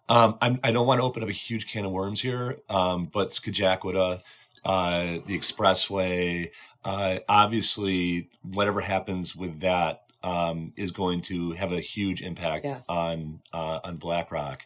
Um, 0.09 0.37
I'm, 0.41 0.59
I 0.63 0.71
don't 0.71 0.87
want 0.87 0.99
to 0.99 1.05
open 1.05 1.23
up 1.23 1.29
a 1.29 1.33
huge 1.33 1.71
can 1.71 1.85
of 1.85 1.91
worms 1.91 2.21
here, 2.21 2.57
um, 2.69 3.05
but 3.05 3.29
Scajaquada, 3.29 4.21
uh, 4.65 5.03
the 5.25 5.37
expressway, 5.37 6.49
uh, 6.83 7.17
obviously, 7.29 8.29
whatever 8.41 8.81
happens 8.81 9.35
with 9.35 9.61
that 9.61 10.03
um, 10.23 10.73
is 10.75 10.91
going 10.91 11.21
to 11.21 11.51
have 11.51 11.71
a 11.71 11.79
huge 11.79 12.21
impact 12.21 12.65
Yes. 12.65 12.87
on 12.89 13.41
uh, 13.53 13.79
on 13.83 13.97
Black 13.97 14.31
Rock. 14.31 14.65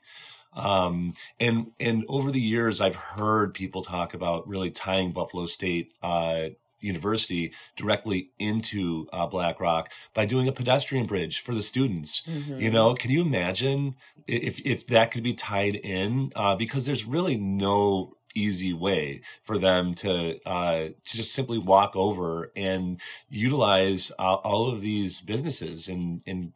Um, 0.56 1.13
and 1.39 1.72
and 1.80 2.06
over 2.08 2.32
the 2.32 2.39
years, 2.41 2.80
I've 2.80 2.96
heard 2.96 3.54
people 3.54 3.82
talk 3.82 4.13
about 4.13 4.48
really 4.48 4.72
tying 4.72 5.12
Buffalo 5.12 5.46
State 5.48 5.91
uh, 6.02 6.50
University 6.80 7.52
directly 7.76 8.30
into 8.39 9.08
uh, 9.12 9.26
Black 9.28 9.60
Rock 9.60 9.91
by 10.13 10.26
doing 10.26 10.48
a 10.48 10.52
pedestrian 10.54 11.08
bridge 11.08 11.39
for 11.41 11.54
the 11.54 11.63
students. 11.63 12.22
Mhm. 12.24 12.62
You 12.62 12.72
know, 12.72 12.94
can 12.94 13.12
you 13.12 13.22
imagine 13.22 13.96
if 14.28 14.60
if 14.65 14.88
that 14.88 15.12
could 15.12 15.24
be 15.24 15.34
tied 15.34 15.75
in? 15.75 16.32
Uh, 16.36 16.56
because 16.56 16.86
there's 16.86 17.06
really 17.06 17.36
no 17.38 18.15
easy 18.36 18.73
way 18.73 19.21
for 19.44 19.58
them 19.58 19.96
to 19.96 20.40
uh, 20.48 20.77
to 21.06 21.17
just 21.17 21.33
simply 21.33 21.58
walk 21.58 21.96
over 21.96 22.52
and 22.56 23.02
utilize 23.29 24.12
uh, 24.19 24.36
all 24.36 24.69
of 24.69 24.81
these 24.81 25.21
businesses 25.21 25.88
and 25.88 26.21
and 26.27 26.54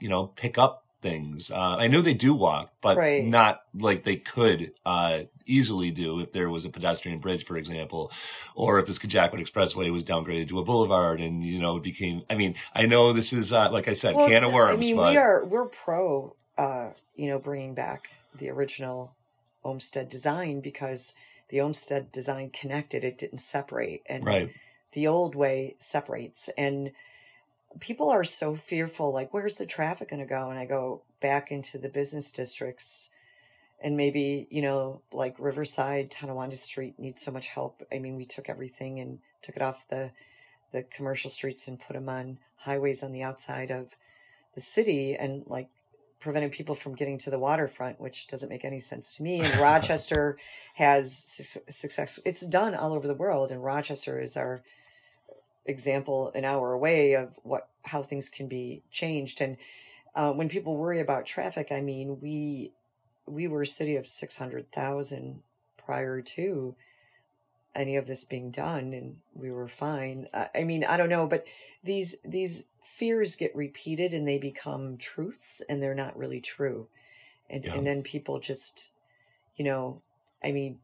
you 0.00 0.08
know 0.08 0.28
pick 0.28 0.56
up 0.56 0.84
things. 1.02 1.50
Uh, 1.50 1.76
I 1.78 1.88
know 1.88 2.00
they 2.00 2.14
do 2.14 2.34
walk, 2.34 2.72
but 2.80 2.96
Right. 2.96 3.24
not 3.24 3.60
like 3.74 4.04
they 4.04 4.16
could 4.16 4.72
uh, 4.84 5.20
easily 5.44 5.90
do 5.90 6.20
if 6.20 6.32
there 6.32 6.50
was 6.50 6.64
a 6.64 6.70
pedestrian 6.70 7.18
bridge, 7.18 7.44
for 7.44 7.56
example, 7.56 8.10
or 8.54 8.78
if 8.78 8.86
this 8.86 8.98
Scajaquada 8.98 9.40
Expressway 9.40 9.90
was 9.92 10.04
downgraded 10.04 10.48
to 10.48 10.58
a 10.58 10.64
boulevard 10.64 11.20
and 11.20 11.44
you 11.44 11.58
know 11.58 11.76
it 11.76 11.82
became. 11.82 12.22
I 12.30 12.34
mean, 12.34 12.54
I 12.74 12.86
know 12.86 13.12
this 13.12 13.32
is 13.32 13.52
uh, 13.52 13.70
like 13.70 13.88
I 13.88 13.92
said, 13.92 14.16
Well, 14.16 14.28
can 14.28 14.44
of 14.44 14.52
worms. 14.52 14.76
I 14.76 14.80
mean, 14.80 14.96
but 14.96 15.10
we 15.10 15.16
are 15.16 15.44
we're 15.44 15.66
pro, 15.68 16.34
uh, 16.58 16.90
you 17.14 17.28
know, 17.28 17.38
bringing 17.38 17.74
back 17.74 18.10
the 18.38 18.50
original 18.50 19.15
Olmsted 19.66 20.08
design 20.08 20.60
because 20.60 21.14
the 21.48 21.60
Olmsted 21.60 22.12
design 22.12 22.50
connected; 22.50 23.04
it 23.04 23.18
didn't 23.18 23.38
separate, 23.38 24.02
and 24.06 24.24
right. 24.24 24.50
the 24.92 25.06
old 25.06 25.34
way 25.34 25.74
separates. 25.78 26.48
And 26.56 26.92
people 27.80 28.08
are 28.10 28.24
so 28.24 28.54
fearful 28.54 29.12
like 29.12 29.32
where's 29.32 29.58
the 29.58 29.66
traffic 29.66 30.08
going 30.08 30.20
to 30.20 30.26
go 30.26 30.50
and 30.50 30.58
i 30.58 30.64
go 30.64 31.02
back 31.20 31.50
into 31.50 31.78
the 31.78 31.88
business 31.88 32.32
districts 32.32 33.10
and 33.82 33.96
maybe 33.96 34.46
you 34.50 34.62
know 34.62 35.02
like 35.12 35.34
riverside 35.38 36.10
tonawanda 36.10 36.56
street 36.56 36.98
needs 36.98 37.20
so 37.20 37.30
much 37.30 37.48
help 37.48 37.82
i 37.92 37.98
mean 37.98 38.16
we 38.16 38.24
took 38.24 38.48
everything 38.48 38.98
and 38.98 39.18
took 39.42 39.56
it 39.56 39.62
off 39.62 39.86
the 39.88 40.10
the 40.72 40.82
commercial 40.82 41.30
streets 41.30 41.68
and 41.68 41.80
put 41.80 41.94
them 41.94 42.08
on 42.08 42.38
highways 42.60 43.02
on 43.02 43.12
the 43.12 43.22
outside 43.22 43.70
of 43.70 43.96
the 44.54 44.60
city 44.60 45.14
and 45.14 45.44
like 45.46 45.68
preventing 46.26 46.50
people 46.50 46.74
from 46.74 46.94
getting 46.94 47.16
to 47.18 47.30
the 47.30 47.38
waterfront 47.38 48.00
which 48.00 48.26
doesn't 48.26 48.48
make 48.48 48.64
any 48.64 48.80
sense 48.80 49.16
to 49.16 49.22
me. 49.22 49.40
And 49.40 49.56
rochester 49.60 50.36
has 50.74 51.16
su- 51.16 51.60
success 51.68 52.18
it's 52.24 52.44
done 52.46 52.74
all 52.74 52.92
over 52.92 53.06
the 53.06 53.14
world 53.14 53.52
and 53.52 53.62
rochester 53.62 54.20
is 54.20 54.36
our 54.36 54.62
example 55.64 56.32
an 56.34 56.44
hour 56.44 56.72
away 56.72 57.14
of 57.14 57.34
what 57.42 57.68
how 57.86 58.02
things 58.02 58.28
can 58.28 58.48
be 58.48 58.82
changed. 58.90 59.40
And 59.40 59.56
uh, 60.16 60.32
when 60.32 60.48
people 60.48 60.76
worry 60.76 61.00
about 61.00 61.26
traffic 61.26 61.68
i 61.70 61.80
mean 61.80 62.18
we 62.20 62.72
we 63.26 63.46
were 63.46 63.62
a 63.62 63.66
city 63.66 63.96
of 63.96 64.06
600000 64.06 65.42
prior 65.76 66.20
to 66.20 66.74
any 67.76 67.94
of 67.96 68.06
this 68.06 68.24
being 68.24 68.50
done 68.50 68.92
and 68.94 69.18
we 69.34 69.50
were 69.52 69.68
fine. 69.68 70.26
I, 70.34 70.48
I 70.56 70.64
mean 70.64 70.82
i 70.84 70.96
don't 70.96 71.08
know 71.10 71.26
but 71.28 71.46
these 71.84 72.20
these 72.22 72.68
fears 72.82 73.36
get 73.36 73.54
repeated 73.54 74.12
and 74.14 74.26
they 74.26 74.38
become 74.38 74.96
truths 74.96 75.62
and 75.68 75.82
they're 75.82 75.94
not 75.94 76.16
really 76.16 76.40
true. 76.40 76.88
And 77.50 77.64
Yeah. 77.64 77.74
and 77.76 77.86
then 77.86 78.02
people 78.02 78.40
just 78.40 78.90
you 79.56 79.64
know 79.64 80.02
i 80.42 80.50
mean 80.52 80.78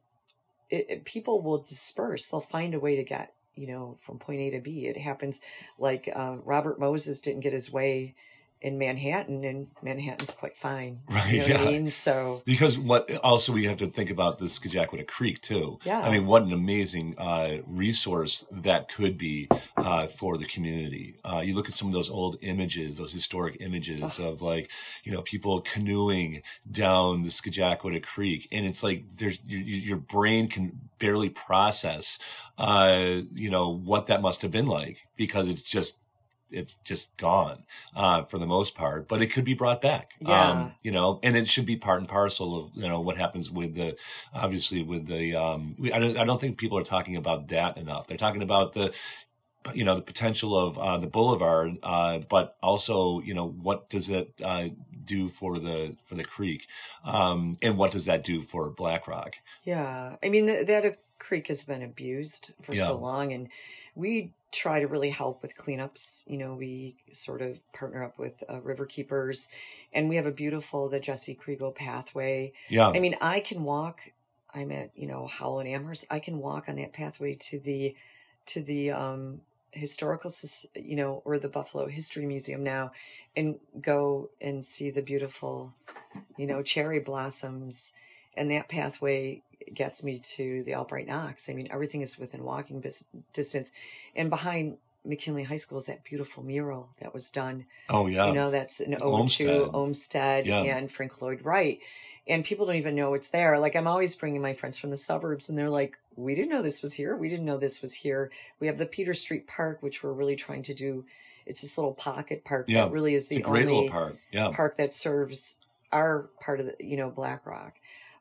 it, 0.70 0.86
it- 0.88 1.04
people 1.04 1.42
will 1.42 1.58
disperse. 1.58 2.28
They'll 2.28 2.40
find 2.40 2.74
a 2.74 2.80
way 2.80 2.96
to 2.96 3.04
get 3.04 3.34
you 3.54 3.66
know 3.66 3.96
from 3.98 4.18
point 4.18 4.40
a 4.40 4.50
to 4.50 4.60
b. 4.60 4.86
It 4.86 4.96
happens 4.98 5.40
like 5.78 6.08
uh, 6.14 6.36
robert 6.44 6.78
moses 6.80 7.20
didn't 7.20 7.40
get 7.46 7.52
his 7.52 7.72
way 7.72 8.14
in 8.62 8.78
manhattan 8.78 9.44
and 9.44 9.68
manhattan's 9.82 10.32
quite 10.32 10.56
fine 10.56 11.00
Right, 11.08 11.32
you 11.32 11.38
know 11.40 11.46
yeah. 11.46 11.60
i 11.60 11.66
mean 11.66 11.90
so 11.90 12.42
Because 12.44 12.78
what 12.78 13.10
also 13.22 13.52
we 13.52 13.64
have 13.66 13.76
to 13.78 13.86
think 13.86 14.10
about 14.10 14.38
the 14.38 14.46
Scajaquada 14.46 15.06
Creek 15.06 15.40
too. 15.40 15.78
Yeah. 15.84 16.00
I 16.00 16.10
mean, 16.10 16.26
what 16.26 16.42
an 16.42 16.52
amazing 16.52 17.14
uh, 17.18 17.58
resource 17.66 18.46
that 18.50 18.88
could 18.88 19.18
be 19.18 19.48
uh, 19.76 20.06
for 20.06 20.38
the 20.38 20.44
community. 20.44 21.16
Uh, 21.24 21.42
you 21.44 21.54
look 21.54 21.68
at 21.68 21.74
some 21.74 21.88
of 21.88 21.94
those 21.94 22.10
old 22.10 22.36
images, 22.42 22.98
those 22.98 23.12
historic 23.12 23.58
images 23.60 24.18
of 24.18 24.42
like, 24.42 24.70
you 25.04 25.12
know, 25.12 25.22
people 25.22 25.60
canoeing 25.60 26.42
down 26.70 27.22
the 27.22 27.28
Scajaquada 27.28 28.02
Creek, 28.02 28.48
and 28.52 28.66
it's 28.66 28.82
like 28.82 29.04
there's 29.16 29.38
your, 29.46 29.60
your 29.60 29.96
brain 29.96 30.48
can 30.48 30.78
barely 30.98 31.30
process, 31.30 32.18
uh, 32.58 33.16
you 33.32 33.50
know, 33.50 33.70
what 33.74 34.06
that 34.06 34.22
must 34.22 34.42
have 34.42 34.50
been 34.50 34.66
like 34.68 35.06
because 35.16 35.48
it's 35.48 35.62
just 35.62 35.98
it's 36.52 36.74
just 36.76 37.16
gone 37.16 37.64
uh, 37.96 38.22
for 38.24 38.38
the 38.38 38.46
most 38.46 38.74
part, 38.74 39.08
but 39.08 39.22
it 39.22 39.28
could 39.28 39.44
be 39.44 39.54
brought 39.54 39.80
back. 39.80 40.14
Yeah. 40.20 40.50
Um, 40.50 40.72
you 40.82 40.90
know, 40.92 41.18
and 41.22 41.36
it 41.36 41.48
should 41.48 41.66
be 41.66 41.76
part 41.76 42.00
and 42.00 42.08
parcel 42.08 42.56
of 42.58 42.70
you 42.74 42.88
know 42.88 43.00
what 43.00 43.16
happens 43.16 43.50
with 43.50 43.74
the 43.74 43.96
obviously 44.34 44.82
with 44.82 45.06
the 45.06 45.34
um, 45.34 45.74
we, 45.78 45.92
I 45.92 45.98
don't 45.98 46.18
I 46.18 46.24
don't 46.24 46.40
think 46.40 46.58
people 46.58 46.78
are 46.78 46.84
talking 46.84 47.16
about 47.16 47.48
that 47.48 47.76
enough. 47.76 48.06
They're 48.06 48.16
talking 48.16 48.42
about 48.42 48.72
the 48.72 48.92
you 49.74 49.84
know 49.84 49.94
the 49.94 50.02
potential 50.02 50.58
of 50.58 50.78
uh, 50.78 50.98
the 50.98 51.06
boulevard, 51.06 51.78
uh, 51.82 52.20
but 52.28 52.56
also 52.62 53.20
you 53.20 53.34
know 53.34 53.48
what 53.48 53.88
does 53.88 54.10
it 54.10 54.32
uh, 54.44 54.68
do 55.04 55.28
for 55.28 55.58
the 55.58 55.96
for 56.04 56.14
the 56.14 56.24
creek, 56.24 56.66
um, 57.04 57.56
and 57.62 57.78
what 57.78 57.92
does 57.92 58.06
that 58.06 58.24
do 58.24 58.40
for 58.40 58.70
Black 58.70 59.06
Rock? 59.06 59.36
Yeah, 59.64 60.16
I 60.22 60.28
mean 60.28 60.46
th- 60.46 60.66
that 60.66 60.84
uh, 60.84 60.90
creek 61.18 61.46
has 61.48 61.64
been 61.64 61.82
abused 61.82 62.54
for 62.62 62.74
Yeah. 62.74 62.86
so 62.86 62.96
long, 62.96 63.32
and 63.32 63.48
we 63.94 64.32
try 64.52 64.80
to 64.80 64.86
really 64.86 65.10
help 65.10 65.42
with 65.42 65.56
cleanups. 65.56 66.28
You 66.28 66.38
know, 66.38 66.54
we 66.54 66.96
sort 67.10 67.42
of 67.42 67.58
partner 67.72 68.04
up 68.04 68.18
with 68.18 68.44
uh, 68.48 68.60
river 68.60 68.86
keepers, 68.86 69.50
and 69.92 70.08
we 70.08 70.16
have 70.16 70.26
a 70.26 70.32
beautiful 70.32 70.88
the 70.88 71.00
Jesse 71.00 71.34
Kregal 71.34 71.74
pathway. 71.74 72.52
Yeah, 72.68 72.88
I 72.88 73.00
mean, 73.00 73.16
I 73.20 73.40
can 73.40 73.64
walk. 73.64 74.00
I'm 74.54 74.70
at 74.70 74.90
you 74.94 75.08
know 75.08 75.26
Howell 75.26 75.60
and 75.60 75.68
Amherst. 75.68 76.06
I 76.10 76.20
can 76.20 76.38
walk 76.38 76.68
on 76.68 76.76
that 76.76 76.92
pathway 76.92 77.34
to 77.50 77.58
the 77.58 77.96
to 78.46 78.62
the 78.62 78.90
um, 78.90 79.40
historical, 79.72 80.30
you 80.74 80.96
know, 80.96 81.22
or 81.24 81.38
the 81.38 81.48
Buffalo 81.48 81.86
History 81.86 82.26
Museum 82.26 82.62
now, 82.62 82.92
and 83.36 83.58
go 83.80 84.30
and 84.40 84.64
see 84.64 84.90
the 84.90 85.02
beautiful, 85.02 85.74
you 86.36 86.46
know, 86.46 86.62
cherry 86.62 87.00
blossoms. 87.00 87.94
And 88.34 88.50
that 88.50 88.68
pathway 88.68 89.42
gets 89.74 90.02
me 90.04 90.18
to 90.36 90.62
the 90.64 90.74
Albright 90.74 91.06
Knox. 91.06 91.48
I 91.50 91.54
mean, 91.54 91.68
everything 91.70 92.00
is 92.02 92.18
within 92.18 92.44
walking 92.44 92.80
bis- 92.80 93.06
distance. 93.32 93.72
And 94.16 94.30
behind 94.30 94.78
McKinley 95.04 95.44
High 95.44 95.56
School 95.56 95.78
is 95.78 95.86
that 95.86 96.04
beautiful 96.04 96.42
mural 96.42 96.90
that 97.00 97.12
was 97.12 97.30
done 97.30 97.66
oh 97.90 98.06
yeah, 98.06 98.28
you 98.28 98.34
know, 98.34 98.50
that's 98.50 98.80
an 98.80 98.94
ode 98.94 99.02
Olmsted. 99.02 99.46
to 99.48 99.70
Olmsted 99.72 100.46
Yeah. 100.46 100.62
and 100.62 100.90
Frank 100.90 101.20
Lloyd 101.20 101.44
Wright. 101.44 101.80
And 102.28 102.44
people 102.44 102.66
don't 102.66 102.76
even 102.76 102.94
know 102.94 103.14
it's 103.14 103.30
there. 103.30 103.58
Like 103.58 103.74
I'm 103.74 103.88
always 103.88 104.14
bringing 104.14 104.40
my 104.40 104.54
friends 104.54 104.78
from 104.78 104.90
the 104.90 104.96
suburbs 104.96 105.48
and 105.48 105.58
they're 105.58 105.68
like, 105.68 105.98
we 106.14 106.34
didn't 106.36 106.50
know 106.50 106.62
this 106.62 106.82
was 106.82 106.94
here. 106.94 107.16
We 107.16 107.28
didn't 107.28 107.46
know 107.46 107.56
this 107.56 107.82
was 107.82 107.94
here. 107.94 108.30
We 108.60 108.68
have 108.68 108.78
the 108.78 108.86
Peter 108.86 109.12
Street 109.14 109.48
Park, 109.48 109.82
which 109.82 110.04
we're 110.04 110.12
really 110.12 110.36
trying 110.36 110.62
to 110.64 110.74
do. 110.74 111.04
It's 111.46 111.62
this 111.62 111.76
little 111.76 111.94
pocket 111.94 112.44
park 112.44 112.66
Yeah. 112.68 112.84
that 112.84 112.92
really 112.92 113.14
is 113.14 113.28
the 113.28 113.40
great 113.40 113.62
only 113.66 113.74
little 113.74 113.90
part. 113.90 114.18
Yeah, 114.30 114.50
park 114.54 114.76
that 114.76 114.94
serves 114.94 115.60
our 115.90 116.30
part 116.40 116.60
of 116.60 116.66
the, 116.66 116.76
you 116.78 116.96
know, 116.96 117.10
Black 117.10 117.44
Rock. 117.44 117.74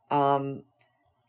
Um, 0.09 0.63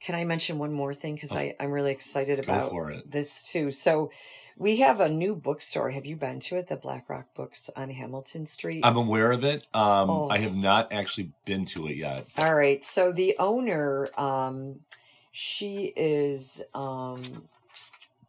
can 0.03 0.15
I 0.15 0.25
mention 0.25 0.59
one 0.59 0.73
more 0.73 0.93
thing? 0.95 1.15
Because 1.15 1.37
I'm 1.37 1.71
really 1.71 1.93
excited 1.93 2.39
about 2.39 2.73
this 3.07 3.45
too. 3.45 3.71
So 3.71 4.11
we 4.57 4.79
have 4.79 5.01
a 5.01 5.09
new 5.09 5.37
bookstore. 5.37 5.91
Have 5.91 6.05
you 6.07 6.17
been 6.17 6.41
to 6.41 6.57
it? 6.57 6.69
The 6.69 6.77
Black 6.77 7.09
Rock 7.09 7.27
Books 7.35 7.71
on 7.77 7.91
Hamilton 7.91 8.47
Street. 8.47 8.85
I'm 8.85 8.97
aware 8.97 9.33
of 9.33 9.45
it. 9.45 9.67
Um, 9.73 10.11
Oh. 10.11 10.29
I 10.29 10.39
have 10.39 10.57
not 10.57 10.93
actually 10.93 11.33
been 11.45 11.65
to 11.67 11.87
it 11.87 11.97
yet. 11.97 12.27
All 12.37 12.55
right. 12.55 12.83
So 12.85 13.13
the 13.13 13.37
owner, 13.39 14.09
um, 14.19 14.81
she 15.31 15.93
is 15.97 16.63
um, 16.75 17.49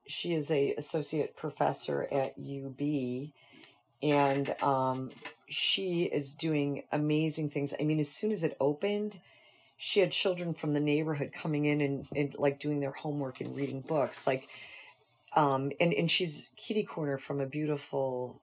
she 0.08 0.34
is 0.34 0.52
a 0.52 0.74
associate 0.76 1.36
professor 1.36 2.08
at 2.12 2.36
UB, 2.38 3.32
and 4.02 4.56
um, 4.62 5.10
she 5.48 6.04
is 6.04 6.34
doing 6.36 6.84
amazing 6.92 7.50
things. 7.50 7.74
I 7.80 7.84
mean, 7.84 8.00
as 8.00 8.10
soon 8.10 8.32
as 8.32 8.44
it 8.44 8.56
opened, 8.60 9.20
she 9.86 10.00
had 10.00 10.12
children 10.14 10.54
from 10.54 10.72
the 10.72 10.80
neighborhood 10.80 11.34
coming 11.34 11.66
in 11.66 11.82
and, 11.82 12.08
and 12.16 12.34
like 12.38 12.58
doing 12.58 12.80
their 12.80 12.94
homework 12.94 13.42
and 13.42 13.54
reading 13.54 13.82
books, 13.82 14.26
like. 14.26 14.48
Um, 15.36 15.72
and, 15.80 15.94
and 15.94 16.10
she's 16.10 16.52
kitty 16.56 16.84
corner 16.84 17.18
from 17.18 17.42
a 17.42 17.46
beautiful, 17.46 18.40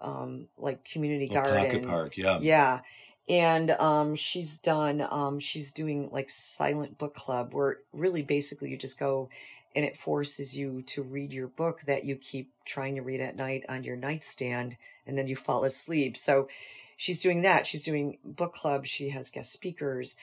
um, 0.00 0.46
like 0.56 0.84
community 0.84 1.26
Little 1.26 1.42
garden. 1.42 1.64
pocket 1.64 1.86
park. 1.86 2.16
Yeah. 2.16 2.38
Yeah. 2.40 2.80
And 3.28 3.72
um, 3.72 4.14
she's 4.14 4.60
done, 4.60 5.06
um, 5.10 5.40
she's 5.40 5.74
doing 5.74 6.08
like 6.10 6.30
silent 6.30 6.96
book 6.96 7.14
club 7.14 7.52
where 7.52 7.80
really 7.92 8.22
basically 8.22 8.70
you 8.70 8.78
just 8.78 8.98
go 8.98 9.28
and 9.74 9.84
it 9.84 9.96
forces 9.96 10.56
you 10.56 10.80
to 10.82 11.02
read 11.02 11.32
your 11.32 11.48
book 11.48 11.82
that 11.86 12.04
you 12.04 12.16
keep 12.16 12.50
trying 12.64 12.94
to 12.94 13.02
read 13.02 13.20
at 13.20 13.36
night 13.36 13.64
on 13.68 13.84
your 13.84 13.96
nightstand 13.96 14.78
and 15.06 15.18
then 15.18 15.26
you 15.26 15.36
fall 15.36 15.64
asleep. 15.64 16.16
So 16.16 16.48
she's 16.96 17.20
doing 17.20 17.42
that. 17.42 17.66
She's 17.66 17.84
doing 17.84 18.18
book 18.24 18.54
club. 18.54 18.86
She 18.86 19.10
has 19.10 19.28
guest 19.28 19.52
speakers. 19.52 20.16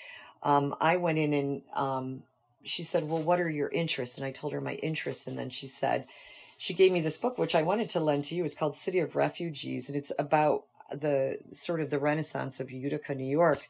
Um, 0.46 0.76
I 0.80 0.96
went 0.98 1.18
in 1.18 1.34
and 1.34 1.62
um, 1.74 2.24
she 2.64 2.84
said, 2.84 3.10
Well, 3.10 3.22
what 3.22 3.42
are 3.42 3.50
your 3.50 3.70
interests? 3.70 4.18
And 4.18 4.26
I 4.26 4.32
told 4.32 4.54
her 4.54 4.62
my 4.62 4.76
interests. 4.76 5.28
And 5.28 5.38
then 5.38 5.50
she 5.50 5.68
said, 5.68 6.06
She 6.58 6.74
gave 6.74 6.92
me 6.92 7.02
this 7.02 7.18
book, 7.18 7.38
which 7.38 7.56
I 7.56 7.64
wanted 7.64 7.90
to 7.90 8.00
lend 8.00 8.24
to 8.26 8.36
you. 8.36 8.46
It's 8.46 8.56
called 8.56 8.76
City 8.76 9.00
of 9.00 9.16
Refugees. 9.16 9.90
And 9.90 9.98
it's 9.98 10.14
about 10.18 10.66
the 10.92 11.40
sort 11.52 11.82
of 11.82 11.90
the 11.90 12.00
renaissance 12.00 12.60
of 12.60 12.72
Utica, 12.72 13.16
New 13.16 13.26
York, 13.26 13.68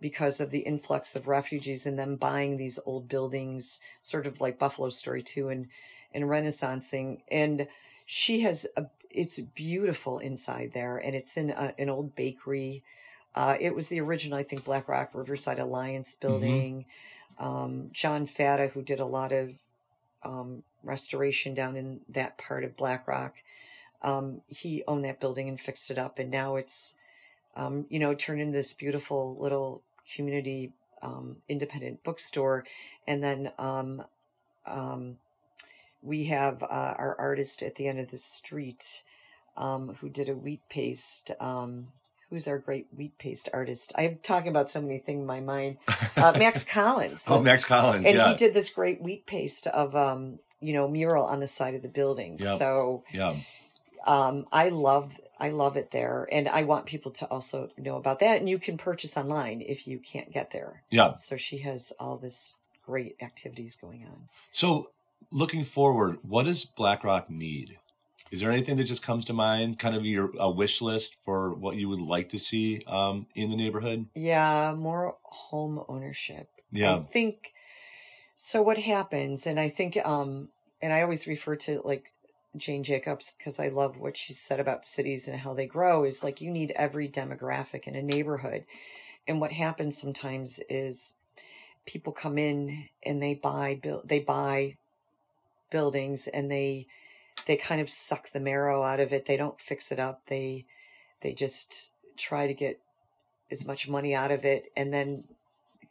because 0.00 0.40
of 0.40 0.50
the 0.50 0.60
influx 0.60 1.16
of 1.16 1.26
refugees 1.26 1.86
and 1.86 1.98
them 1.98 2.16
buying 2.16 2.56
these 2.56 2.78
old 2.86 3.08
buildings, 3.08 3.80
sort 4.00 4.26
of 4.26 4.40
like 4.40 4.58
Buffalo 4.58 4.88
Story 4.88 5.22
too, 5.22 5.48
and 5.48 5.66
and 6.14 6.24
renaissancing. 6.24 7.22
And 7.30 7.66
she 8.06 8.40
has 8.40 8.68
a 8.76 8.86
it's 9.10 9.40
beautiful 9.40 10.18
inside 10.18 10.70
there, 10.72 10.96
and 10.96 11.14
it's 11.14 11.36
in 11.36 11.50
a, 11.50 11.74
an 11.78 11.88
old 11.88 12.14
bakery. 12.14 12.82
Uh, 13.34 13.56
it 13.60 13.74
was 13.74 13.88
the 13.88 14.00
original, 14.00 14.38
I 14.38 14.42
think, 14.42 14.64
Black 14.64 14.88
Rock 14.88 15.10
Riverside 15.14 15.58
Alliance 15.58 16.16
building. 16.16 16.84
Um, 17.38 17.88
John 17.92 18.26
Fatta, 18.26 18.68
who 18.68 18.82
did 18.82 19.00
a 19.00 19.06
lot 19.06 19.32
of 19.32 19.54
um, 20.22 20.62
restoration 20.82 21.54
down 21.54 21.76
in 21.76 22.00
that 22.08 22.38
part 22.38 22.62
of 22.62 22.76
Black 22.76 23.08
Rock, 23.08 23.34
um, 24.02 24.42
he 24.48 24.82
owned 24.86 25.04
that 25.04 25.20
building 25.20 25.48
and 25.48 25.60
fixed 25.60 25.90
it 25.90 25.98
up, 25.98 26.18
and 26.18 26.30
now 26.30 26.56
it's, 26.56 26.98
um, 27.56 27.86
you 27.88 27.98
know, 27.98 28.14
turned 28.14 28.40
into 28.40 28.52
this 28.52 28.74
beautiful 28.74 29.36
little 29.38 29.82
community 30.14 30.72
um, 31.02 31.36
independent 31.48 32.02
bookstore. 32.04 32.64
And 33.06 33.22
then 33.22 33.52
um, 33.58 34.04
um, 34.66 35.18
we 36.02 36.24
have 36.24 36.62
uh, 36.62 36.94
our 36.98 37.16
artist 37.18 37.62
at 37.62 37.76
the 37.76 37.86
end 37.88 38.00
of 38.00 38.10
the 38.10 38.18
street 38.18 39.02
um, 39.56 39.96
who 40.00 40.08
did 40.08 40.28
a 40.28 40.34
wheat 40.34 40.62
paste. 40.68 41.30
Who's 42.32 42.48
our 42.48 42.56
great 42.58 42.86
wheat 42.96 43.18
paste 43.18 43.50
artist? 43.52 43.92
I'm 43.94 44.18
talking 44.22 44.48
about 44.48 44.70
so 44.70 44.80
many 44.80 44.96
things 44.98 45.20
in 45.20 45.26
my 45.26 45.40
mind. 45.40 45.76
Uh, 46.14 46.32
Max 46.38 46.64
Collins. 46.64 47.26
oh, 47.28 47.40
Max 47.40 47.64
Collins. 47.64 48.06
and 48.06 48.16
yeah. 48.16 48.28
he 48.28 48.36
did 48.36 48.52
this 48.54 48.70
great 48.70 49.00
wheat 49.00 49.26
paste 49.26 49.66
of 49.68 49.96
um 49.96 50.38
you 50.60 50.72
know 50.72 50.86
mural 50.86 51.24
on 51.24 51.40
the 51.40 51.46
side 51.46 51.74
of 51.74 51.82
the 51.82 51.88
building 51.88 52.36
Yep. 52.38 52.58
so 52.58 53.02
yeah. 53.12 53.36
um 54.06 54.46
i 54.52 54.68
love 54.68 55.18
I 55.42 55.50
love 55.50 55.76
it 55.76 55.90
there. 55.90 56.28
And 56.30 56.48
I 56.48 56.62
want 56.62 56.86
people 56.86 57.10
to 57.12 57.26
also 57.26 57.70
know 57.76 57.96
about 57.96 58.20
that. 58.20 58.38
And 58.38 58.48
you 58.48 58.60
can 58.60 58.78
purchase 58.78 59.16
online 59.16 59.60
if 59.60 59.88
you 59.88 59.98
can't 59.98 60.32
get 60.32 60.52
there. 60.52 60.84
Yeah. 60.88 61.14
So 61.14 61.36
she 61.36 61.58
has 61.58 61.92
all 61.98 62.16
this 62.16 62.58
great 62.86 63.16
activities 63.20 63.76
going 63.76 64.04
on. 64.04 64.28
So 64.52 64.92
looking 65.32 65.64
forward, 65.64 66.18
what 66.22 66.46
does 66.46 66.64
Black 66.64 67.02
Rock 67.02 67.28
need? 67.28 67.78
Is 68.32 68.40
there 68.40 68.50
anything 68.50 68.76
that 68.76 68.84
just 68.84 69.02
comes 69.04 69.26
to 69.26 69.34
mind, 69.34 69.78
kind 69.78 69.94
of 69.94 70.06
your 70.06 70.30
a 70.38 70.50
wish 70.50 70.80
list 70.80 71.18
for 71.22 71.52
what 71.52 71.76
you 71.76 71.90
would 71.90 72.00
like 72.00 72.30
to 72.30 72.38
see 72.38 72.82
um, 72.86 73.26
in 73.34 73.50
the 73.50 73.56
neighborhood? 73.56 74.06
Yeah, 74.14 74.74
more 74.74 75.18
home 75.22 75.84
ownership. 75.86 76.48
Yeah. 76.70 76.94
I 76.94 76.98
think 77.00 77.52
so 78.34 78.62
what 78.62 78.78
happens 78.78 79.46
and 79.46 79.60
I 79.60 79.68
think 79.68 79.98
um 79.98 80.48
and 80.80 80.94
I 80.94 81.02
always 81.02 81.26
refer 81.26 81.56
to 81.56 81.82
like 81.84 82.10
Jane 82.56 82.82
Jacobs 82.82 83.34
because 83.36 83.60
I 83.60 83.68
love 83.68 83.98
what 83.98 84.16
she 84.16 84.32
said 84.32 84.58
about 84.58 84.86
cities 84.86 85.28
and 85.28 85.40
how 85.40 85.52
they 85.52 85.66
grow 85.66 86.04
is 86.04 86.24
like 86.24 86.40
you 86.40 86.50
need 86.50 86.72
every 86.74 87.08
demographic 87.08 87.86
in 87.86 87.94
a 87.94 88.02
neighborhood. 88.02 88.64
And 89.28 89.40
what 89.40 89.52
happens 89.52 89.98
sometimes 89.98 90.60
is 90.70 91.16
people 91.84 92.12
come 92.14 92.38
in 92.38 92.88
and 93.04 93.22
they 93.22 93.34
buy 93.34 93.78
build 93.80 94.08
they 94.08 94.20
buy 94.20 94.76
buildings 95.70 96.28
and 96.28 96.50
they 96.50 96.86
they 97.46 97.56
kind 97.56 97.80
of 97.80 97.90
suck 97.90 98.30
the 98.30 98.40
marrow 98.40 98.82
out 98.82 99.00
of 99.00 99.12
it. 99.12 99.26
They 99.26 99.36
don't 99.36 99.60
fix 99.60 99.92
it 99.92 99.98
up. 99.98 100.22
They 100.28 100.66
they 101.22 101.32
just 101.32 101.92
try 102.16 102.46
to 102.46 102.54
get 102.54 102.80
as 103.50 103.66
much 103.66 103.88
money 103.88 104.14
out 104.14 104.30
of 104.30 104.44
it 104.44 104.72
and 104.76 104.92
then 104.92 105.24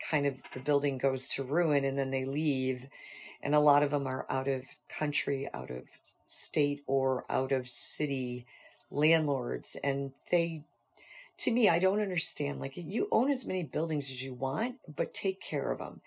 kind 0.10 0.26
of 0.26 0.38
the 0.54 0.60
building 0.60 0.98
goes 0.98 1.30
to 1.30 1.44
ruin 1.44 1.86
and 1.86 1.98
then 1.98 2.12
they 2.12 2.26
leave 2.26 2.88
and 3.44 3.56
a 3.56 3.60
lot 3.60 3.84
of 3.84 3.92
them 3.92 4.08
are 4.08 4.26
out 4.30 4.48
of 4.48 4.64
country 4.90 5.48
out 5.54 5.70
of 5.70 5.84
state 6.26 6.82
or 6.88 7.24
out 7.30 7.52
of 7.52 7.70
city 7.70 8.46
landlords 8.90 9.78
and 9.84 10.12
they 10.32 10.64
to 11.42 11.52
me 11.52 11.70
i 11.70 11.80
don't 11.80 12.02
understand 12.02 12.60
like 12.60 12.74
you 12.76 13.08
own 13.12 13.30
as 13.30 13.48
many 13.48 13.64
buildings 13.64 14.10
as 14.10 14.24
you 14.24 14.34
want 14.34 14.76
but 14.96 15.14
take 15.14 15.42
care 15.42 15.72
of 15.72 15.80
them 15.80 16.02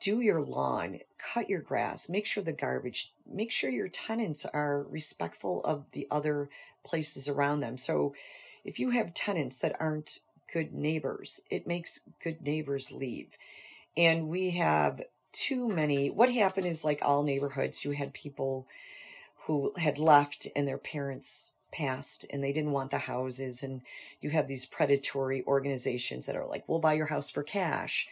do 0.00 0.20
your 0.20 0.40
lawn 0.40 0.98
cut 1.18 1.48
your 1.48 1.60
grass 1.60 2.08
make 2.08 2.26
sure 2.26 2.42
the 2.42 2.52
garbage 2.52 3.12
make 3.32 3.50
sure 3.50 3.70
your 3.70 3.88
tenants 3.88 4.44
are 4.46 4.82
respectful 4.82 5.62
of 5.64 5.90
the 5.92 6.06
other 6.10 6.48
places 6.84 7.28
around 7.28 7.60
them. 7.60 7.76
So 7.76 8.14
if 8.64 8.78
you 8.78 8.90
have 8.90 9.14
tenants 9.14 9.58
that 9.60 9.76
aren't 9.80 10.20
good 10.52 10.72
neighbors 10.72 11.42
it 11.50 11.66
makes 11.66 12.08
good 12.22 12.42
neighbors 12.42 12.92
leave. 12.92 13.28
And 13.96 14.28
we 14.28 14.50
have 14.50 15.02
too 15.32 15.68
many 15.68 16.10
what 16.10 16.32
happened 16.32 16.66
is 16.66 16.84
like 16.84 17.00
all 17.02 17.22
neighborhoods 17.22 17.84
you 17.84 17.92
had 17.92 18.12
people 18.12 18.66
who 19.46 19.72
had 19.78 19.98
left 19.98 20.46
and 20.54 20.68
their 20.68 20.78
parents 20.78 21.54
passed 21.72 22.26
and 22.30 22.44
they 22.44 22.52
didn't 22.52 22.72
want 22.72 22.90
the 22.90 22.98
houses 22.98 23.62
and 23.62 23.82
you 24.20 24.30
have 24.30 24.46
these 24.46 24.66
predatory 24.66 25.42
organizations 25.46 26.26
that 26.26 26.36
are 26.36 26.46
like 26.46 26.68
we'll 26.68 26.78
buy 26.78 26.92
your 26.92 27.06
house 27.06 27.30
for 27.30 27.42
cash 27.42 28.08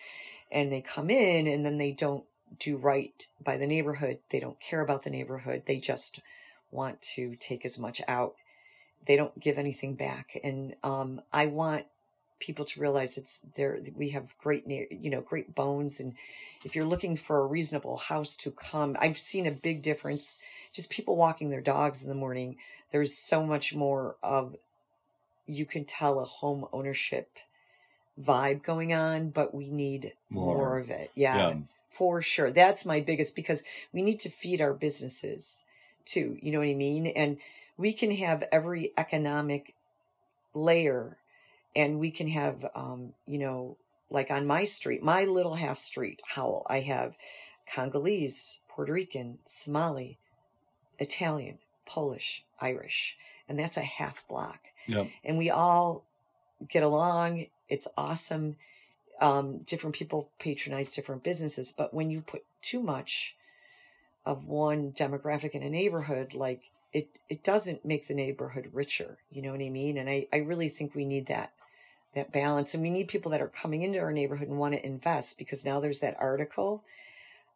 and 0.50 0.72
they 0.72 0.80
come 0.80 1.10
in 1.10 1.46
and 1.46 1.64
then 1.64 1.78
they 1.78 1.92
don't 1.92 2.24
do 2.58 2.76
right 2.76 3.28
by 3.42 3.56
the 3.56 3.66
neighborhood 3.66 4.18
they 4.30 4.40
don't 4.40 4.58
care 4.60 4.80
about 4.80 5.04
the 5.04 5.10
neighborhood 5.10 5.62
they 5.66 5.78
just 5.78 6.20
want 6.70 7.00
to 7.00 7.36
take 7.36 7.64
as 7.64 7.78
much 7.78 8.02
out 8.08 8.34
they 9.06 9.16
don't 9.16 9.38
give 9.38 9.58
anything 9.58 9.94
back 9.94 10.38
and 10.42 10.74
um, 10.82 11.20
i 11.32 11.46
want 11.46 11.86
people 12.40 12.64
to 12.64 12.80
realize 12.80 13.16
it's 13.16 13.40
there 13.54 13.78
we 13.94 14.10
have 14.10 14.36
great 14.38 14.66
you 14.68 15.10
know 15.10 15.20
great 15.20 15.54
bones 15.54 16.00
and 16.00 16.14
if 16.64 16.74
you're 16.74 16.84
looking 16.84 17.14
for 17.14 17.38
a 17.38 17.46
reasonable 17.46 17.98
house 17.98 18.36
to 18.36 18.50
come 18.50 18.96
i've 18.98 19.18
seen 19.18 19.46
a 19.46 19.50
big 19.52 19.82
difference 19.82 20.40
just 20.72 20.90
people 20.90 21.16
walking 21.16 21.50
their 21.50 21.60
dogs 21.60 22.02
in 22.02 22.08
the 22.08 22.14
morning 22.14 22.56
there's 22.90 23.14
so 23.14 23.46
much 23.46 23.74
more 23.74 24.16
of 24.22 24.56
you 25.46 25.64
can 25.66 25.84
tell 25.84 26.18
a 26.18 26.24
home 26.24 26.66
ownership 26.72 27.28
vibe 28.20 28.62
going 28.62 28.92
on 28.92 29.30
but 29.30 29.54
we 29.54 29.70
need 29.70 30.12
more, 30.28 30.56
More. 30.56 30.78
of 30.78 30.90
it 30.90 31.10
yeah, 31.14 31.48
Yeah. 31.48 31.54
for 31.88 32.22
sure 32.22 32.50
that's 32.50 32.84
my 32.86 33.00
biggest 33.00 33.36
because 33.36 33.64
we 33.92 34.02
need 34.02 34.20
to 34.20 34.30
feed 34.30 34.60
our 34.60 34.74
businesses 34.74 35.66
too 36.04 36.38
you 36.42 36.50
know 36.52 36.58
what 36.58 36.68
i 36.68 36.74
mean 36.74 37.06
and 37.06 37.36
we 37.76 37.92
can 37.92 38.10
have 38.10 38.44
every 38.52 38.92
economic 38.98 39.74
layer 40.54 41.16
and 41.76 41.98
we 41.98 42.10
can 42.10 42.28
have 42.28 42.66
um 42.74 43.12
you 43.26 43.38
know 43.38 43.76
like 44.10 44.30
on 44.30 44.46
my 44.46 44.64
street 44.64 45.02
my 45.02 45.24
little 45.24 45.54
half 45.54 45.78
street 45.78 46.20
howell 46.34 46.66
i 46.68 46.80
have 46.80 47.16
congolese 47.72 48.60
puerto 48.68 48.92
rican 48.92 49.38
somali 49.44 50.18
italian 50.98 51.58
polish 51.86 52.44
irish 52.60 53.16
and 53.48 53.58
that's 53.58 53.76
a 53.76 53.82
half 53.82 54.26
block 54.28 54.60
Yeah. 54.86 55.06
and 55.24 55.38
we 55.38 55.50
all 55.50 56.04
get 56.68 56.82
along 56.82 57.46
it's 57.68 57.88
awesome 57.96 58.56
um, 59.20 59.58
different 59.58 59.94
people 59.94 60.30
patronize 60.38 60.94
different 60.94 61.22
businesses 61.22 61.72
but 61.76 61.92
when 61.92 62.10
you 62.10 62.20
put 62.22 62.42
too 62.62 62.82
much 62.82 63.36
of 64.24 64.46
one 64.46 64.92
demographic 64.92 65.50
in 65.50 65.62
a 65.62 65.70
neighborhood 65.70 66.34
like 66.34 66.70
it 66.92 67.08
it 67.28 67.42
doesn't 67.42 67.84
make 67.84 68.08
the 68.08 68.14
neighborhood 68.14 68.70
richer 68.72 69.18
you 69.30 69.40
know 69.42 69.52
what 69.52 69.60
i 69.60 69.68
mean 69.68 69.96
and 69.96 70.08
i 70.08 70.26
i 70.32 70.36
really 70.36 70.68
think 70.68 70.94
we 70.94 71.04
need 71.04 71.26
that 71.26 71.52
that 72.14 72.32
balance 72.32 72.74
and 72.74 72.82
we 72.82 72.90
need 72.90 73.08
people 73.08 73.30
that 73.30 73.40
are 73.40 73.48
coming 73.48 73.82
into 73.82 73.98
our 73.98 74.12
neighborhood 74.12 74.48
and 74.48 74.58
want 74.58 74.74
to 74.74 74.84
invest 74.84 75.38
because 75.38 75.64
now 75.64 75.78
there's 75.80 76.00
that 76.00 76.16
article 76.18 76.82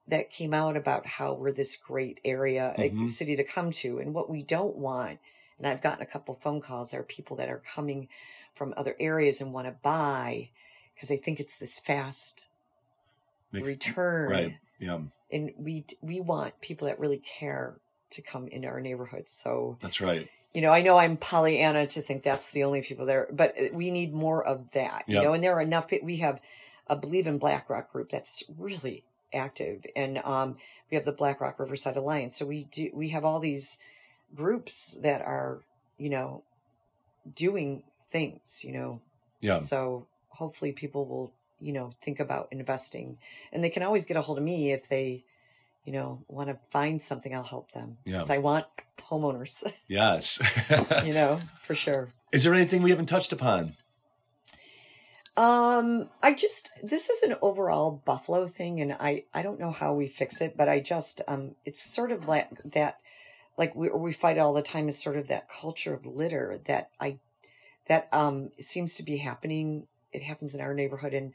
that 0.07 0.31
came 0.31 0.55
out 0.55 0.77
about 0.77 1.07
how 1.07 1.33
we're 1.33 1.51
this 1.53 1.77
great 1.77 2.21
area 2.25 2.75
a 2.79 2.91
Mhm. 2.91 3.09
city 3.09 3.35
to 3.37 3.45
come 3.45 3.71
to 3.73 3.99
and 3.99 4.15
what 4.15 4.31
we 4.31 4.43
don't 4.43 4.77
want 4.77 5.19
and 5.59 5.67
i've 5.67 5.83
gotten 5.83 6.03
a 6.03 6.07
couple 6.07 6.35
phone 6.35 6.61
calls 6.61 6.95
are 6.95 7.03
people 7.03 7.37
that 7.37 7.49
are 7.49 7.63
coming 7.67 8.09
from 8.55 8.73
other 8.77 8.95
areas 9.01 9.41
and 9.41 9.53
want 9.53 9.67
to 9.67 9.73
buy 9.83 10.51
because 10.95 11.09
they 11.09 11.17
think 11.17 11.41
it's 11.41 11.59
this 11.59 11.81
fast 11.81 12.47
Make- 13.51 13.65
return 13.65 14.31
Right. 14.31 14.57
Yeah. 14.79 15.01
and 15.33 15.53
we 15.59 15.85
we 16.01 16.21
want 16.21 16.61
people 16.61 16.87
that 16.87 17.01
really 17.01 17.19
care 17.19 17.77
to 18.11 18.23
come 18.23 18.47
into 18.49 18.69
our 18.69 18.81
neighborhoods 18.81 19.33
so 19.33 19.79
That's 19.81 20.01
right. 20.01 20.29
You 20.55 20.61
know 20.63 20.71
i 20.73 20.81
know 20.81 20.99
i'm 20.99 21.17
pollyanna 21.17 21.87
to 21.87 22.01
think 22.01 22.23
that's 22.23 22.53
the 22.53 22.65
only 22.65 22.81
people 22.83 23.05
there 23.05 23.27
but 23.33 23.53
uh, 23.61 23.65
we 23.73 23.91
need 23.91 24.15
more 24.15 24.47
of 24.47 24.71
that 24.73 25.05
you 25.07 25.15
Yep. 25.15 25.25
know 25.25 25.33
and 25.35 25.45
there 25.45 25.53
are 25.55 25.61
enough 25.61 25.89
pe- 25.89 26.01
we 26.03 26.17
have 26.19 26.41
a 26.87 26.97
believe 26.97 27.27
in 27.27 27.39
blackrock 27.39 27.93
group 27.93 28.11
that's 28.11 28.45
really 28.59 29.05
active 29.33 29.85
and 29.97 30.19
um 30.19 30.57
we 30.91 30.95
have 30.97 31.05
the 31.05 31.13
blackrock 31.13 31.59
riverside 31.59 31.97
alliance 31.97 32.37
so 32.37 32.47
we 32.47 32.65
do 32.65 32.91
we 32.95 33.09
have 33.11 33.25
all 33.25 33.41
these 33.41 33.83
groups 34.35 34.99
that 35.03 35.21
are 35.23 35.61
you 35.99 36.09
know 36.09 36.43
doing 37.35 37.83
things 38.11 38.65
you 38.65 38.73
know 38.73 39.01
Yeah. 39.41 39.57
so 39.59 40.07
hopefully 40.29 40.73
people 40.73 41.07
will, 41.07 41.33
you 41.61 41.73
know, 41.73 41.93
think 42.03 42.19
about 42.19 42.49
investing. 42.51 43.19
And 43.53 43.63
they 43.63 43.71
can 43.71 43.85
always 43.85 44.05
get 44.05 44.17
a 44.17 44.23
hold 44.23 44.39
of 44.39 44.43
me 44.43 44.73
if 44.73 44.89
they, 44.89 45.23
you 45.85 45.93
know, 45.93 46.25
want 46.29 46.49
to 46.49 46.55
find 46.69 47.01
something, 47.01 47.35
I'll 47.35 47.43
help 47.43 47.73
them. 47.73 47.99
Yeah. 48.05 48.13
Because 48.15 48.31
I 48.31 48.39
want 48.39 48.67
homeowners, 48.99 49.63
Yes. 49.87 50.41
you 51.05 51.13
know, 51.13 51.39
for 51.61 51.75
sure. 51.75 52.09
Is 52.33 52.43
there 52.45 52.55
anything 52.55 52.83
we 52.83 52.91
haven't 52.91 53.07
touched 53.07 53.33
upon? 53.33 53.75
Um, 55.37 56.09
I 56.23 56.33
just 56.33 56.71
this 56.83 57.11
is 57.11 57.23
an 57.25 57.35
overall 57.43 58.01
Buffalo 58.05 58.47
thing, 58.47 58.81
and 58.81 58.93
I 59.01 59.25
I 59.35 59.43
don't 59.43 59.59
know 59.59 59.73
how 59.73 59.93
we 59.93 60.07
fix 60.07 60.41
it, 60.41 60.57
but 60.57 60.69
I 60.69 60.79
just 60.79 61.21
um, 61.27 61.57
it's 61.65 61.83
sort 61.83 62.13
of 62.13 62.29
like 62.29 62.63
that, 62.63 62.99
like 63.59 63.75
we 63.75 63.89
we 63.91 64.13
fight 64.13 64.39
all 64.39 64.53
the 64.53 64.63
time 64.63 64.87
is 64.87 64.97
sort 65.03 65.17
of 65.17 65.27
that 65.29 65.49
culture 65.49 65.93
of 65.93 66.07
litter 66.07 66.59
that 66.67 66.91
I 67.01 67.19
that 67.89 68.09
um 68.13 68.51
seems 68.61 68.95
to 68.97 69.03
be 69.03 69.17
happening. 69.17 69.89
It 70.13 70.23
happens 70.23 70.55
in 70.55 70.61
our 70.61 70.73
neighborhood, 70.73 71.13
and 71.15 71.33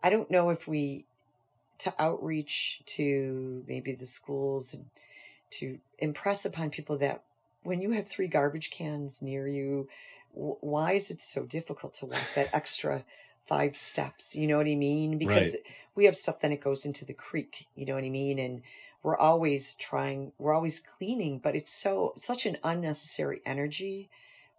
I 0.00 0.10
don't 0.10 0.30
know 0.30 0.50
if 0.50 0.68
we 0.68 1.06
to 1.80 1.94
outreach 1.98 2.82
to 2.86 3.64
maybe 3.66 3.92
the 3.92 4.06
schools 4.06 4.74
and 4.74 4.86
to 5.50 5.78
impress 5.98 6.44
upon 6.44 6.70
people 6.70 6.96
that 6.98 7.22
when 7.62 7.82
you 7.82 7.90
have 7.92 8.08
three 8.08 8.28
garbage 8.28 8.70
cans 8.70 9.20
near 9.22 9.46
you, 9.46 9.88
why 10.32 10.92
is 10.92 11.10
it 11.10 11.20
so 11.20 11.44
difficult 11.44 11.92
to 11.94 12.06
walk 12.06 12.34
that 12.34 12.54
extra 12.54 13.04
five 13.46 13.76
steps? 13.76 14.36
You 14.36 14.46
know 14.46 14.56
what 14.56 14.66
I 14.66 14.76
mean? 14.76 15.18
Because 15.18 15.56
we 15.94 16.04
have 16.04 16.16
stuff 16.16 16.40
then 16.40 16.52
it 16.52 16.60
goes 16.60 16.86
into 16.86 17.04
the 17.04 17.12
creek. 17.12 17.66
You 17.74 17.86
know 17.86 17.94
what 17.94 18.04
I 18.04 18.10
mean? 18.10 18.38
And 18.38 18.62
we're 19.02 19.18
always 19.18 19.74
trying, 19.74 20.32
we're 20.38 20.54
always 20.54 20.78
cleaning, 20.80 21.38
but 21.38 21.56
it's 21.56 21.72
so 21.72 22.12
such 22.16 22.46
an 22.46 22.58
unnecessary 22.62 23.40
energy 23.44 24.08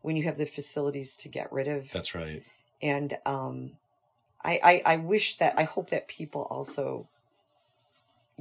when 0.02 0.16
you 0.16 0.24
have 0.24 0.38
the 0.38 0.46
facilities 0.46 1.16
to 1.18 1.30
get 1.30 1.52
rid 1.52 1.68
of 1.68 1.92
That's 1.92 2.16
right. 2.16 2.44
and 2.82 3.18
um 3.26 3.72
I, 4.44 4.60
I 4.64 4.94
i 4.94 4.96
wish 4.98 5.38
that 5.38 5.58
i 5.58 5.64
hope 5.64 5.90
that 5.92 6.08
people 6.08 6.48
also 6.50 7.08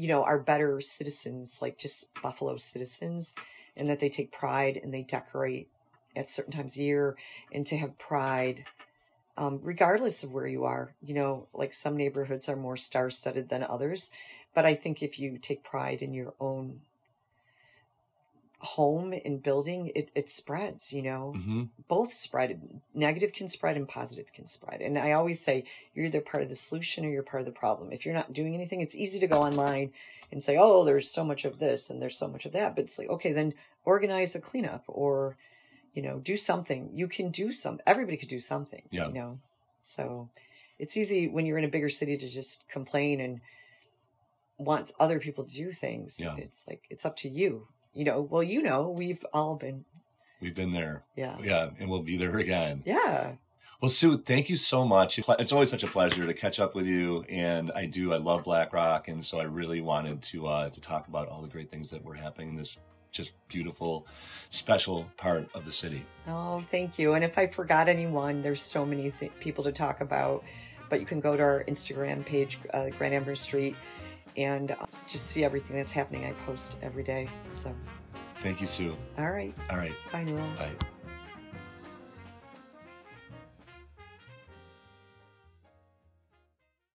you 0.01 0.09
know 0.09 0.25
are 0.25 0.39
better 0.39 0.81
citizens 0.81 1.59
like 1.61 1.77
just 1.77 2.15
buffalo 2.23 2.57
citizens 2.57 3.35
and 3.77 3.89
that 3.89 4.01
they 4.01 4.09
take 4.09 4.33
pride 4.33 4.81
and 4.83 4.95
they 4.95 5.03
decorate 5.03 5.69
at 6.17 6.29
certain 6.29 6.53
times 6.53 6.79
a 6.79 6.83
year 6.83 7.17
and 7.53 7.67
to 7.67 7.77
have 7.77 7.99
pride 7.99 8.65
um, 9.37 9.61
regardless 9.63 10.23
of 10.25 10.33
where 10.33 10.47
you 10.47 10.65
are. 10.65 10.95
You 11.01 11.15
know 11.15 11.49
like 11.53 11.73
some 11.73 11.97
neighborhoods 11.97 12.49
are 12.49 12.57
more 12.57 12.77
star-studded 12.77 13.49
than 13.49 13.63
others 13.63 14.11
but 14.55 14.65
i 14.65 14.75
think 14.75 15.03
if 15.03 15.19
you 15.19 15.39
take 15.39 15.63
pride 15.63 16.03
in 16.03 16.13
your 16.13 16.35
own 16.41 16.81
home 18.63 19.13
and 19.25 19.43
building, 19.43 19.91
it, 19.95 20.11
it 20.15 20.29
spreads, 20.31 20.93
you 20.93 21.03
know, 21.03 21.33
hmm 21.37 21.65
both 21.89 22.13
spread. 22.13 22.81
Negative 22.95 23.33
can 23.33 23.49
spread 23.49 23.77
and 23.77 23.89
positive 23.89 24.33
can 24.33 24.47
spread. 24.47 24.81
And 24.81 24.97
I 24.97 25.11
always 25.13 25.41
say 25.41 25.65
you're 25.93 26.05
either 26.07 26.21
part 26.21 26.43
of 26.45 26.49
the 26.49 26.55
solution 26.55 27.05
or 27.05 27.09
you're 27.11 27.25
part 27.25 27.41
of 27.41 27.47
the 27.47 27.59
problem. 27.59 27.91
If 27.91 28.05
you're 28.07 28.15
not 28.15 28.33
doing 28.33 28.55
anything, 28.55 28.81
it's 28.81 28.95
easy 28.95 29.19
to 29.19 29.27
go 29.27 29.41
online 29.41 29.91
and 30.31 30.41
say, 30.41 30.57
oh, 30.57 30.85
there's 30.85 31.11
so 31.11 31.25
much 31.25 31.45
of 31.45 31.59
this 31.59 31.91
and 31.91 32.01
there's 32.01 32.17
so 32.17 32.29
much 32.29 32.47
of 32.47 32.53
that. 32.53 32.77
But 32.77 32.83
it's 32.85 32.97
like, 32.97 33.09
okay, 33.09 33.33
then 33.33 33.55
organize 33.85 34.37
a 34.37 34.41
cleanup 34.41 34.85
or, 34.87 35.37
you 35.95 36.01
know, 36.03 36.21
do 36.21 36.37
something. 36.37 36.91
You 36.95 37.09
can 37.09 37.31
do 37.31 37.53
something. 37.53 37.83
Everybody 37.89 38.17
could 38.17 38.29
do 38.29 38.39
something, 38.41 38.83
Yeah. 38.93 39.09
you 39.09 39.15
know. 39.15 39.41
So 39.81 40.29
it's 40.79 40.97
easy 40.97 41.27
when 41.27 41.45
you're 41.45 41.59
in 41.59 41.65
a 41.65 41.69
bigger 41.69 41.89
city 41.89 42.17
to 42.19 42.29
just 42.29 42.69
complain 42.69 43.21
and 43.21 43.41
want 44.59 44.93
other 45.01 45.19
people 45.19 45.43
to 45.45 45.55
do 45.55 45.73
things. 45.73 46.21
Yeah. 46.23 46.37
It's 46.37 46.69
like, 46.69 46.85
it's 46.91 47.05
up 47.05 47.17
to 47.17 47.29
you. 47.29 47.67
You 47.95 48.05
know, 48.05 48.21
well, 48.21 48.43
you 48.43 48.63
know, 48.63 48.91
we've 48.91 49.25
all 49.33 49.57
been, 49.57 49.85
We've 50.41 50.55
been 50.55 50.71
there. 50.71 51.05
yeah. 51.17 51.37
Yeah. 51.43 51.71
And 51.79 51.91
we'll 51.91 52.03
be 52.03 52.17
there 52.17 52.39
again. 52.39 52.83
Yeah. 52.87 53.33
Well, 53.83 53.89
Sue, 53.91 54.19
thank 54.19 54.49
you 54.51 54.57
so 54.57 54.85
much. 54.87 55.19
It's 55.19 55.53
always 55.53 55.71
such 55.71 55.83
a 55.83 55.87
pleasure 55.87 56.27
to 56.27 56.35
catch 56.35 56.61
up 56.61 56.75
with 56.75 56.87
you, 56.87 57.25
and 57.31 57.73
I 57.75 57.87
do. 57.87 58.13
I 58.13 58.19
love 58.19 58.45
Black 58.45 58.75
Rock, 58.75 59.09
and 59.09 59.25
so 59.25 59.41
I 59.41 59.45
really 59.45 59.81
wanted 59.81 60.21
to 60.23 60.47
uh, 60.47 60.69
to 60.69 60.81
talk 60.83 61.09
about 61.09 61.29
all 61.29 61.41
the 61.41 61.49
great 61.49 61.71
things 61.71 61.89
that 61.91 62.05
were 62.05 62.13
happening 62.15 62.51
in 62.51 62.57
this 62.57 62.77
just 63.11 63.33
beautiful, 63.49 64.07
special 64.51 65.11
part 65.17 65.49
of 65.55 65.65
the 65.65 65.73
city. 65.73 66.05
Oh, 66.29 66.61
thank 66.61 66.99
you. 66.99 67.15
And 67.15 67.25
if 67.25 67.39
I 67.39 67.47
forgot 67.47 67.89
anyone, 67.89 68.43
there's 68.43 68.63
so 68.63 68.85
many 68.85 69.11
th- 69.11 69.33
people 69.41 69.65
to 69.65 69.73
talk 69.73 70.01
about. 70.03 70.45
But 70.91 71.01
you 71.01 71.07
can 71.07 71.21
go 71.21 71.37
to 71.37 71.43
our 71.43 71.65
Instagram 71.67 72.25
page, 72.27 72.59
uh, 72.75 72.91
Grant 72.99 73.15
Amherst 73.15 73.45
Street, 73.45 73.77
and 74.37 74.75
just 74.91 75.27
see 75.27 75.45
everything 75.45 75.77
that's 75.77 75.93
happening. 75.93 76.25
I 76.25 76.33
post 76.47 76.79
every 76.83 77.03
day. 77.03 77.29
So, 77.47 77.75
Thank 78.41 78.61
you, 78.61 78.67
Sue. 78.67 78.97
all 79.19 79.31
right. 79.31 79.55
All 79.71 79.77
right, 79.77 79.93
Bye, 80.13 80.25
Newell. 80.25 80.47
bye. 80.57 80.71